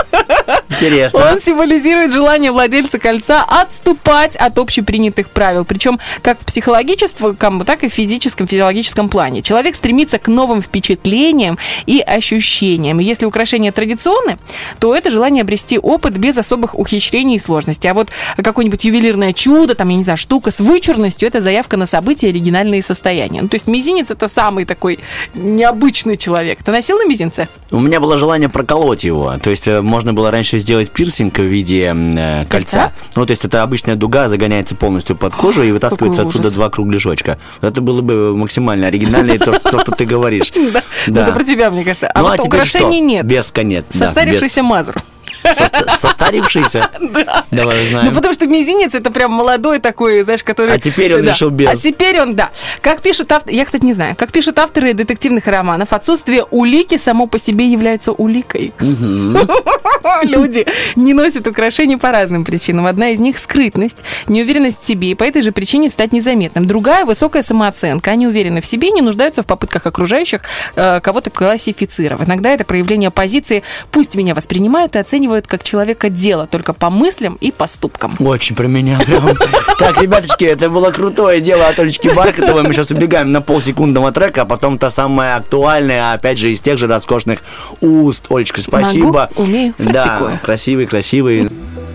[0.70, 1.32] Интересно.
[1.32, 5.66] Он символизирует желание владельца кольца отступать от общепринятых правил.
[5.66, 9.42] Причем как в психологическом, так и в физическом, физиологическом плане.
[9.42, 13.00] Человек стремится к новым впечатлениям и ощущениям.
[13.00, 14.38] И если украшения традиционны,
[14.80, 17.90] то это желание обрести опыт без особых ухищрений и сложностей.
[17.90, 21.86] А вот какое-нибудь ювелирное чудо, там, я не знаю, штука с вычурностью, это заявка на
[21.86, 23.42] события, оригинальные состояния.
[23.50, 25.00] Ну, то есть мизинец это самый такой
[25.34, 26.60] необычный человек.
[26.64, 27.50] Ты носил на мизинце?
[27.72, 29.34] У меня было желание проколоть его.
[29.42, 32.92] То есть э, можно было раньше сделать пирсинг в виде э, кольца.
[33.16, 37.40] Ну, то есть это обычная дуга загоняется полностью под кожу и вытаскивается отсюда два кругляшочка.
[37.62, 40.54] Это было бы максимально оригинально, то, то, что ты говоришь.
[41.08, 41.22] Да.
[41.22, 42.08] Ну, это про тебя, мне кажется.
[42.08, 43.26] А Ну, вот теперь украшений нет.
[43.26, 43.86] Беска нет.
[43.94, 44.08] да.
[44.08, 44.96] Состарившийся мазур.
[45.44, 46.90] Соста- Состарившийся?
[47.52, 48.08] Давай узнаем.
[48.08, 50.74] Ну, потому что мизинец это прям молодой такой, знаешь, который...
[50.76, 51.32] А теперь он Да.
[51.32, 51.70] решил без.
[51.70, 52.50] А теперь он, да.
[52.82, 53.56] Как пишут авторы...
[53.56, 54.16] Я, кстати, не знаю.
[54.16, 58.74] Как пишут авторы детективных романов, отсутствие улики само по себе является уликой.
[60.24, 62.86] Люди не носят украшения по разным причинам.
[62.86, 63.98] Одна из них– скрытность,
[64.28, 66.66] неуверенность в себе, и по этой же причине стать незаметным.
[66.68, 68.12] Другая– высокая самооценка.
[68.12, 70.42] Они уверены в себе и не нуждаются в попытках окружающих
[70.76, 72.28] э, кого-то классифицировать.
[72.28, 77.38] Иногда это проявление позиции «пусть меня воспринимают и оценивают как человека дела, только по мыслям
[77.40, 78.16] и поступкам».
[78.20, 79.30] Очень про меня прям.
[79.80, 82.64] Так, ребяточки, это было крутое дело от Олечки Бархатовой.
[82.64, 86.78] Мы сейчас убегаем на полсекундного трека, а потом та самая актуальная, опять же, из тех
[86.78, 87.40] же роскошных
[87.80, 88.26] уст.
[88.30, 89.30] Олечка, спасибо.
[89.36, 91.50] Могу, умею, Да, красивый, красивый.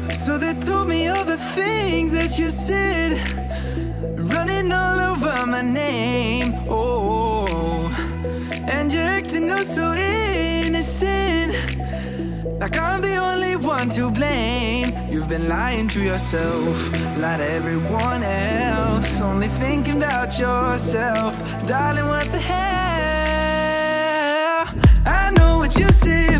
[0.08, 3.18] So they told me all the things that you said,
[4.16, 6.54] running all over my name.
[6.68, 7.90] Oh,
[8.66, 9.92] and you're acting so
[15.24, 16.76] You've been lying to yourself,
[17.16, 21.34] lied to everyone else, only thinking about yourself,
[21.66, 22.04] darling.
[22.04, 22.64] What the hell?
[25.06, 26.36] I know what you say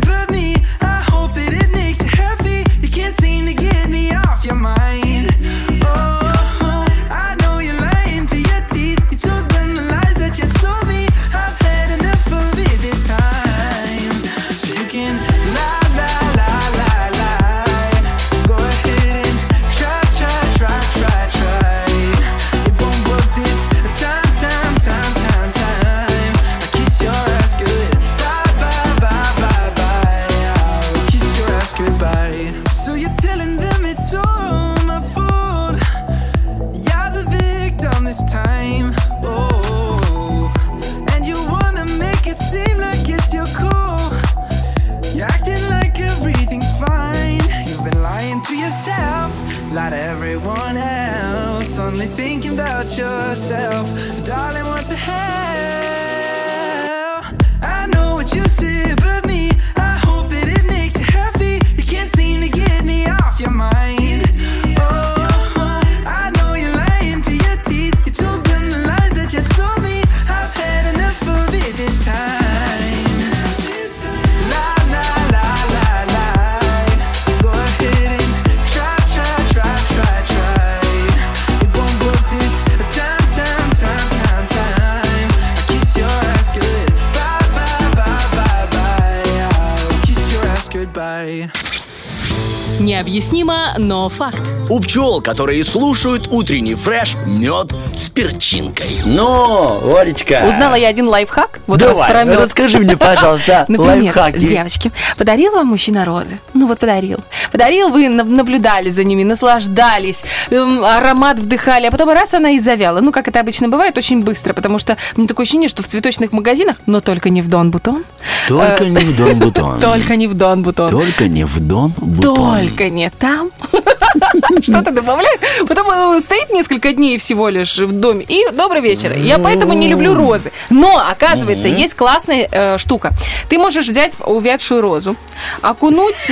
[94.15, 94.41] факт.
[94.69, 98.87] У пчел, которые слушают утренний фреш, мед с перчинкой.
[99.05, 100.45] Ну, Олечка.
[100.47, 101.59] Узнала я один лайфхак.
[101.67, 102.39] Вот раз Давай, про мед.
[102.39, 104.39] расскажи мне, пожалуйста, Например, лайфхаки.
[104.47, 106.39] девочки, подарил вам мужчина розы?
[106.53, 107.19] Ну вот подарил.
[107.55, 112.59] Подарил, вы на- наблюдали за ними, наслаждались, эм, аромат вдыхали, а потом раз она и
[112.59, 112.99] завяла.
[112.99, 116.33] Ну, как это обычно бывает, очень быстро, потому что мне такое ощущение, что в цветочных
[116.33, 118.03] магазинах, но только не в Дон Бутон.
[118.49, 119.79] Только э, не в Дон Бутон.
[119.79, 120.89] Только не в Дон Бутон.
[120.89, 122.35] Только не в Дон Бутон.
[122.35, 123.51] Только не там.
[124.61, 125.39] Что-то добавляет.
[125.65, 128.25] Потом он стоит несколько дней всего лишь в доме.
[128.27, 129.13] И добрый вечер.
[129.15, 130.51] Я поэтому не люблю розы.
[130.69, 133.13] Но, оказывается, есть классная э, штука.
[133.47, 135.15] Ты можешь взять увядшую розу,
[135.61, 136.31] окунуть...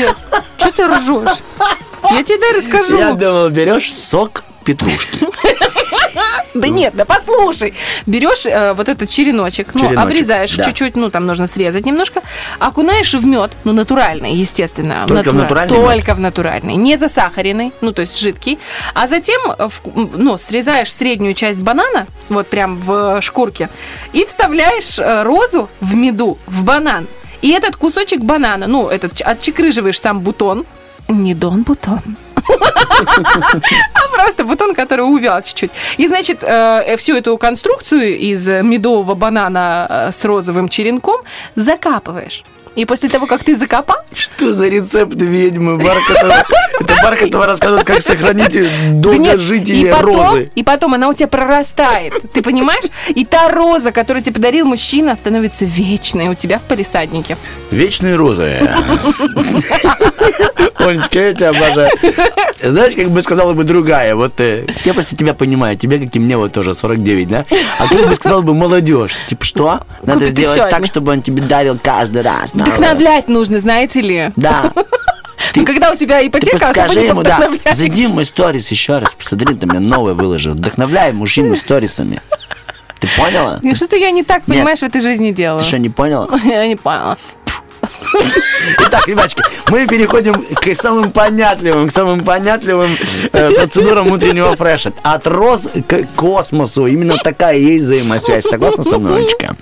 [0.57, 1.12] Что ты ржешь?
[1.22, 2.98] Я тебе дай расскажу.
[2.98, 5.19] Я думал, берешь сок петрушки.
[6.53, 7.73] Да нет, да послушай.
[8.06, 10.64] Берешь э, вот этот череночек, ну, обрезаешь да.
[10.65, 12.22] чуть-чуть, ну, там нужно срезать немножко,
[12.60, 15.06] окунаешь в мед, ну, натуральный, естественно.
[15.07, 15.85] Только в натура- натуральный мед?
[15.88, 16.76] Только в натуральный.
[16.76, 18.60] Не засахаренный, ну, то есть жидкий.
[18.94, 19.81] А затем, в-
[20.18, 23.69] ну, срезаешь среднюю часть банана, вот прям в шкурке,
[24.14, 27.07] и вставляешь э, розу в меду, в банан.
[27.41, 30.65] И этот кусочек банана, ну, этот отчекрыживаешь сам бутон,
[31.07, 32.01] не дон бутон,
[33.93, 35.71] а просто бутон, который увял чуть-чуть.
[35.97, 41.21] И, значит, э, всю эту конструкцию из медового банана э, с розовым черенком
[41.55, 42.43] закапываешь.
[42.75, 46.43] И после того, как ты закопал, Что за рецепт ведьмы Бархатова?
[46.80, 48.57] Это Бархатова рассказывает, как сохранить
[48.99, 50.49] долгожитие розы.
[50.55, 52.85] И потом она у тебя прорастает, ты понимаешь?
[53.09, 57.38] И та роза, которую тебе подарил мужчина, становится вечной у тебя в палисаднике.
[57.69, 58.67] Вечные розы.
[60.77, 61.90] Олечка, я тебя обожаю.
[62.61, 66.19] Знаешь, как бы сказала бы другая, вот э, я просто тебя понимаю, тебе, как и
[66.19, 67.45] мне, вот тоже 49, да?
[67.77, 69.80] А как бы сказала бы молодежь, типа, что?
[70.02, 72.53] Надо Купит сделать так, чтобы он тебе дарил каждый раз.
[72.53, 72.72] новое».
[72.72, 74.31] Вдохновлять нужно, знаете ли.
[74.35, 74.72] Да.
[75.56, 78.72] Ну, когда у тебя Ты ипотека, особо подскажи не ему, да, зайди в мой сторис
[78.72, 80.53] еще раз, посмотри, там я новое выложил.
[80.53, 82.22] Вдохновляй мужчину сторисами.
[82.99, 83.60] Ты поняла?
[83.61, 84.57] Ну, Что-то я не так, Нет.
[84.57, 85.60] понимаешь, в этой жизни делаю.
[85.60, 86.30] Ты что, не поняла?
[86.45, 87.18] Я не поняла.
[88.88, 92.91] Итак, ребяточки, мы переходим к самым понятливым, к самым понятливым
[93.31, 94.93] э, процедурам внутреннего фреша.
[95.03, 96.88] От роз к космосу.
[96.88, 98.45] Именно такая и есть взаимосвязь.
[98.45, 99.55] Согласна со мной, Олечка?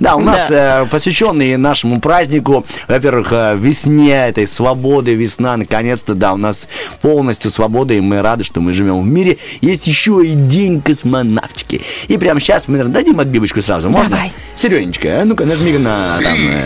[0.00, 6.32] Да, у нас э, посвященный нашему празднику, во-первых, э, весне, этой свободы, весна, наконец-то, да,
[6.32, 6.68] у нас
[7.02, 9.38] полностью свобода, и мы рады, что мы живем в мире.
[9.60, 11.82] Есть еще и день космонавтики.
[12.08, 14.10] И прямо сейчас мы, наверное, дадим отбивочку сразу, можно?
[14.10, 14.32] Давай.
[14.54, 16.64] Сережечка, а ну-ка нажми на там э.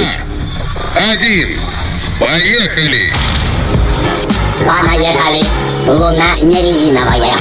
[0.00, 1.48] Один.
[2.18, 3.10] Поехали!
[4.66, 5.44] Понаехали.
[5.86, 7.34] Луна не резиновая.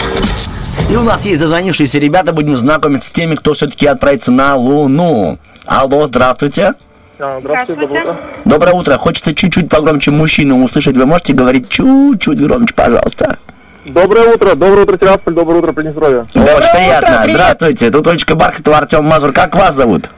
[0.90, 5.38] И у нас есть дозвонившиеся ребята, будем знакомиться с теми, кто все-таки отправится на Луну.
[5.66, 6.74] Алло, здравствуйте.
[7.18, 8.18] Здравствуйте, доброе утро.
[8.46, 8.98] Доброе утро.
[8.98, 10.96] Хочется чуть-чуть погромче мужчину услышать.
[10.96, 13.38] Вы можете говорить чуть-чуть громче, пожалуйста.
[13.86, 16.26] Доброе утро, доброе утро, Тирасполь, доброе утро, Приднестровье.
[16.34, 17.26] Очень приятно.
[17.28, 17.90] Здравствуйте.
[17.92, 19.32] Тут Олечка Бархатова, Артем Мазур.
[19.32, 20.10] Как вас зовут?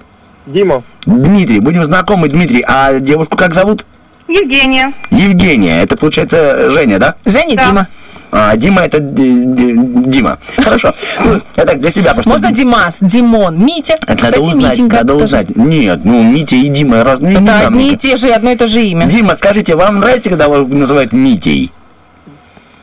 [0.46, 0.84] Дима.
[1.06, 1.60] Дмитрий.
[1.60, 2.64] Будем знакомы, Дмитрий.
[2.68, 3.86] А девушку как зовут?
[4.28, 4.94] Евгения.
[5.12, 5.82] Евгения.
[5.84, 7.16] Это, получается, Женя, да?
[7.26, 7.88] Женя, Дима.
[8.34, 10.40] А, Дима это Д- Д- Дима.
[10.58, 10.94] Хорошо.
[11.26, 12.30] Ну, Я так для себя просто.
[12.30, 13.96] Можно Димас, Димон, Митя.
[14.08, 15.26] Это Кстати, надо узнать, Митенька надо тоже.
[15.26, 15.56] узнать.
[15.58, 17.60] Нет, ну Митя и Дима разные Это имена.
[17.68, 19.06] одни и те же, одно и то же имя.
[19.08, 21.74] Дима, скажите, вам нравится, когда вас называют Митей?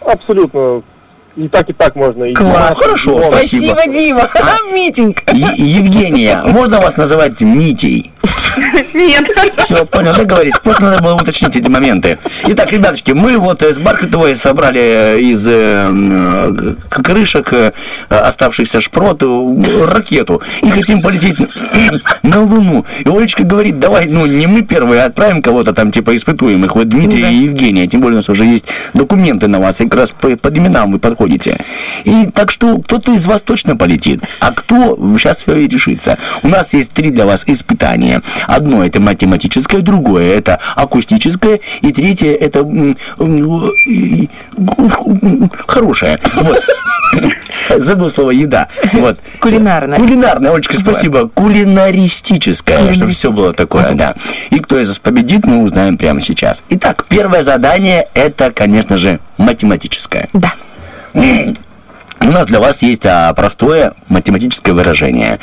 [0.05, 0.83] Абсолютно.
[1.39, 2.25] И так, и так можно.
[2.25, 2.77] И Класс.
[2.77, 3.23] Хорошо, Дима.
[3.23, 3.73] спасибо.
[3.75, 4.29] Спасибо, Дима.
[4.35, 5.23] А, Митенька.
[5.33, 8.11] Е- Евгения, можно вас называть Митей?
[8.95, 9.25] Нет.
[9.59, 10.59] Все, понял, договорились.
[10.63, 12.19] Просто надо было уточнить эти моменты.
[12.49, 17.73] Итак, ребяточки, мы вот э, с Бархатовой собрали э, из э, крышек э,
[18.09, 21.37] оставшихся шпрот ракету и хотим полететь
[22.23, 22.85] на Луну.
[23.05, 26.75] И Олечка говорит, давай, ну, не мы первые, а отправим кого-то там, типа, испытуемых.
[26.75, 28.65] Вот Дмитрий и Евгения, тем более у нас уже есть
[28.95, 31.59] документы на вас, и как раз по- под именам вы подходите.
[32.05, 36.19] И так что кто-то из вас точно полетит, а кто сейчас все и решится.
[36.43, 38.08] У нас есть три для вас испытания.
[38.47, 42.65] Одно это математическое, другое это акустическое, и третье это
[45.67, 46.19] хорошее.
[46.35, 46.65] Вот.
[47.77, 48.69] Забыл слово еда.
[48.93, 49.19] Вот.
[49.41, 49.99] Кулинарная.
[49.99, 51.29] Кулинарная, Олечка, спасибо.
[51.29, 54.15] Кулинаристическая, чтобы все было такое, да.
[54.51, 56.65] И кто из вас победит, мы узнаем прямо сейчас.
[56.71, 60.29] Итак, первое задание это, конечно же, математическое.
[60.33, 60.53] Да.
[62.21, 65.39] У нас для вас есть а, простое математическое выражение.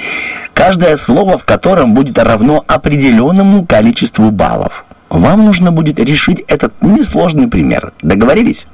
[0.54, 4.86] Каждое слово, в котором будет равно определенному количеству баллов.
[5.10, 7.94] Вам нужно будет решить этот несложный пример.
[8.02, 8.68] Договорились?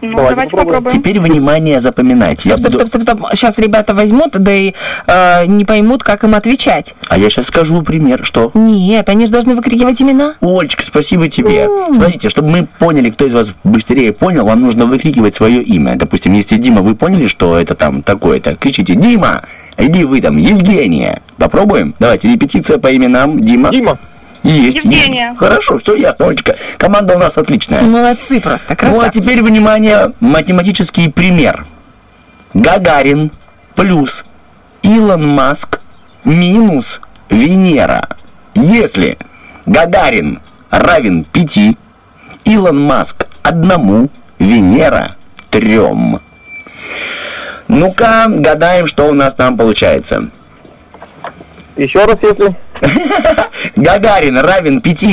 [0.00, 0.90] Ну, давайте, попробуем.
[0.90, 2.50] Теперь внимание запоминайте.
[2.50, 3.30] Стоп, буду- стоп, стоп, стоп.
[3.34, 4.74] Сейчас ребята возьмут, да и
[5.06, 6.94] э, не поймут, как им отвечать.
[7.08, 8.50] А я сейчас скажу пример, что...
[8.54, 10.34] Нет, они же должны выкрикивать имена.
[10.40, 11.68] Олечка, спасибо тебе.
[11.92, 15.96] Смотрите, чтобы мы поняли, кто из вас быстрее понял, вам нужно выкрикивать свое имя.
[15.96, 19.42] Допустим, если Дима, вы поняли, что это там такое-то, кричите «Дима!»
[19.76, 21.94] Или вы там «Евгения!» Попробуем?
[21.98, 23.38] Давайте, репетиция по именам.
[23.40, 23.70] Дима.
[23.70, 23.98] Дима.
[24.42, 24.84] Есть.
[24.84, 25.34] Евгения.
[25.38, 26.56] Хорошо, все ясно, Олечка.
[26.76, 27.82] Команда у нас отличная.
[27.82, 29.20] Молодцы просто, Ну, а красавцы.
[29.20, 31.66] теперь, внимание, математический пример.
[32.54, 33.30] Гагарин
[33.74, 34.24] плюс
[34.82, 35.80] Илон Маск
[36.24, 37.00] минус
[37.30, 38.16] Венера.
[38.54, 39.18] Если
[39.66, 40.40] Гагарин
[40.70, 41.58] равен 5,
[42.44, 44.08] Илон Маск одному,
[44.38, 45.16] Венера
[45.50, 46.20] трем.
[47.68, 50.30] Ну-ка, гадаем, что у нас там получается.
[51.76, 52.56] Еще раз, если...
[53.76, 55.04] Гагарин равен 5,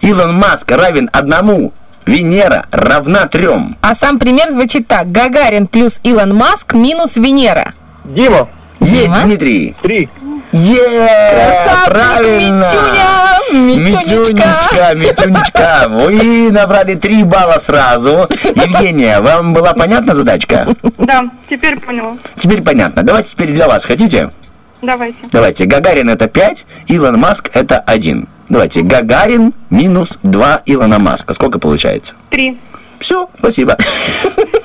[0.00, 1.72] Илон Маск равен одному,
[2.06, 3.76] Венера равна трем.
[3.80, 5.10] А сам пример звучит так.
[5.10, 7.72] Гагарин плюс Илон Маск минус Венера.
[8.04, 8.48] Дима.
[8.80, 9.22] Есть, Дима?
[9.24, 9.74] Дмитрий.
[9.80, 10.08] Три.
[10.52, 10.76] Е,
[11.32, 12.70] Красавчик, правильно.
[13.50, 14.32] Митюня, Митюнечка.
[14.32, 15.86] Митюнечка, Митюнечка.
[15.88, 18.28] Вы набрали три балла сразу.
[18.54, 20.68] Евгения, вам была понятна задачка?
[20.98, 22.16] Да, теперь поняла.
[22.36, 23.02] Теперь понятно.
[23.02, 23.84] Давайте теперь для вас.
[23.84, 24.30] Хотите?
[24.84, 25.18] Давайте.
[25.32, 25.64] Давайте.
[25.64, 28.28] Гагарин это 5, Илон Маск это 1.
[28.48, 28.82] Давайте.
[28.82, 31.34] Гагарин минус 2 Илона Маска.
[31.34, 32.14] Сколько получается?
[32.30, 32.58] Три.
[33.04, 33.76] Все, спасибо.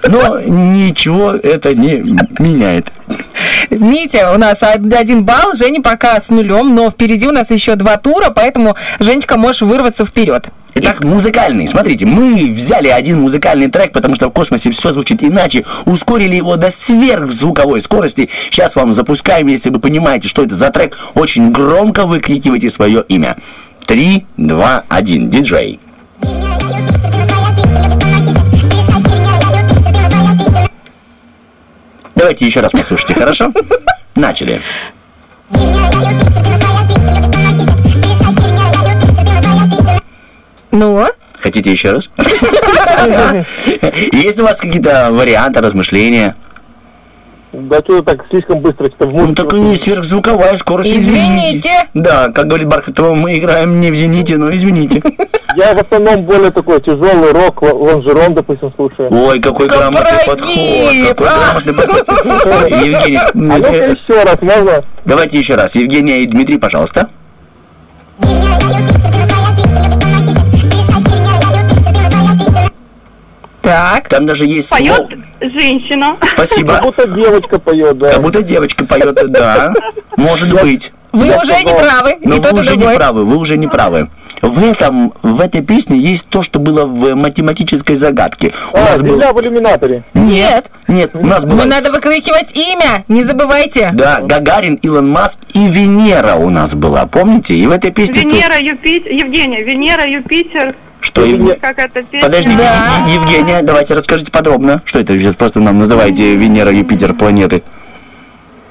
[0.08, 1.98] Но ничего это не
[2.40, 2.88] меняет.
[3.70, 7.76] Митя, у нас од- один балл, Женя пока с нулем, но впереди у нас еще
[7.76, 10.52] два тура, поэтому, Женечка, можешь вырваться вперед.
[10.76, 11.68] Итак, музыкальный.
[11.68, 16.56] Смотрите, мы взяли один музыкальный трек, потому что в космосе все звучит иначе, ускорили его
[16.56, 18.30] до сверхзвуковой скорости.
[18.50, 23.36] Сейчас вам запускаем, если вы понимаете, что это за трек, очень громко выкрикивайте свое имя.
[23.86, 25.30] Три, два, один.
[25.30, 25.82] Диджей.
[26.22, 27.19] Меня
[32.20, 33.54] Давайте еще раз послушайте, хорошо?
[34.14, 34.60] Начали.
[40.72, 41.08] Ну?
[41.40, 42.10] Хотите еще раз?
[44.12, 46.36] Есть у вас какие-то варианты, размышления?
[47.52, 50.92] Да что так слишком быстро что в Ну, так и сверхзвуковая скорость.
[50.92, 51.72] Извините.
[51.96, 55.02] Да, как говорит Бархатова, мы играем не в «Зените», но извините.
[55.56, 59.10] Я в основном более такой тяжелый рок, ло- лонжерон, допустим, слушаю.
[59.12, 60.42] Ой, какой грамотный подход.
[60.42, 62.70] Какой грамотный подход.
[62.70, 64.84] Евгений, А еще раз, можно?
[65.06, 65.76] давайте еще раз.
[65.76, 67.10] Евгения и Дмитрий, пожалуйста.
[73.70, 74.08] Так.
[74.10, 75.10] Там даже есть Поет слово.
[75.42, 76.18] женщина.
[76.28, 76.74] Спасибо.
[76.74, 78.10] Как будто девочка поет, да.
[78.14, 79.74] Как будто девочка поет, да.
[80.18, 80.92] Может быть.
[81.12, 82.96] Вы Я уже не правы, и Но тот, вы и уже не другой.
[82.98, 84.10] правы, вы уже не правы.
[84.44, 88.54] В этом, в этой песне есть то, что было в математической загадке.
[88.74, 89.18] У А, нас был...
[89.20, 90.04] в иллюминаторе.
[90.14, 90.70] Нет.
[90.88, 91.64] Нет, у нас было...
[91.64, 93.90] Ну, надо выкрикивать имя, не забывайте.
[93.94, 97.56] Да, Гагарин, Илон Маск и Венера у нас была, помните?
[97.56, 98.22] И в этой песне...
[98.22, 102.22] тут- Венера, Юпитер, Евгения, Венера, Юпитер, Что, Евге- как это песня?
[102.22, 103.06] Подождите, Да.
[103.14, 104.82] Евгения, давайте расскажите подробно.
[104.86, 107.64] Что это сейчас просто нам называете Венера, Юпитер, планеты?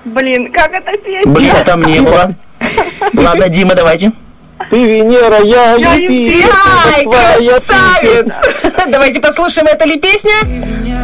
[0.05, 1.31] Блин, как это песня?
[1.33, 2.35] Блин, а там не было.
[3.15, 4.13] Ладно, Дима, давайте.
[4.71, 6.51] Ты Венера, я Я Юпитер.
[6.95, 8.33] Ай, красавец!
[8.91, 10.33] Давайте послушаем, это ли песня?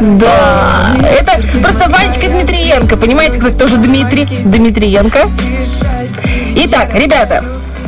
[0.01, 0.91] Да.
[0.99, 2.97] Это просто Ванечка Дмитриенко.
[2.97, 4.25] Понимаете, кстати, тоже Дмитрий.
[4.43, 5.29] Дмитриенко.
[6.57, 7.43] Итак, ребята,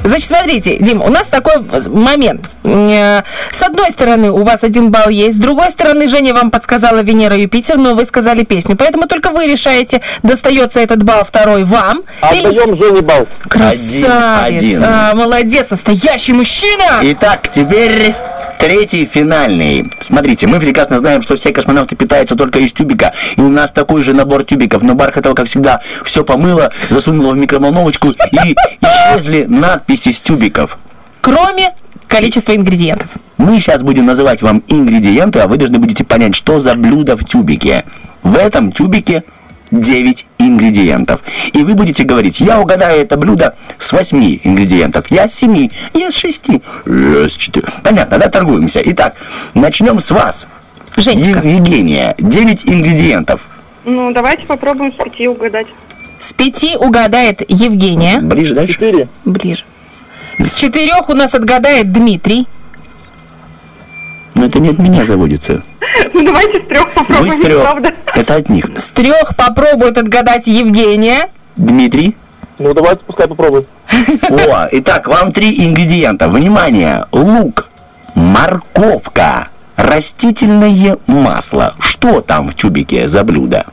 [0.08, 1.56] Значит, смотрите, Дим, у нас такой
[1.90, 2.50] момент.
[2.64, 3.22] Э,
[3.52, 7.36] С одной стороны, у вас один балл есть, с другой стороны, Женя вам подсказала Венера
[7.36, 8.76] Юпитер, но вы сказали песню.
[8.76, 12.02] Поэтому только вы решаете, достается этот балл второй вам.
[12.34, 13.28] или- Отдаем Жене бал.
[13.50, 14.06] Красавец!
[14.46, 14.84] один.
[14.84, 17.00] А, молодец, настоящий мужчина!
[17.04, 18.14] Итак, теперь
[18.60, 19.92] третий финальный.
[20.06, 23.14] Смотрите, мы прекрасно знаем, что все космонавты питаются только из тюбика.
[23.36, 24.84] И у нас такой же набор тюбиков.
[24.84, 30.78] Но Бархатова, как всегда, все помыла, засунула в микроволновочку и исчезли надписи с тюбиков.
[31.22, 31.74] Кроме
[32.08, 33.10] количества ингредиентов.
[33.38, 37.26] Мы сейчас будем называть вам ингредиенты, а вы должны будете понять, что за блюдо в
[37.26, 37.86] тюбике.
[38.24, 39.24] В этом тюбике
[39.72, 41.22] 9 ингредиентов.
[41.54, 46.12] И вы будете говорить, я угадаю это блюдо с 8 ингредиентов, я с 7, я
[46.12, 46.50] с 6,
[46.86, 47.68] я с 4.
[47.84, 48.82] Понятно, да, торгуемся.
[48.84, 49.16] Итак,
[49.54, 50.48] начнем с вас.
[50.96, 51.48] Женечка.
[51.48, 53.48] Евгения, 9 ингредиентов.
[53.86, 55.68] Ну, давайте попробуем с пяти угадать.
[56.20, 58.20] С пяти угадает Евгения.
[58.20, 58.74] Ближе дальше.
[58.74, 59.08] Четыре.
[59.24, 59.64] Ближе.
[60.40, 62.48] С четырех у нас отгадает Дмитрий.
[64.38, 65.64] Но это не от меня заводится.
[66.14, 67.62] Ну, давайте с трех попробуем, с трех.
[67.62, 67.94] правда?
[68.14, 68.66] Это от них.
[68.78, 71.30] С трех попробует отгадать Евгения.
[71.56, 72.16] Дмитрий.
[72.60, 73.68] Ну, давайте пускай попробует.
[74.30, 76.28] О, итак, вам три ингредиента.
[76.30, 77.06] Внимание!
[77.12, 77.70] Лук,
[78.14, 81.74] морковка, растительное масло.
[81.80, 83.66] Что там в тюбике за блюдо?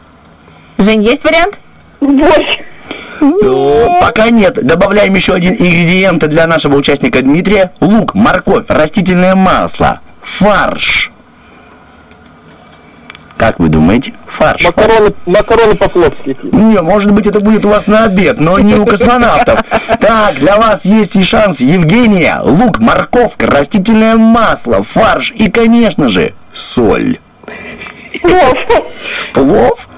[0.79, 1.59] Жень, есть вариант?
[2.01, 2.59] Борщ.
[3.21, 4.65] О, Пока нет.
[4.67, 7.73] Добавляем еще один ингредиент для нашего участника Дмитрия.
[7.81, 11.11] Лук, морковь, растительное масло, фарш.
[13.37, 14.15] Как вы думаете?
[14.27, 14.65] Фарш.
[14.65, 16.37] Макароны, макароны по-флотски.
[16.43, 19.61] Не, может быть, это будет у вас на обед, но не у космонавтов.
[20.01, 22.41] Так, для вас есть и шанс, Евгения.
[22.43, 27.19] Лук, морковка, растительное масло, фарш и, конечно же, соль.
[28.23, 28.59] Плов.
[29.33, 29.89] Плов?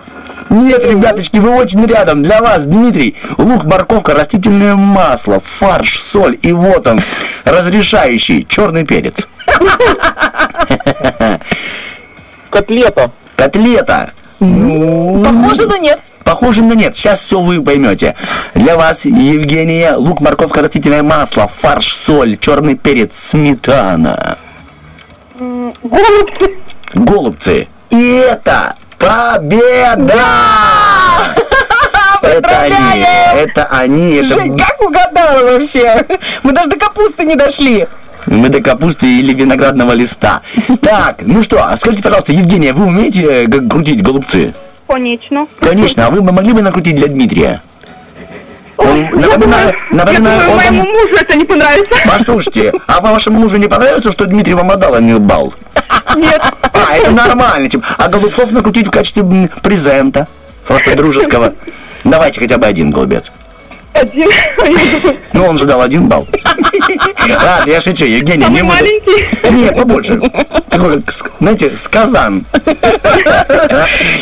[0.51, 2.23] Нет, ребяточки, вы очень рядом.
[2.23, 6.39] Для вас, Дмитрий, лук, морковка, растительное масло, фарш, соль.
[6.43, 7.01] И вот он,
[7.45, 9.27] разрешающий черный перец.
[12.51, 13.13] Котлета.
[13.37, 14.13] Котлета.
[14.41, 16.01] Ну, Похоже, но нет.
[16.25, 16.97] Похоже на нет.
[16.97, 18.17] Сейчас все вы поймете.
[18.55, 24.37] Для вас, Евгения, лук, морковка, растительное масло, фарш, соль, черный перец, сметана.
[25.39, 26.59] Голубцы.
[26.95, 27.69] Голубцы.
[27.91, 30.25] И это победа!
[32.23, 33.05] Это они,
[33.35, 36.05] это они, это Жень, как угадала вообще?
[36.43, 37.87] Мы даже до капусты не дошли.
[38.27, 40.43] мы до капусты или виноградного листа.
[40.81, 44.55] Так, ну что, а скажите, пожалуйста, Евгения, вы умеете э, крутить голубцы?
[44.89, 45.47] Конечно.
[45.61, 47.63] Конечно, а вы бы могли бы накрутить для Дмитрия?
[48.79, 51.95] Напоминаю, думаю, я напоминаю, думаю, он вам- моему мужу это не понравится.
[52.07, 55.55] Послушайте, а вашему мужу не понравится, что Дмитрий вам отдал, а не бал?
[56.17, 56.41] Нет.
[56.73, 57.85] А, это нормально, типа.
[57.97, 59.25] А голубцов накрутить в качестве
[59.63, 60.29] презента.
[60.67, 61.55] Просто дружеского.
[62.05, 63.33] Давайте хотя бы один голубец.
[64.01, 64.31] Один.
[65.33, 66.27] Ну, он же дал один балл.
[67.29, 69.51] Ладно, я шучу, Евгений, не буду.
[69.51, 70.21] Нет, побольше.
[70.71, 71.03] Такой,
[71.41, 72.45] знаете, сказан.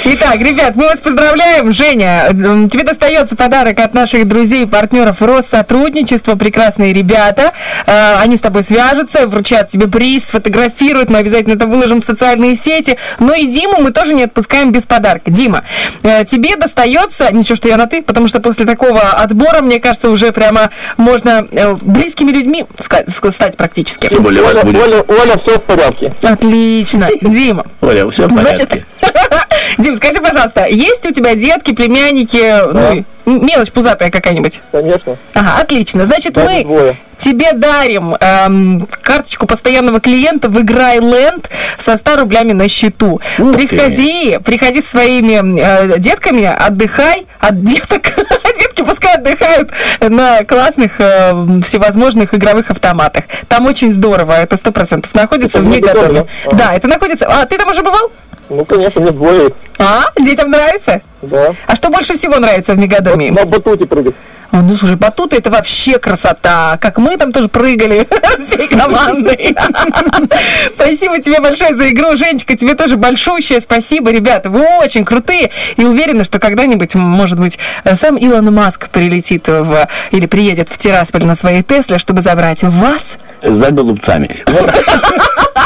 [0.04, 1.72] Итак, ребят, мы вас поздравляем.
[1.72, 2.28] Женя,
[2.70, 6.36] тебе достается подарок от наших друзей и партнеров Россотрудничества.
[6.36, 7.52] Прекрасные ребята.
[7.86, 11.10] Э, Они с тобой свяжутся, вручат тебе приз, сфотографируют.
[11.10, 12.96] Мы обязательно это выложим в социальные сети.
[13.18, 15.30] Но и Диму мы тоже не отпускаем без подарка.
[15.30, 15.64] Дима,
[16.02, 17.32] э, тебе достается...
[17.32, 21.46] Ничего, что я на ты, потому что после такого отбора, мне кажется, уже прямо можно
[21.50, 24.08] э, близкими людьми стать практически.
[24.08, 24.82] Тем более вас будет.
[24.82, 26.12] Оля, Оля, все в порядке.
[26.22, 27.08] Отлично.
[27.20, 28.86] Дима, Оля, все в Значит, порядке.
[29.78, 33.04] Дим, скажи, пожалуйста, есть у тебя детки, племянники, ну, и
[33.44, 34.60] мелочь пузатая какая-нибудь?
[34.72, 35.16] Конечно.
[35.32, 36.06] Ага, отлично.
[36.06, 36.96] Значит, Даже мы двое.
[37.18, 43.20] тебе дарим эм, карточку постоянного клиента в Играй Ленд со 100 рублями на счету.
[43.38, 43.68] Ух ты.
[43.68, 48.02] приходи, приходи со своими э, детками, отдыхай от деток.
[49.24, 49.70] Отдыхают
[50.00, 51.32] на классных э,
[51.64, 53.24] всевозможных игровых автоматах.
[53.48, 56.56] Там очень здорово, это сто процентов находится Это в Мегадоме, да?
[56.56, 57.26] Да, это находится...
[57.26, 58.12] А, ты там уже бывал?
[58.50, 59.50] Ну, конечно, мне двое.
[59.78, 61.00] А, детям нравится?
[61.22, 61.54] Да.
[61.66, 63.32] А что больше всего нравится в Мегадоме?
[63.32, 64.14] На батуте прыгать.
[64.54, 66.78] О, ну слушай, батуты это вообще красота.
[66.80, 68.06] Как мы там тоже прыгали
[68.40, 69.52] всей командой.
[70.76, 72.56] Спасибо тебе большое за игру, Женечка.
[72.56, 74.50] Тебе тоже большущее спасибо, ребята.
[74.50, 75.50] Вы очень крутые.
[75.74, 77.58] И уверена, что когда-нибудь, может быть,
[78.00, 83.14] сам Илон Маск прилетит в, или приедет в Тирасполь на своей Тесле, чтобы забрать вас.
[83.42, 84.36] За голубцами.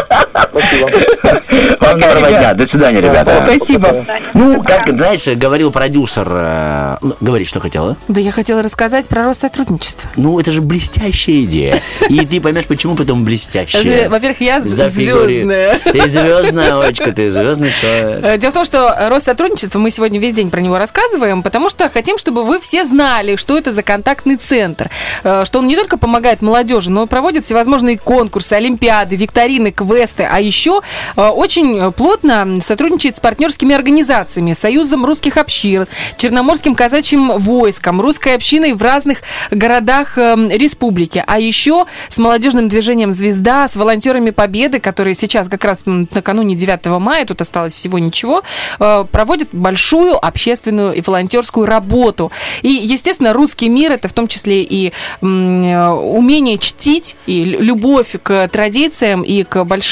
[0.51, 0.91] Спасибо.
[1.81, 2.55] Вам доброго дня.
[2.55, 3.45] До свидания, ребята.
[3.55, 4.05] Спасибо.
[4.35, 6.27] Ну, как, знаешь, говорил продюсер...
[6.31, 7.97] э, ну, Говори, что хотела.
[8.09, 10.09] Да я хотела рассказать про Россотрудничество.
[10.17, 11.83] Ну, это же блестящая идея.
[12.09, 14.09] И ты поймешь, почему потом блестящая.
[14.09, 15.79] Во-первых, я звездная.
[15.79, 18.25] Ты звездная, Олечка, ты звездный человек.
[18.25, 21.89] Э, Дело в том, что Россотрудничество, мы сегодня весь день про него рассказываем, потому что
[21.91, 24.91] хотим, чтобы вы все знали, что это за контактный центр,
[25.25, 29.98] Э, что он не только помогает молодежи, но и проводит всевозможные конкурсы, олимпиады, викторины, квесты,
[30.07, 30.81] а еще
[31.17, 38.73] э, очень плотно сотрудничает с партнерскими организациями, Союзом русских общин, Черноморским казачьим войском, русской общиной
[38.73, 39.19] в разных
[39.51, 45.65] городах э, республики, а еще с молодежным движением «Звезда», с волонтерами Победы, которые сейчас как
[45.65, 48.43] раз накануне 9 мая, тут осталось всего ничего,
[48.79, 52.31] э, проводят большую общественную и волонтерскую работу.
[52.63, 58.17] И, естественно, русский мир это в том числе и э, умение чтить, и лю- любовь
[58.23, 59.88] к традициям и к большим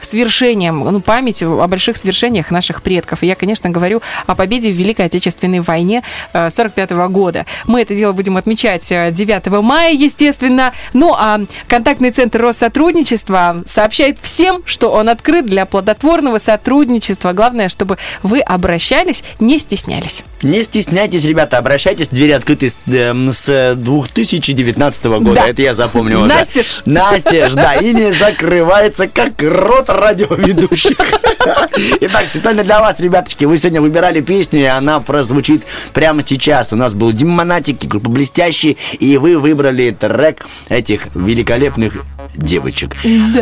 [0.00, 3.22] свершениям, ну, память о больших свершениях наших предков.
[3.22, 6.02] И я, конечно, говорю о победе в Великой Отечественной войне
[6.32, 7.46] 45 года.
[7.66, 10.72] Мы это дело будем отмечать э, 9 мая, естественно.
[10.92, 17.32] Ну, а контактный центр Россотрудничества сообщает всем, что он открыт для плодотворного сотрудничества.
[17.32, 20.24] Главное, чтобы вы обращались, не стеснялись.
[20.42, 22.08] Не стесняйтесь, ребята, обращайтесь.
[22.08, 25.34] Двери открыты с, эм, с 2019 года.
[25.34, 25.48] Да.
[25.48, 26.34] Это я запомнил уже.
[26.34, 26.82] Настежь.
[26.84, 27.74] Настежь, да.
[27.74, 30.96] И не закрывается, как рот радиоведущих.
[32.00, 35.62] Итак, специально для вас, ребяточки, вы сегодня выбирали песню, и она прозвучит
[35.92, 36.72] прямо сейчас.
[36.72, 42.04] У нас был Дима Монатик и группа «Блестящие», и вы выбрали трек этих великолепных
[42.34, 42.96] девочек.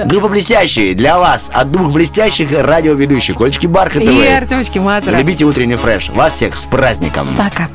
[0.07, 3.41] Группа «Блестящие» для вас от двух блестящих радиоведущих.
[3.41, 4.27] Ольчки Бархатовой.
[4.27, 5.17] И Артемочки Мазура.
[5.17, 6.09] Любите утренний фреш.
[6.11, 7.29] Вас всех с праздником.
[7.37, 7.69] Пока.